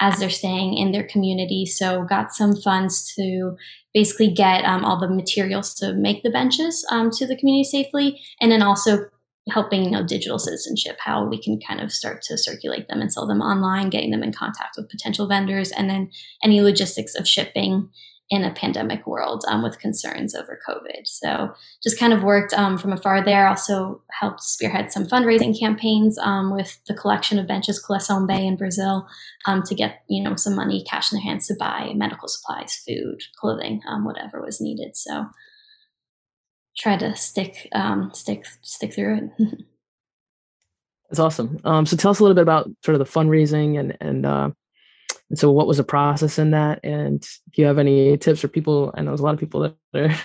As 0.00 0.18
they're 0.18 0.30
staying 0.30 0.76
in 0.76 0.92
their 0.92 1.04
community. 1.04 1.64
So 1.64 2.04
got 2.04 2.34
some 2.34 2.54
funds 2.56 3.14
to 3.14 3.56
basically 3.94 4.30
get 4.30 4.64
um, 4.64 4.84
all 4.84 5.00
the 5.00 5.08
materials 5.08 5.74
to 5.76 5.94
make 5.94 6.22
the 6.22 6.30
benches 6.30 6.86
um, 6.90 7.10
to 7.12 7.26
the 7.26 7.36
community 7.36 7.64
safely, 7.64 8.20
and 8.40 8.52
then 8.52 8.62
also 8.62 9.06
helping 9.48 9.84
you 9.84 9.90
know 9.90 10.04
digital 10.04 10.38
citizenship 10.38 10.96
how 10.98 11.24
we 11.24 11.40
can 11.40 11.60
kind 11.60 11.80
of 11.80 11.92
start 11.92 12.20
to 12.20 12.36
circulate 12.36 12.88
them 12.88 13.00
and 13.00 13.12
sell 13.12 13.26
them 13.26 13.40
online 13.40 13.88
getting 13.88 14.10
them 14.10 14.22
in 14.22 14.32
contact 14.32 14.76
with 14.76 14.90
potential 14.90 15.28
vendors 15.28 15.70
and 15.70 15.88
then 15.88 16.10
any 16.42 16.60
logistics 16.60 17.14
of 17.14 17.28
shipping 17.28 17.88
in 18.28 18.42
a 18.42 18.52
pandemic 18.52 19.06
world 19.06 19.44
um, 19.48 19.62
with 19.62 19.78
concerns 19.78 20.34
over 20.34 20.58
COVID. 20.68 21.06
So 21.06 21.54
just 21.82 21.98
kind 21.98 22.12
of 22.12 22.24
worked 22.24 22.52
um, 22.54 22.76
from 22.76 22.92
afar 22.92 23.24
there. 23.24 23.46
Also 23.46 24.02
helped 24.10 24.42
spearhead 24.42 24.90
some 24.90 25.06
fundraising 25.06 25.58
campaigns 25.58 26.18
um, 26.18 26.52
with 26.52 26.80
the 26.88 26.94
collection 26.94 27.38
of 27.38 27.46
benches 27.46 27.82
Coleção 27.82 28.26
BEI 28.26 28.46
in 28.46 28.56
Brazil 28.56 29.06
um, 29.46 29.62
to 29.62 29.74
get 29.74 30.02
you 30.08 30.22
know 30.22 30.34
some 30.34 30.56
money, 30.56 30.84
cash 30.84 31.12
in 31.12 31.18
their 31.18 31.24
hands 31.24 31.46
to 31.46 31.54
buy 31.58 31.92
medical 31.94 32.26
supplies, 32.26 32.82
food, 32.86 33.22
clothing, 33.38 33.80
um, 33.88 34.04
whatever 34.04 34.42
was 34.42 34.60
needed. 34.60 34.96
So 34.96 35.26
try 36.76 36.96
to 36.96 37.14
stick 37.14 37.68
um, 37.72 38.10
stick 38.12 38.44
stick 38.62 38.92
through 38.92 39.30
it. 39.38 39.58
That's 41.10 41.20
awesome. 41.20 41.60
so 41.86 41.96
tell 41.96 42.10
us 42.10 42.18
a 42.18 42.24
little 42.24 42.34
bit 42.34 42.42
about 42.42 42.68
sort 42.84 42.96
of 42.96 43.06
the 43.06 43.12
fundraising 43.12 43.78
and 43.78 43.96
and 44.00 44.26
uh, 44.26 44.50
and 45.30 45.38
so, 45.38 45.50
what 45.50 45.66
was 45.66 45.78
the 45.78 45.84
process 45.84 46.38
in 46.38 46.52
that? 46.52 46.80
And 46.84 47.20
do 47.20 47.62
you 47.62 47.66
have 47.66 47.78
any 47.78 48.16
tips 48.16 48.40
for 48.40 48.48
people? 48.48 48.92
I 48.94 49.02
know 49.02 49.10
there's 49.10 49.20
a 49.20 49.24
lot 49.24 49.34
of 49.34 49.40
people 49.40 49.60
that 49.60 49.74
are 49.94 50.16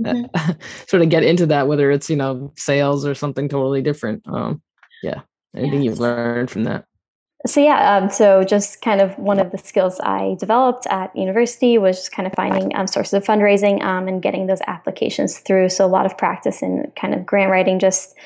mm-hmm. 0.00 0.50
sort 0.86 1.02
of 1.02 1.10
get 1.10 1.22
into 1.22 1.46
that, 1.46 1.68
whether 1.68 1.90
it's 1.90 2.08
you 2.08 2.16
know 2.16 2.52
sales 2.56 3.04
or 3.04 3.14
something 3.14 3.48
totally 3.48 3.82
different. 3.82 4.22
Um, 4.26 4.62
yeah, 5.02 5.22
anything 5.54 5.82
yes. 5.82 5.90
you've 5.90 6.00
learned 6.00 6.50
from 6.50 6.64
that? 6.64 6.86
So 7.46 7.60
yeah, 7.60 7.96
um, 7.96 8.10
so 8.10 8.44
just 8.44 8.80
kind 8.80 9.00
of 9.00 9.16
one 9.18 9.38
of 9.38 9.52
the 9.52 9.58
skills 9.58 10.00
I 10.00 10.36
developed 10.40 10.86
at 10.88 11.14
university 11.14 11.78
was 11.78 11.98
just 11.98 12.12
kind 12.12 12.26
of 12.26 12.32
finding 12.34 12.74
um, 12.74 12.86
sources 12.86 13.12
of 13.12 13.24
fundraising 13.24 13.82
um, 13.82 14.08
and 14.08 14.22
getting 14.22 14.46
those 14.46 14.60
applications 14.66 15.38
through. 15.38 15.68
So 15.68 15.84
a 15.84 15.86
lot 15.86 16.06
of 16.06 16.16
practice 16.16 16.62
in 16.62 16.90
kind 16.98 17.14
of 17.14 17.24
grant 17.26 17.50
writing, 17.50 17.78
just 17.78 18.16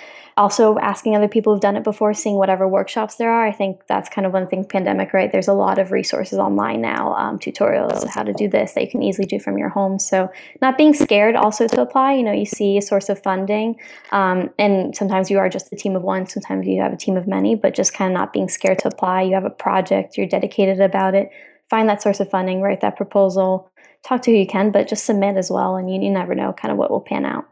also 0.40 0.79
asking 0.79 1.14
other 1.14 1.29
people 1.29 1.53
who've 1.53 1.61
done 1.61 1.76
it 1.76 1.85
before, 1.85 2.14
seeing 2.14 2.37
whatever 2.37 2.66
workshops 2.66 3.16
there 3.16 3.31
are. 3.31 3.46
I 3.46 3.53
think 3.53 3.87
that's 3.87 4.09
kind 4.09 4.26
of 4.26 4.33
one 4.33 4.46
thing 4.46 4.64
pandemic, 4.64 5.12
right? 5.12 5.31
There's 5.31 5.48
a 5.48 5.53
lot 5.53 5.79
of 5.79 5.92
resources 5.92 6.38
online 6.38 6.81
now, 6.81 7.14
um, 7.14 7.38
tutorials, 7.38 8.09
how 8.09 8.22
to 8.22 8.33
do 8.33 8.48
this 8.48 8.72
that 8.72 8.83
you 8.83 8.90
can 8.90 9.03
easily 9.03 9.26
do 9.26 9.38
from 9.38 9.59
your 9.59 9.68
home. 9.68 9.98
So 9.98 10.33
not 10.62 10.79
being 10.79 10.94
scared 10.94 11.37
also 11.37 11.68
to 11.68 11.83
apply. 11.83 12.14
You 12.14 12.22
know, 12.22 12.33
you 12.33 12.46
see 12.46 12.79
a 12.79 12.83
source 12.83 13.11
of 13.11 13.22
funding, 13.22 13.79
um, 14.12 14.48
and 14.59 14.96
sometimes 14.96 15.31
you 15.31 15.38
are 15.38 15.50
just 15.50 15.70
a 15.72 15.76
team 15.76 15.94
of 15.94 16.03
one, 16.03 16.26
sometimes 16.26 16.66
you 16.66 16.81
have 16.81 16.94
a 16.94 16.96
team 16.96 17.18
of 17.18 17.26
many, 17.26 17.55
but 17.55 17.74
just 17.74 17.92
kind 17.92 18.11
of 18.11 18.18
not 18.18 18.33
being 18.33 18.48
scared 18.48 18.79
to 18.79 18.88
apply. 18.88 19.20
You 19.22 19.35
have 19.35 19.44
a 19.44 19.50
project, 19.50 20.16
you're 20.16 20.26
dedicated 20.26 20.81
about 20.81 21.14
it. 21.14 21.31
Find 21.68 21.87
that 21.90 22.00
source 22.00 22.18
of 22.18 22.31
funding, 22.31 22.62
write 22.62 22.81
that 22.81 22.96
proposal, 22.96 23.70
talk 24.03 24.22
to 24.22 24.31
who 24.31 24.38
you 24.38 24.46
can, 24.46 24.70
but 24.70 24.88
just 24.88 25.05
submit 25.05 25.37
as 25.37 25.50
well, 25.50 25.76
and 25.76 25.92
you, 25.92 26.00
you 26.00 26.11
never 26.11 26.35
know 26.35 26.55
kind 26.55 26.72
of 26.72 26.79
what 26.79 26.90
will 26.90 27.03
pan 27.03 27.26
out. 27.26 27.46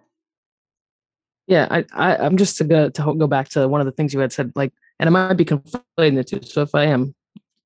Yeah, 1.48 1.66
I, 1.70 1.84
I 1.94 2.26
am 2.26 2.36
just 2.36 2.58
to 2.58 2.64
go 2.64 2.90
to 2.90 3.14
go 3.14 3.26
back 3.26 3.48
to 3.50 3.66
one 3.66 3.80
of 3.80 3.86
the 3.86 3.92
things 3.92 4.12
you 4.12 4.20
had 4.20 4.32
said, 4.32 4.52
like, 4.54 4.72
and 5.00 5.08
I 5.08 5.10
might 5.10 5.34
be 5.34 5.46
conflating 5.46 6.14
the 6.14 6.22
two. 6.22 6.40
So 6.42 6.62
if 6.62 6.74
I 6.74 6.84
am, 6.84 7.14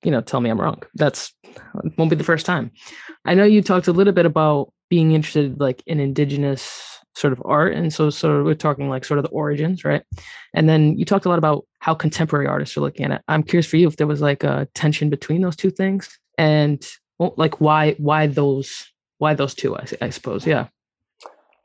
you 0.04 0.10
know, 0.10 0.20
tell 0.20 0.40
me 0.40 0.50
I'm 0.50 0.60
wrong. 0.60 0.82
That's 0.94 1.34
won't 1.98 2.08
be 2.08 2.16
the 2.16 2.24
first 2.24 2.46
time. 2.46 2.70
I 3.24 3.34
know 3.34 3.44
you 3.44 3.60
talked 3.60 3.88
a 3.88 3.92
little 3.92 4.12
bit 4.12 4.24
about 4.24 4.72
being 4.88 5.12
interested, 5.12 5.60
like, 5.60 5.82
in 5.86 6.00
indigenous 6.00 6.80
sort 7.14 7.32
of 7.32 7.42
art, 7.44 7.74
and 7.74 7.92
so 7.92 8.08
sort 8.08 8.38
of 8.38 8.44
we're 8.46 8.54
talking 8.54 8.88
like 8.88 9.04
sort 9.04 9.18
of 9.18 9.24
the 9.24 9.30
origins, 9.30 9.84
right? 9.84 10.02
And 10.54 10.68
then 10.68 10.96
you 10.96 11.04
talked 11.04 11.26
a 11.26 11.28
lot 11.28 11.38
about 11.38 11.66
how 11.80 11.94
contemporary 11.94 12.46
artists 12.46 12.76
are 12.76 12.80
looking 12.80 13.04
at 13.04 13.10
it. 13.10 13.22
I'm 13.28 13.42
curious 13.42 13.66
for 13.66 13.76
you 13.76 13.88
if 13.88 13.96
there 13.96 14.06
was 14.06 14.20
like 14.20 14.44
a 14.44 14.68
tension 14.74 15.10
between 15.10 15.42
those 15.42 15.56
two 15.56 15.70
things, 15.70 16.18
and 16.38 16.86
well, 17.18 17.34
like 17.36 17.60
why 17.60 17.92
why 17.98 18.28
those 18.28 18.86
why 19.18 19.34
those 19.34 19.54
two? 19.54 19.76
I, 19.76 19.84
I 20.00 20.10
suppose, 20.10 20.46
yeah. 20.46 20.68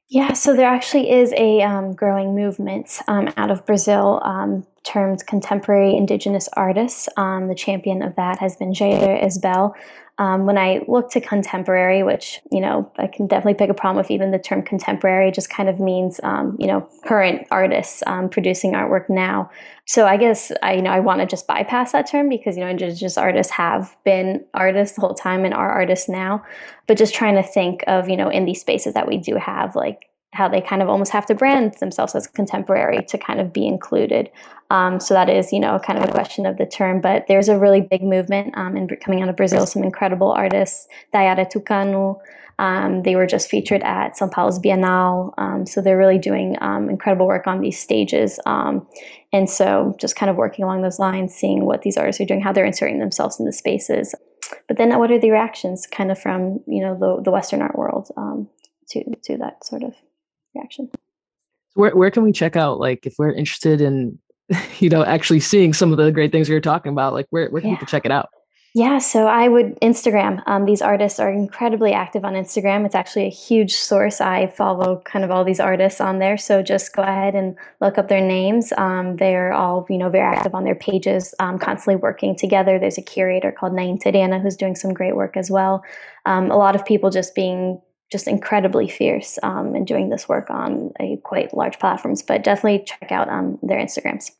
Yeah, 0.09 0.33
so 0.33 0.55
there 0.55 0.69
actually 0.69 1.11
is 1.11 1.33
a 1.35 1.61
um, 1.61 1.93
growing 1.93 2.33
movement 2.33 2.99
um, 3.07 3.33
out 3.35 3.51
of 3.51 3.65
Brazil 3.65 4.21
um, 4.23 4.65
termed 4.87 5.25
contemporary 5.27 5.95
indigenous 5.95 6.47
artists. 6.53 7.09
Um, 7.17 7.47
the 7.47 7.55
champion 7.55 8.01
of 8.01 8.15
that 8.15 8.39
has 8.39 8.55
been 8.55 8.71
Jaider 8.71 9.21
Esbell. 9.23 9.73
Um, 10.19 10.47
when 10.47 10.57
I 10.57 10.81
look 10.87 11.11
to 11.11 11.21
contemporary, 11.21 12.01
which 12.01 12.39
you 12.51 12.59
know 12.59 12.91
I 12.97 13.05
can 13.05 13.27
definitely 13.27 13.53
pick 13.53 13.69
a 13.69 13.75
problem 13.75 13.97
with, 13.97 14.09
even 14.09 14.31
the 14.31 14.39
term 14.39 14.63
contemporary 14.63 15.31
just 15.31 15.49
kind 15.49 15.69
of 15.69 15.79
means 15.79 16.19
um, 16.23 16.55
you 16.59 16.65
know 16.65 16.89
current 17.05 17.45
artists 17.51 18.01
producing 18.31 18.73
artwork 18.73 19.09
now. 19.09 19.51
So 19.85 20.07
I 20.07 20.17
guess 20.17 20.51
I 20.63 20.73
you 20.73 20.81
know 20.81 20.89
I 20.89 21.01
want 21.01 21.21
to 21.21 21.27
just 21.27 21.45
bypass 21.45 21.91
that 21.91 22.09
term 22.09 22.29
because 22.29 22.57
you 22.57 22.63
know 22.63 22.69
indigenous 22.69 23.17
artists 23.17 23.51
have 23.53 23.95
been 24.05 24.43
artists 24.55 24.95
the 24.95 25.01
whole 25.01 25.13
time 25.13 25.45
and 25.45 25.53
are 25.53 25.71
artists 25.71 26.09
now, 26.09 26.43
but 26.87 26.97
just 26.97 27.13
trying 27.13 27.35
to 27.35 27.43
think 27.43 27.83
of 27.85 28.09
you 28.09 28.17
know 28.17 28.29
in 28.29 28.45
these 28.45 28.61
spaces 28.61 28.95
that 28.95 29.07
we 29.07 29.17
do 29.17 29.35
have 29.35 29.75
like 29.75 30.07
how 30.33 30.47
they 30.47 30.61
kind 30.61 30.81
of 30.81 30.89
almost 30.89 31.11
have 31.11 31.25
to 31.25 31.35
brand 31.35 31.73
themselves 31.79 32.13
as 32.13 32.27
contemporary 32.27 33.03
to 33.05 33.17
kind 33.17 33.39
of 33.39 33.53
be 33.53 33.65
included. 33.65 34.29
Um, 34.69 34.99
so 34.99 35.13
that 35.13 35.29
is, 35.29 35.53
you 35.53 35.59
know, 35.59 35.79
kind 35.79 35.97
of 35.97 36.07
a 36.07 36.11
question 36.11 36.45
of 36.45 36.57
the 36.57 36.65
term. 36.65 36.99
But 36.99 37.25
there's 37.27 37.47
a 37.47 37.57
really 37.57 37.81
big 37.81 38.03
movement 38.03 38.53
um, 38.57 38.75
in, 38.75 38.87
coming 39.03 39.21
out 39.21 39.29
of 39.29 39.37
Brazil. 39.37 39.65
Some 39.65 39.83
incredible 39.83 40.31
artists, 40.31 40.87
Daiara 41.13 41.49
Tukano. 41.49 42.19
Um, 42.59 43.03
they 43.03 43.15
were 43.15 43.27
just 43.27 43.49
featured 43.49 43.83
at 43.83 44.17
São 44.17 44.29
Paulo's 44.29 44.59
Bienal. 44.59 45.33
Um, 45.37 45.65
so 45.65 45.79
they're 45.79 45.97
really 45.97 46.17
doing 46.17 46.57
um, 46.59 46.89
incredible 46.89 47.27
work 47.27 47.47
on 47.47 47.61
these 47.61 47.79
stages. 47.79 48.39
Um, 48.45 48.85
and 49.31 49.49
so 49.49 49.95
just 49.99 50.15
kind 50.15 50.29
of 50.29 50.35
working 50.35 50.65
along 50.65 50.81
those 50.81 50.99
lines, 50.99 51.33
seeing 51.33 51.65
what 51.65 51.83
these 51.83 51.97
artists 51.97 52.19
are 52.19 52.25
doing, 52.25 52.41
how 52.41 52.51
they're 52.51 52.65
inserting 52.65 52.99
themselves 52.99 53.39
in 53.39 53.45
the 53.45 53.53
spaces. 53.53 54.13
But 54.67 54.77
then 54.77 54.97
what 54.97 55.11
are 55.11 55.19
the 55.19 55.31
reactions 55.31 55.87
kind 55.87 56.11
of 56.11 56.19
from, 56.19 56.59
you 56.67 56.81
know, 56.81 56.97
the, 56.97 57.23
the 57.23 57.31
Western 57.31 57.61
art 57.61 57.77
world 57.77 58.09
to, 58.89 59.03
to 59.23 59.37
that 59.37 59.65
sort 59.65 59.83
of 59.83 59.93
reaction. 60.57 60.89
Where 61.75 61.95
where 61.95 62.11
can 62.11 62.23
we 62.23 62.31
check 62.31 62.55
out 62.55 62.79
like 62.79 63.05
if 63.05 63.15
we're 63.17 63.31
interested 63.31 63.81
in 63.81 64.17
you 64.79 64.89
know 64.89 65.03
actually 65.03 65.39
seeing 65.39 65.73
some 65.73 65.91
of 65.91 65.97
the 65.97 66.11
great 66.11 66.31
things 66.31 66.49
we 66.49 66.55
are 66.55 66.61
talking 66.61 66.91
about 66.91 67.13
like 67.13 67.27
where 67.29 67.49
where 67.49 67.61
can 67.61 67.71
yeah. 67.71 67.75
people 67.75 67.87
check 67.87 68.05
it 68.05 68.11
out? 68.11 68.29
Yeah, 68.77 68.99
so 68.99 69.25
I 69.25 69.47
would 69.47 69.79
Instagram. 69.79 70.43
Um, 70.45 70.65
these 70.65 70.83
artists 70.83 71.19
are 71.19 71.31
incredibly 71.31 71.93
active 71.93 72.23
on 72.23 72.33
Instagram. 72.33 72.85
It's 72.85 72.93
actually 72.93 73.25
a 73.25 73.29
huge 73.29 73.73
source. 73.73 74.21
I 74.21 74.45
follow 74.45 75.01
kind 75.03 75.25
of 75.25 75.31
all 75.31 75.43
these 75.43 75.59
artists 75.59 75.99
on 75.99 76.19
there. 76.19 76.37
So 76.37 76.61
just 76.61 76.95
go 76.95 77.01
ahead 77.01 77.33
and 77.33 77.55
look 77.81 77.97
up 77.97 78.07
their 78.07 78.21
names. 78.21 78.71
Um, 78.77 79.15
they're 79.15 79.51
all, 79.51 79.87
you 79.89 79.97
know, 79.97 80.11
very 80.11 80.35
active 80.35 80.53
on 80.53 80.63
their 80.63 80.75
pages, 80.75 81.33
um, 81.39 81.57
constantly 81.57 81.95
working 81.95 82.35
together. 82.35 82.77
There's 82.77 82.99
a 82.99 83.01
curator 83.01 83.51
called 83.51 83.73
Naine 83.73 83.97
Terena 83.97 84.39
who's 84.39 84.55
doing 84.55 84.75
some 84.75 84.93
great 84.93 85.15
work 85.15 85.37
as 85.37 85.49
well. 85.49 85.83
Um, 86.27 86.51
a 86.51 86.57
lot 86.57 86.75
of 86.75 86.85
people 86.85 87.09
just 87.09 87.33
being 87.33 87.81
just 88.11 88.27
incredibly 88.27 88.87
fierce 88.87 89.37
um, 89.43 89.75
and 89.75 89.85
doing 89.85 90.09
this 90.09 90.29
work 90.29 90.49
on 90.49 90.91
a 90.99 91.17
quite 91.23 91.53
large 91.53 91.79
platforms. 91.79 92.21
But 92.21 92.43
definitely 92.43 92.85
check 92.85 93.11
out 93.11 93.29
um, 93.29 93.59
their 93.61 93.79
Instagrams. 93.79 94.31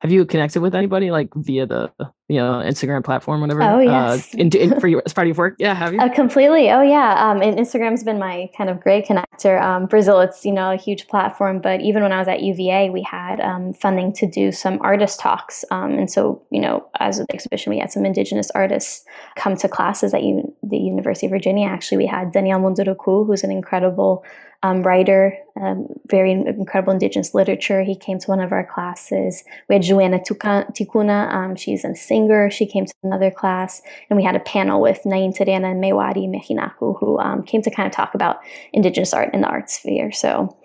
Have 0.00 0.12
you 0.12 0.24
connected 0.26 0.60
with 0.60 0.74
anybody 0.74 1.10
like 1.10 1.28
via 1.34 1.66
the 1.66 1.92
you 2.28 2.36
know 2.36 2.62
Instagram 2.64 3.02
platform, 3.02 3.40
whatever? 3.40 3.62
Oh 3.62 3.80
yes. 3.80 4.34
Uh, 4.34 4.38
in, 4.38 4.50
in, 4.50 4.80
for 4.80 4.86
your 4.86 5.02
as 5.06 5.12
part 5.12 5.26
of 5.26 5.28
your 5.28 5.36
work, 5.36 5.56
yeah. 5.58 5.74
Have 5.74 5.94
you? 5.94 6.00
Uh, 6.00 6.08
completely. 6.08 6.70
Oh 6.70 6.82
yeah. 6.82 7.30
Um, 7.30 7.40
and 7.40 7.58
Instagram's 7.58 8.04
been 8.04 8.18
my 8.18 8.50
kind 8.56 8.68
of 8.68 8.80
great 8.80 9.06
connector. 9.06 9.60
Um, 9.60 9.86
Brazil, 9.86 10.20
it's 10.20 10.44
you 10.44 10.52
know 10.52 10.70
a 10.72 10.76
huge 10.76 11.08
platform, 11.08 11.60
but 11.60 11.80
even 11.80 12.02
when 12.02 12.12
I 12.12 12.18
was 12.18 12.28
at 12.28 12.42
UVA, 12.42 12.90
we 12.90 13.02
had 13.02 13.40
um, 13.40 13.72
funding 13.72 14.12
to 14.14 14.26
do 14.26 14.52
some 14.52 14.78
artist 14.82 15.18
talks, 15.18 15.64
um, 15.70 15.92
and 15.94 16.10
so 16.10 16.42
you 16.50 16.60
know 16.60 16.86
as 17.00 17.18
the 17.18 17.26
exhibition, 17.32 17.70
we 17.70 17.78
had 17.78 17.90
some 17.90 18.04
Indigenous 18.04 18.50
artists 18.54 19.04
come 19.36 19.56
to 19.56 19.68
classes 19.68 20.12
at 20.12 20.22
U- 20.22 20.54
the 20.62 20.78
University 20.78 21.26
of 21.26 21.30
Virginia. 21.30 21.66
Actually, 21.66 21.98
we 21.98 22.06
had 22.06 22.32
Daniel 22.32 22.60
Munduruku, 22.60 23.26
who's 23.26 23.42
an 23.42 23.50
incredible 23.50 24.24
um, 24.62 24.82
writer, 24.82 25.36
um, 25.60 25.86
very 26.06 26.32
incredible 26.32 26.92
indigenous 26.92 27.32
literature. 27.32 27.82
He 27.82 27.94
came 27.94 28.18
to 28.18 28.26
one 28.26 28.40
of 28.40 28.52
our 28.52 28.64
classes. 28.66 29.44
We 29.68 29.76
had 29.76 29.82
Djuena 29.84 30.24
Tikuna. 30.26 31.32
Um, 31.32 31.56
she's 31.56 31.84
a 31.84 31.94
singer. 31.94 32.17
She 32.50 32.66
came 32.66 32.86
to 32.86 32.94
another 33.02 33.30
class. 33.30 33.80
And 34.08 34.16
we 34.16 34.24
had 34.24 34.34
a 34.34 34.40
panel 34.40 34.80
with 34.80 35.04
Naine 35.04 35.32
Terena 35.32 35.70
and 35.70 35.82
Mewari 35.82 36.26
Mehinaku, 36.28 36.98
who 36.98 37.18
um, 37.20 37.42
came 37.42 37.62
to 37.62 37.70
kind 37.70 37.86
of 37.86 37.92
talk 37.92 38.14
about 38.14 38.38
indigenous 38.72 39.12
art 39.12 39.32
in 39.32 39.42
the 39.42 39.48
art 39.48 39.70
sphere. 39.70 40.10
So 40.10 40.56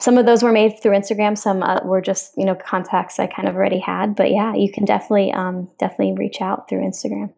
some 0.00 0.18
of 0.18 0.26
those 0.26 0.42
were 0.42 0.52
made 0.52 0.80
through 0.80 0.92
Instagram. 0.92 1.36
Some 1.36 1.62
uh, 1.62 1.80
were 1.84 2.00
just, 2.00 2.32
you 2.36 2.44
know, 2.44 2.54
contacts 2.54 3.18
I 3.18 3.26
kind 3.26 3.48
of 3.48 3.56
already 3.56 3.80
had. 3.80 4.14
But 4.14 4.30
yeah, 4.30 4.54
you 4.54 4.70
can 4.70 4.84
definitely, 4.84 5.32
um, 5.32 5.68
definitely 5.78 6.14
reach 6.14 6.40
out 6.40 6.68
through 6.68 6.80
Instagram. 6.80 7.32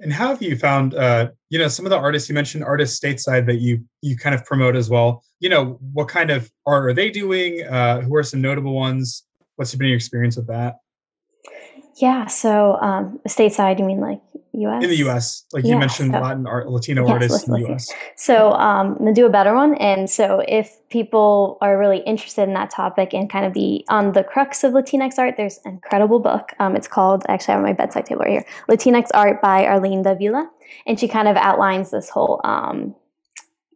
And 0.00 0.12
how 0.12 0.28
have 0.28 0.42
you 0.42 0.56
found, 0.56 0.94
uh, 0.94 1.30
you 1.50 1.58
know, 1.58 1.68
some 1.68 1.86
of 1.86 1.90
the 1.90 1.96
artists 1.96 2.28
you 2.28 2.34
mentioned, 2.34 2.64
artists 2.64 2.98
stateside 2.98 3.46
that 3.46 3.60
you 3.60 3.84
you 4.02 4.16
kind 4.16 4.34
of 4.34 4.44
promote 4.44 4.74
as 4.74 4.90
well? 4.90 5.22
You 5.38 5.48
know, 5.48 5.78
what 5.92 6.08
kind 6.08 6.30
of 6.30 6.50
art 6.66 6.86
are 6.86 6.92
they 6.92 7.10
doing? 7.10 7.62
Uh, 7.62 8.00
who 8.00 8.14
are 8.16 8.24
some 8.24 8.40
notable 8.40 8.74
ones? 8.74 9.24
What's 9.56 9.74
been 9.74 9.86
your 9.86 9.96
experience 9.96 10.36
with 10.36 10.48
that? 10.48 10.76
Yeah, 11.96 12.26
so 12.26 12.76
um, 12.80 13.20
stateside, 13.28 13.78
you 13.78 13.84
mean 13.84 14.00
like 14.00 14.20
U.S. 14.52 14.82
In 14.82 14.90
the 14.90 14.96
U.S., 14.96 15.44
like 15.52 15.64
yeah, 15.64 15.72
you 15.72 15.78
mentioned, 15.78 16.12
so, 16.12 16.20
Latin 16.20 16.46
art, 16.46 16.68
Latino 16.68 17.02
yes, 17.02 17.12
artists 17.12 17.46
in 17.46 17.54
the 17.54 17.60
U.S. 17.60 17.92
So 18.16 18.52
um, 18.52 18.92
I'm 18.92 18.98
gonna 18.98 19.14
do 19.14 19.26
a 19.26 19.30
better 19.30 19.54
one. 19.54 19.74
And 19.76 20.08
so 20.08 20.42
if 20.46 20.76
people 20.90 21.58
are 21.60 21.78
really 21.78 21.98
interested 21.98 22.42
in 22.42 22.54
that 22.54 22.70
topic 22.70 23.14
and 23.14 23.28
kind 23.28 23.44
of 23.44 23.52
the 23.52 23.84
on 23.88 24.12
the 24.12 24.24
crux 24.24 24.64
of 24.64 24.72
Latinx 24.72 25.18
art, 25.18 25.34
there's 25.36 25.58
an 25.64 25.72
incredible 25.72 26.20
book. 26.20 26.52
Um, 26.58 26.76
it's 26.76 26.88
called 26.88 27.24
actually 27.28 27.52
I 27.52 27.56
have 27.56 27.64
my 27.64 27.72
bedside 27.72 28.06
table 28.06 28.22
right 28.22 28.30
here, 28.30 28.46
Latinx 28.68 29.08
Art 29.14 29.40
by 29.42 29.66
Arlene 29.66 30.02
Davila, 30.02 30.48
and 30.86 30.98
she 30.98 31.08
kind 31.08 31.28
of 31.28 31.36
outlines 31.36 31.90
this 31.90 32.08
whole 32.08 32.40
um, 32.44 32.94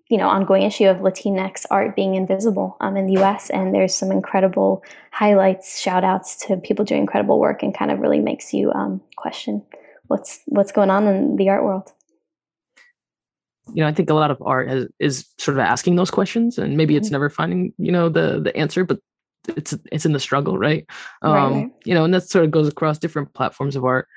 you 0.08 0.16
know 0.16 0.28
ongoing 0.28 0.62
issue 0.62 0.86
of 0.86 0.98
Latinx 0.98 1.66
art 1.70 1.94
being 1.94 2.14
invisible 2.14 2.76
um, 2.80 2.96
in 2.96 3.06
the 3.06 3.14
U.S. 3.14 3.50
And 3.50 3.74
there's 3.74 3.94
some 3.94 4.10
incredible 4.10 4.82
highlights, 5.12 5.80
shout 5.80 6.04
outs 6.04 6.36
to 6.46 6.56
people 6.56 6.84
doing 6.84 7.02
incredible 7.02 7.38
work, 7.38 7.62
and 7.62 7.76
kind 7.76 7.90
of 7.90 8.00
really 8.00 8.20
makes 8.20 8.52
you 8.52 8.72
um, 8.72 9.00
question 9.16 9.62
what's 10.06 10.40
what's 10.46 10.72
going 10.72 10.90
on 10.90 11.06
in 11.06 11.36
the 11.36 11.48
art 11.48 11.64
world. 11.64 11.92
You 13.74 13.82
know, 13.82 13.88
I 13.88 13.92
think 13.92 14.08
a 14.08 14.14
lot 14.14 14.30
of 14.30 14.40
art 14.40 14.68
has, 14.68 14.86
is 14.98 15.26
sort 15.36 15.58
of 15.58 15.60
asking 15.60 15.96
those 15.96 16.10
questions, 16.10 16.56
and 16.56 16.76
maybe 16.76 16.96
it's 16.96 17.08
mm-hmm. 17.08 17.14
never 17.14 17.30
finding 17.30 17.72
you 17.78 17.92
know 17.92 18.08
the 18.08 18.40
the 18.40 18.56
answer, 18.56 18.84
but 18.84 18.98
it's 19.56 19.74
it's 19.92 20.06
in 20.06 20.12
the 20.12 20.20
struggle, 20.20 20.58
right? 20.58 20.86
Um, 21.22 21.32
right, 21.32 21.50
right? 21.50 21.72
You 21.84 21.94
know, 21.94 22.04
and 22.04 22.14
that 22.14 22.28
sort 22.28 22.44
of 22.44 22.50
goes 22.50 22.68
across 22.68 22.98
different 22.98 23.34
platforms 23.34 23.76
of 23.76 23.84
art. 23.84 24.08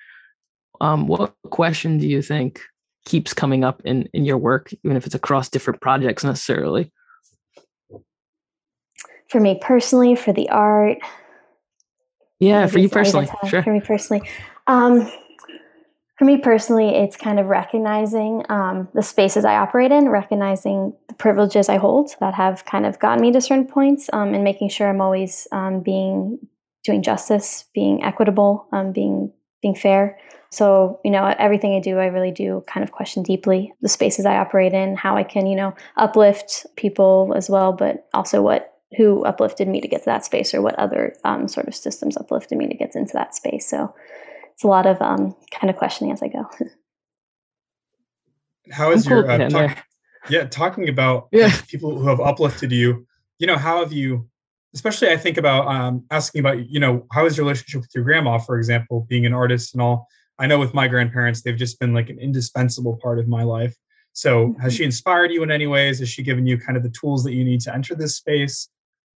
Um, 0.80 1.08
what 1.08 1.36
question 1.52 2.00
do 2.00 2.08
you 2.08 2.22
think 2.22 2.62
keeps 3.06 3.34
coming 3.34 3.64
up 3.64 3.82
in 3.86 4.08
in 4.14 4.26
your 4.26 4.38
work, 4.38 4.72
even 4.84 4.98
if 4.98 5.06
it's 5.06 5.16
across 5.16 5.50
different 5.50 5.82
projects 5.82 6.24
necessarily? 6.24 6.92
For 9.30 9.40
me 9.40 9.60
personally, 9.62 10.16
for 10.16 10.34
the 10.34 10.50
art. 10.50 10.98
Yeah, 12.40 12.66
for 12.68 12.80
you 12.80 12.90
personally, 12.90 13.30
sure. 13.48 13.64
For 13.64 13.72
me 13.72 13.82
personally, 13.82 14.28
um, 14.68 15.10
for 16.18 16.26
me 16.26 16.38
personally, 16.38 16.90
it's 16.90 17.16
kind 17.16 17.40
of 17.40 17.48
recognizing 17.48 18.44
um, 18.50 18.88
the 18.94 19.02
spaces 19.02 19.44
I 19.44 19.56
operate 19.56 19.92
in, 19.92 20.10
recognizing 20.10 20.94
the 21.08 21.16
privileges 21.16 21.70
I 21.70 21.78
hold 21.78 22.12
that 22.20 22.36
have 22.36 22.66
kind 22.66 22.86
of 22.86 23.00
gotten 23.00 23.22
me 23.22 23.32
to 23.32 23.42
certain 23.42 23.66
points, 23.66 24.10
um, 24.14 24.34
and 24.34 24.44
making 24.44 24.70
sure 24.70 24.88
I'm 24.88 25.02
always 25.02 25.48
um, 25.52 25.82
being 25.82 26.38
doing 26.84 27.02
justice, 27.02 27.66
being 27.74 28.04
equitable, 28.04 28.68
um, 28.72 28.92
being 28.92 29.32
being 29.62 29.76
fair. 29.76 30.18
So, 30.52 31.00
you 31.06 31.12
know, 31.12 31.34
everything 31.40 31.76
I 31.76 31.80
do, 31.80 31.98
I 31.98 32.08
really 32.08 32.32
do 32.32 32.64
kind 32.68 32.84
of 32.84 32.92
question 32.92 33.24
deeply 33.24 33.74
the 33.82 33.88
spaces 33.88 34.26
I 34.26 34.36
operate 34.36 34.74
in, 34.74 34.96
how 34.98 35.16
I 35.16 35.24
can, 35.24 35.48
you 35.48 35.56
know, 35.56 35.74
uplift 35.96 36.66
people 36.76 37.34
as 37.36 37.50
well, 37.50 37.72
but 37.72 38.10
also 38.14 38.42
what 38.42 38.68
who 38.98 39.24
uplifted 39.24 39.70
me 39.70 39.80
to 39.80 39.88
get 39.88 40.00
to 40.00 40.06
that 40.06 40.26
space 40.26 40.54
or 40.54 40.62
what 40.62 40.78
other 40.78 41.16
um, 41.24 41.48
sort 41.48 41.68
of 41.68 41.76
systems 41.76 42.18
uplifted 42.18 42.58
me 42.58 42.68
to 42.68 42.76
get 42.76 42.94
into 42.96 43.14
that 43.14 43.34
space. 43.34 43.70
So 43.70 43.96
it's 44.54 44.66
a 44.66 44.68
lot 44.68 44.86
of 44.86 45.02
um, 45.02 45.34
kind 45.52 45.70
of 45.70 45.78
questioning 45.78 46.12
as 46.12 46.22
I 46.22 46.28
go. 46.28 46.50
how 48.72 48.92
is 48.92 49.06
your 49.06 49.30
uh, 49.30 49.50
talk, 49.50 49.78
yeah 50.30 50.46
talking 50.46 50.90
about 50.90 51.30
yeah. 51.32 51.56
people 51.68 51.98
who 51.98 52.08
have 52.08 52.20
uplifted 52.20 52.72
you? 52.72 53.08
You 53.40 53.48
know, 53.48 53.58
how 53.58 53.80
have 53.80 53.94
you 53.94 54.30
especially 54.74 55.10
I 55.10 55.18
think 55.18 55.38
about 55.38 55.68
um, 55.68 56.06
asking 56.12 56.40
about, 56.40 56.70
you 56.70 56.80
know, 56.80 57.06
how 57.12 57.26
is 57.26 57.38
your 57.38 57.46
relationship 57.46 57.82
with 57.82 57.92
your 57.94 58.04
grandma, 58.04 58.38
for 58.38 58.58
example, 58.58 59.06
being 59.10 59.26
an 59.26 59.34
artist 59.34 59.74
and 59.74 59.82
all. 59.82 60.08
I 60.40 60.48
know 60.48 60.60
with 60.60 60.74
my 60.74 60.88
grandparents, 60.88 61.42
they've 61.42 61.58
just 61.58 61.80
been 61.80 61.94
like 61.94 62.10
an 62.10 62.20
indispensable 62.20 62.98
part 63.02 63.20
of 63.20 63.28
my 63.28 63.44
life. 63.44 63.76
So 64.14 64.48
mm-hmm. 64.48 64.62
has 64.62 64.76
she 64.76 64.84
inspired 64.84 65.32
you 65.32 65.44
in 65.44 65.52
any 65.52 65.68
ways? 65.68 66.00
Has 66.00 66.10
she 66.10 66.24
given 66.24 66.46
you 66.46 66.58
kind 66.58 66.78
of 66.78 66.84
the 66.84 66.90
tools 66.90 67.24
that 67.26 67.34
you 67.34 67.44
need 67.44 67.62
to 67.62 67.74
enter 67.74 67.96
this 67.96 68.16
space? 68.16 68.70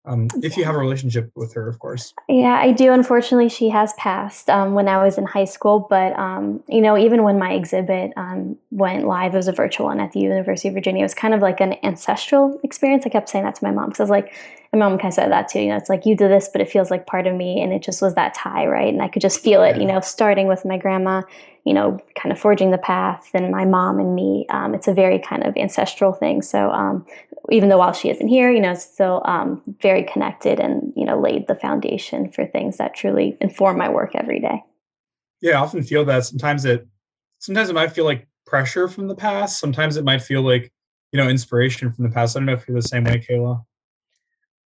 Um, 0.04 0.28
if 0.42 0.56
you 0.56 0.64
have 0.64 0.74
a 0.74 0.78
relationship 0.78 1.30
with 1.36 1.54
her, 1.54 1.68
of 1.68 1.78
course. 1.78 2.12
Yeah, 2.28 2.58
I 2.60 2.72
do. 2.72 2.92
Unfortunately, 2.92 3.48
she 3.48 3.68
has 3.68 3.92
passed 3.94 4.50
um, 4.50 4.74
when 4.74 4.88
I 4.88 5.02
was 5.02 5.16
in 5.16 5.24
high 5.26 5.44
school. 5.44 5.86
But 5.88 6.18
um, 6.18 6.62
you 6.68 6.80
know, 6.80 6.98
even 6.98 7.22
when 7.22 7.38
my 7.38 7.52
exhibit 7.52 8.12
um, 8.16 8.56
went 8.70 9.06
live, 9.06 9.34
it 9.34 9.36
was 9.36 9.46
a 9.46 9.52
virtual 9.52 9.86
one 9.86 10.00
at 10.00 10.10
the 10.12 10.18
University 10.18 10.68
of 10.68 10.74
Virginia. 10.74 11.02
It 11.02 11.04
was 11.04 11.14
kind 11.14 11.34
of 11.34 11.40
like 11.40 11.60
an 11.60 11.76
ancestral 11.84 12.58
experience. 12.64 13.06
I 13.06 13.10
kept 13.10 13.28
saying 13.28 13.44
that 13.44 13.54
to 13.56 13.64
my 13.64 13.70
mom 13.70 13.90
because 13.90 14.00
I 14.00 14.02
was 14.04 14.10
like, 14.10 14.34
my 14.72 14.78
mom 14.78 14.98
kind 14.98 15.08
of 15.08 15.14
said 15.14 15.30
that 15.30 15.48
too. 15.48 15.60
You 15.60 15.68
know, 15.68 15.76
it's 15.76 15.88
like 15.88 16.04
you 16.04 16.16
did 16.16 16.30
this, 16.30 16.48
but 16.50 16.60
it 16.60 16.68
feels 16.68 16.90
like 16.90 17.06
part 17.06 17.28
of 17.28 17.34
me, 17.36 17.62
and 17.62 17.72
it 17.72 17.82
just 17.82 18.02
was 18.02 18.14
that 18.14 18.34
tie, 18.34 18.66
right? 18.66 18.92
And 18.92 19.02
I 19.02 19.08
could 19.08 19.22
just 19.22 19.40
feel 19.40 19.62
it. 19.62 19.76
You 19.76 19.86
know, 19.86 20.00
starting 20.00 20.48
with 20.48 20.64
my 20.64 20.78
grandma, 20.78 21.22
you 21.64 21.74
know, 21.74 22.00
kind 22.16 22.32
of 22.32 22.40
forging 22.40 22.72
the 22.72 22.78
path, 22.78 23.30
and 23.34 23.52
my 23.52 23.66
mom 23.66 24.00
and 24.00 24.16
me. 24.16 24.46
Um, 24.48 24.74
it's 24.74 24.88
a 24.88 24.94
very 24.94 25.20
kind 25.20 25.44
of 25.44 25.56
ancestral 25.56 26.12
thing. 26.12 26.42
So 26.42 26.72
um, 26.72 27.06
even 27.50 27.68
though 27.68 27.78
while 27.78 27.92
she 27.92 28.10
isn't 28.10 28.28
here, 28.28 28.50
you 28.50 28.60
know, 28.60 28.74
still 28.74 29.22
um, 29.24 29.62
very 29.80 30.04
connected, 30.04 30.60
and 30.60 30.92
you 30.96 31.04
know, 31.04 31.20
laid 31.20 31.46
the 31.48 31.54
foundation 31.54 32.30
for 32.30 32.46
things 32.46 32.76
that 32.76 32.94
truly 32.94 33.36
inform 33.40 33.78
my 33.78 33.88
work 33.88 34.14
every 34.14 34.40
day. 34.40 34.62
Yeah, 35.40 35.58
I 35.58 35.62
often 35.62 35.82
feel 35.82 36.04
that. 36.04 36.24
Sometimes 36.24 36.64
it, 36.64 36.86
sometimes 37.38 37.68
it 37.68 37.74
might 37.74 37.92
feel 37.92 38.04
like 38.04 38.28
pressure 38.46 38.88
from 38.88 39.08
the 39.08 39.16
past. 39.16 39.58
Sometimes 39.58 39.96
it 39.96 40.04
might 40.04 40.22
feel 40.22 40.42
like 40.42 40.72
you 41.12 41.16
know 41.16 41.28
inspiration 41.28 41.92
from 41.92 42.04
the 42.04 42.10
past. 42.10 42.36
I 42.36 42.40
don't 42.40 42.46
know 42.46 42.52
if 42.52 42.66
you're 42.68 42.80
the 42.80 42.88
same 42.88 43.04
way, 43.04 43.24
Kayla. 43.28 43.64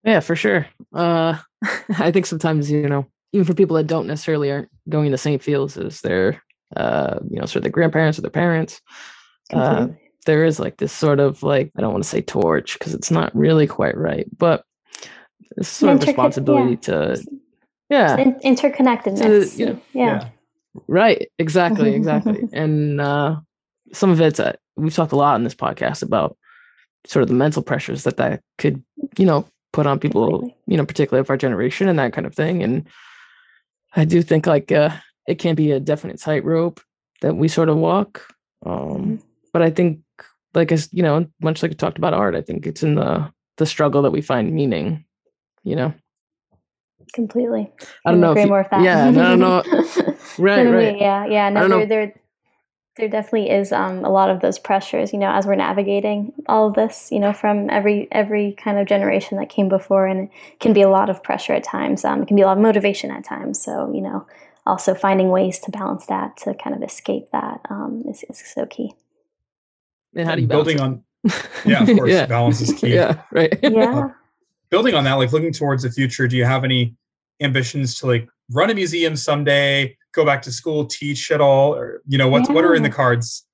Yeah, 0.06 0.20
for 0.20 0.36
sure. 0.36 0.66
Uh, 0.94 1.36
I 1.98 2.12
think 2.12 2.26
sometimes, 2.26 2.70
you 2.70 2.88
know, 2.88 3.06
even 3.32 3.44
for 3.44 3.54
people 3.54 3.76
that 3.76 3.88
don't 3.88 4.06
necessarily 4.06 4.50
aren't 4.50 4.70
going 4.88 5.06
in 5.06 5.12
the 5.12 5.18
same 5.18 5.40
fields 5.40 5.76
as 5.76 6.00
their, 6.00 6.42
uh, 6.76 7.18
you 7.28 7.40
know, 7.40 7.46
sort 7.46 7.56
of 7.56 7.62
their 7.62 7.72
grandparents 7.72 8.18
or 8.18 8.22
their 8.22 8.30
parents, 8.30 8.80
uh, 9.52 9.88
there 10.26 10.44
is 10.44 10.60
like 10.60 10.76
this 10.76 10.92
sort 10.92 11.20
of 11.20 11.42
like, 11.42 11.72
I 11.76 11.80
don't 11.80 11.92
want 11.92 12.04
to 12.04 12.10
say 12.10 12.20
torch 12.20 12.78
because 12.78 12.94
it's 12.94 13.10
not 13.10 13.34
really 13.34 13.66
quite 13.66 13.96
right, 13.96 14.26
but 14.36 14.64
this 15.56 15.68
sort 15.68 15.94
of 15.94 16.02
responsibility 16.02 16.72
yeah. 16.72 16.76
to, 16.80 17.26
yeah. 17.88 18.16
In- 18.18 18.40
interconnectedness. 18.40 19.52
To, 19.52 19.58
you 19.58 19.66
know, 19.66 19.80
yeah. 19.92 20.04
yeah. 20.04 20.28
Right. 20.88 21.30
Exactly. 21.38 21.94
Exactly. 21.94 22.48
and 22.52 23.00
uh, 23.00 23.36
some 23.92 24.10
of 24.10 24.20
it's, 24.20 24.38
uh, 24.38 24.52
we've 24.76 24.94
talked 24.94 25.12
a 25.12 25.16
lot 25.16 25.36
in 25.36 25.44
this 25.44 25.54
podcast 25.54 26.02
about 26.02 26.36
sort 27.06 27.22
of 27.22 27.28
the 27.28 27.34
mental 27.34 27.62
pressures 27.62 28.04
that 28.04 28.18
that 28.18 28.42
could, 28.58 28.82
you 29.16 29.24
know, 29.24 29.46
put 29.72 29.86
on 29.86 29.98
people, 29.98 30.54
you 30.66 30.76
know, 30.76 30.84
particularly 30.84 31.20
of 31.20 31.30
our 31.30 31.36
generation 31.36 31.88
and 31.88 31.98
that 31.98 32.12
kind 32.12 32.26
of 32.26 32.34
thing. 32.34 32.62
And 32.62 32.88
I 33.94 34.04
do 34.04 34.22
think 34.22 34.46
like 34.46 34.72
uh, 34.72 34.90
it 35.26 35.38
can 35.38 35.54
be 35.54 35.70
a 35.70 35.80
definite 35.80 36.20
tightrope 36.20 36.80
that 37.20 37.36
we 37.36 37.48
sort 37.48 37.68
of 37.68 37.76
walk. 37.76 38.26
Um, 38.64 38.72
mm-hmm. 38.72 39.16
But 39.56 39.62
I 39.62 39.70
think, 39.70 40.00
like 40.52 40.70
as 40.70 40.90
you 40.92 41.02
know, 41.02 41.26
much 41.40 41.62
like 41.62 41.70
we 41.70 41.76
talked 41.76 41.96
about 41.96 42.12
art, 42.12 42.34
I 42.34 42.42
think 42.42 42.66
it's 42.66 42.82
in 42.82 42.94
the 42.94 43.32
the 43.56 43.64
struggle 43.64 44.02
that 44.02 44.10
we 44.10 44.20
find 44.20 44.52
meaning. 44.52 45.06
You 45.64 45.76
know. 45.76 45.94
Completely. 47.14 47.72
I 48.04 48.10
don't 48.10 48.20
know. 48.20 48.32
Agree 48.32 48.42
you, 48.42 48.48
more 48.48 48.58
with 48.58 48.70
that. 48.70 48.82
Yeah, 48.82 49.10
don't 49.10 49.38
know. 49.38 49.62
right, 50.36 50.64
right. 50.64 51.00
Yeah, 51.00 51.24
yeah. 51.24 51.48
No, 51.48 51.66
there, 51.68 51.86
there, 51.86 52.14
there 52.98 53.08
definitely 53.08 53.48
is 53.48 53.72
um, 53.72 54.04
a 54.04 54.10
lot 54.10 54.28
of 54.28 54.42
those 54.42 54.58
pressures. 54.58 55.14
You 55.14 55.20
know, 55.20 55.30
as 55.30 55.46
we're 55.46 55.54
navigating 55.54 56.34
all 56.50 56.68
of 56.68 56.74
this, 56.74 57.08
you 57.10 57.18
know, 57.18 57.32
from 57.32 57.70
every 57.70 58.06
every 58.12 58.52
kind 58.62 58.78
of 58.78 58.86
generation 58.86 59.38
that 59.38 59.48
came 59.48 59.70
before, 59.70 60.06
and 60.06 60.28
it 60.52 60.60
can 60.60 60.74
be 60.74 60.82
a 60.82 60.90
lot 60.90 61.08
of 61.08 61.22
pressure 61.22 61.54
at 61.54 61.64
times. 61.64 62.04
Um, 62.04 62.20
it 62.20 62.26
can 62.26 62.36
be 62.36 62.42
a 62.42 62.46
lot 62.46 62.58
of 62.58 62.62
motivation 62.62 63.10
at 63.10 63.24
times. 63.24 63.64
So, 63.64 63.90
you 63.94 64.02
know, 64.02 64.26
also 64.66 64.94
finding 64.94 65.30
ways 65.30 65.58
to 65.60 65.70
balance 65.70 66.04
that 66.08 66.36
to 66.44 66.52
kind 66.52 66.76
of 66.76 66.82
escape 66.82 67.30
that 67.32 67.62
um, 67.70 68.04
is, 68.06 68.22
is 68.28 68.44
so 68.54 68.66
key. 68.66 68.92
And 70.14 70.28
how 70.28 70.34
do 70.34 70.42
you 70.42 70.46
building 70.46 70.80
on? 70.80 71.02
Yeah, 71.64 71.82
of 71.82 71.88
course, 71.96 72.10
yeah. 72.10 72.26
balance 72.26 72.60
is 72.60 72.72
key. 72.72 72.94
Yeah, 72.94 73.22
right. 73.32 73.58
Yeah. 73.62 74.06
Uh, 74.06 74.08
building 74.70 74.94
on 74.94 75.04
that, 75.04 75.14
like 75.14 75.32
looking 75.32 75.52
towards 75.52 75.82
the 75.82 75.90
future, 75.90 76.28
do 76.28 76.36
you 76.36 76.44
have 76.44 76.64
any 76.64 76.94
ambitions 77.40 77.98
to 78.00 78.06
like 78.06 78.28
run 78.50 78.70
a 78.70 78.74
museum 78.74 79.16
someday? 79.16 79.96
Go 80.12 80.24
back 80.24 80.42
to 80.42 80.52
school, 80.52 80.86
teach 80.86 81.30
at 81.30 81.40
all, 81.40 81.74
or 81.74 82.02
you 82.06 82.18
know, 82.18 82.28
what's 82.28 82.48
yeah. 82.48 82.54
what 82.54 82.64
are 82.64 82.74
in 82.74 82.82
the 82.82 82.90
cards? 82.90 83.44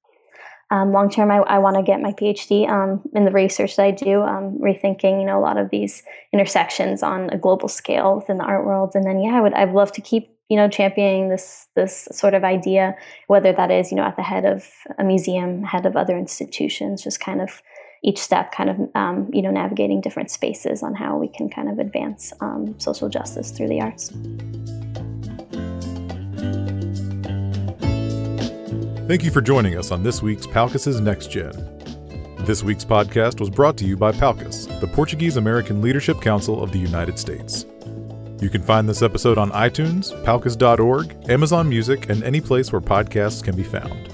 Um, 0.71 0.93
long 0.93 1.11
term, 1.11 1.31
I, 1.31 1.39
I 1.39 1.59
want 1.59 1.77
to 1.77 1.83
get 1.83 2.01
my 2.01 2.13
PhD 2.13 2.67
um, 2.67 3.03
in 3.15 3.27
the 3.27 3.31
research 3.31 3.77
that 3.77 3.85
I 3.85 3.91
do, 3.91 4.23
um, 4.23 4.59
rethinking 4.59 5.21
you 5.21 5.27
know 5.27 5.39
a 5.39 5.43
lot 5.43 5.59
of 5.59 5.71
these 5.71 6.03
intersections 6.33 7.03
on 7.03 7.29
a 7.31 7.37
global 7.37 7.69
scale 7.69 8.17
within 8.17 8.39
the 8.39 8.45
art 8.45 8.65
world. 8.65 8.93
And 8.95 9.05
then 9.05 9.21
yeah, 9.21 9.37
I 9.37 9.41
would 9.41 9.55
I'd 9.55 9.73
love 9.73 9.93
to 9.93 10.01
keep 10.01 10.31
you 10.53 10.57
know 10.59 10.69
championing 10.69 11.31
this 11.31 11.67
this 11.77 12.09
sort 12.13 12.35
of 12.35 12.45
idea, 12.45 12.95
whether 13.27 13.55
that 13.55 13.71
is 13.71 13.91
you 13.91 13.97
know 13.97 14.05
at 14.05 14.17
the 14.17 14.23
head 14.23 14.45
of 14.45 14.69
a 14.99 15.03
museum, 15.03 15.63
head 15.63 15.87
of 15.87 15.97
other 15.97 16.19
institutions, 16.19 17.03
just 17.03 17.21
kind 17.21 17.41
of 17.41 17.63
each 18.05 18.19
step 18.19 18.53
kind 18.53 18.69
of 18.69 18.77
um, 18.95 19.31
you 19.33 19.41
know 19.41 19.51
navigating 19.51 20.03
different 20.03 20.31
spaces 20.31 20.83
on 20.83 20.95
how 20.95 21.17
we 21.17 21.27
can 21.27 21.49
kind 21.49 21.71
of 21.71 21.79
advance 21.79 22.35
um, 22.43 22.79
social 22.79 23.09
justice 23.09 23.51
through 23.51 23.69
the 23.69 23.81
arts. 23.81 24.11
Thank 29.09 29.25
you 29.25 29.31
for 29.31 29.41
joining 29.41 29.79
us 29.79 29.91
on 29.91 30.03
this 30.03 30.21
week's 30.21 30.47
Palcus's 30.47 31.01
Next 31.01 31.31
Gen. 31.31 31.53
This 32.41 32.63
week's 32.63 32.85
podcast 32.85 33.41
was 33.41 33.49
brought 33.49 33.79
to 33.79 33.87
you 33.87 33.97
by 33.97 34.13
Palcus, 34.13 34.67
the 34.81 34.87
Portuguese 34.87 35.39
American 35.39 35.81
Leadership 35.81 36.21
Council 36.21 36.63
of 36.63 36.73
the 36.73 36.79
United 36.79 37.19
States. 37.19 37.65
You 38.43 38.51
can 38.51 38.61
find 38.61 38.89
this 38.89 39.03
episode 39.03 39.39
on 39.39 39.53
iTunes, 39.53 40.11
palcus.org, 40.25 41.31
Amazon 41.31 41.69
Music, 41.69 42.11
and 42.11 42.25
any 42.25 42.41
place 42.41 42.73
where 42.73 42.81
podcasts 42.81 43.41
can 43.41 43.55
be 43.55 43.63
found. 43.63 44.09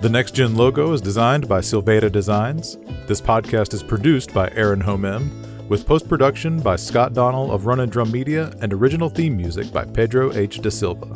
The 0.00 0.08
Next 0.08 0.34
Gen 0.34 0.56
logo 0.56 0.92
is 0.92 1.00
designed 1.00 1.48
by 1.48 1.60
Silveira 1.60 2.10
Designs. 2.10 2.78
This 3.06 3.20
podcast 3.20 3.74
is 3.74 3.84
produced 3.84 4.34
by 4.34 4.50
Aaron 4.56 4.80
Homem, 4.80 5.68
with 5.68 5.86
post 5.86 6.08
production 6.08 6.58
by 6.58 6.74
Scott 6.74 7.14
Donnell 7.14 7.52
of 7.52 7.66
Run 7.66 7.78
and 7.78 7.92
Drum 7.92 8.10
Media 8.10 8.52
and 8.60 8.72
original 8.72 9.08
theme 9.08 9.36
music 9.36 9.72
by 9.72 9.84
Pedro 9.84 10.32
H. 10.32 10.60
Da 10.60 10.70
Silva. 10.70 11.14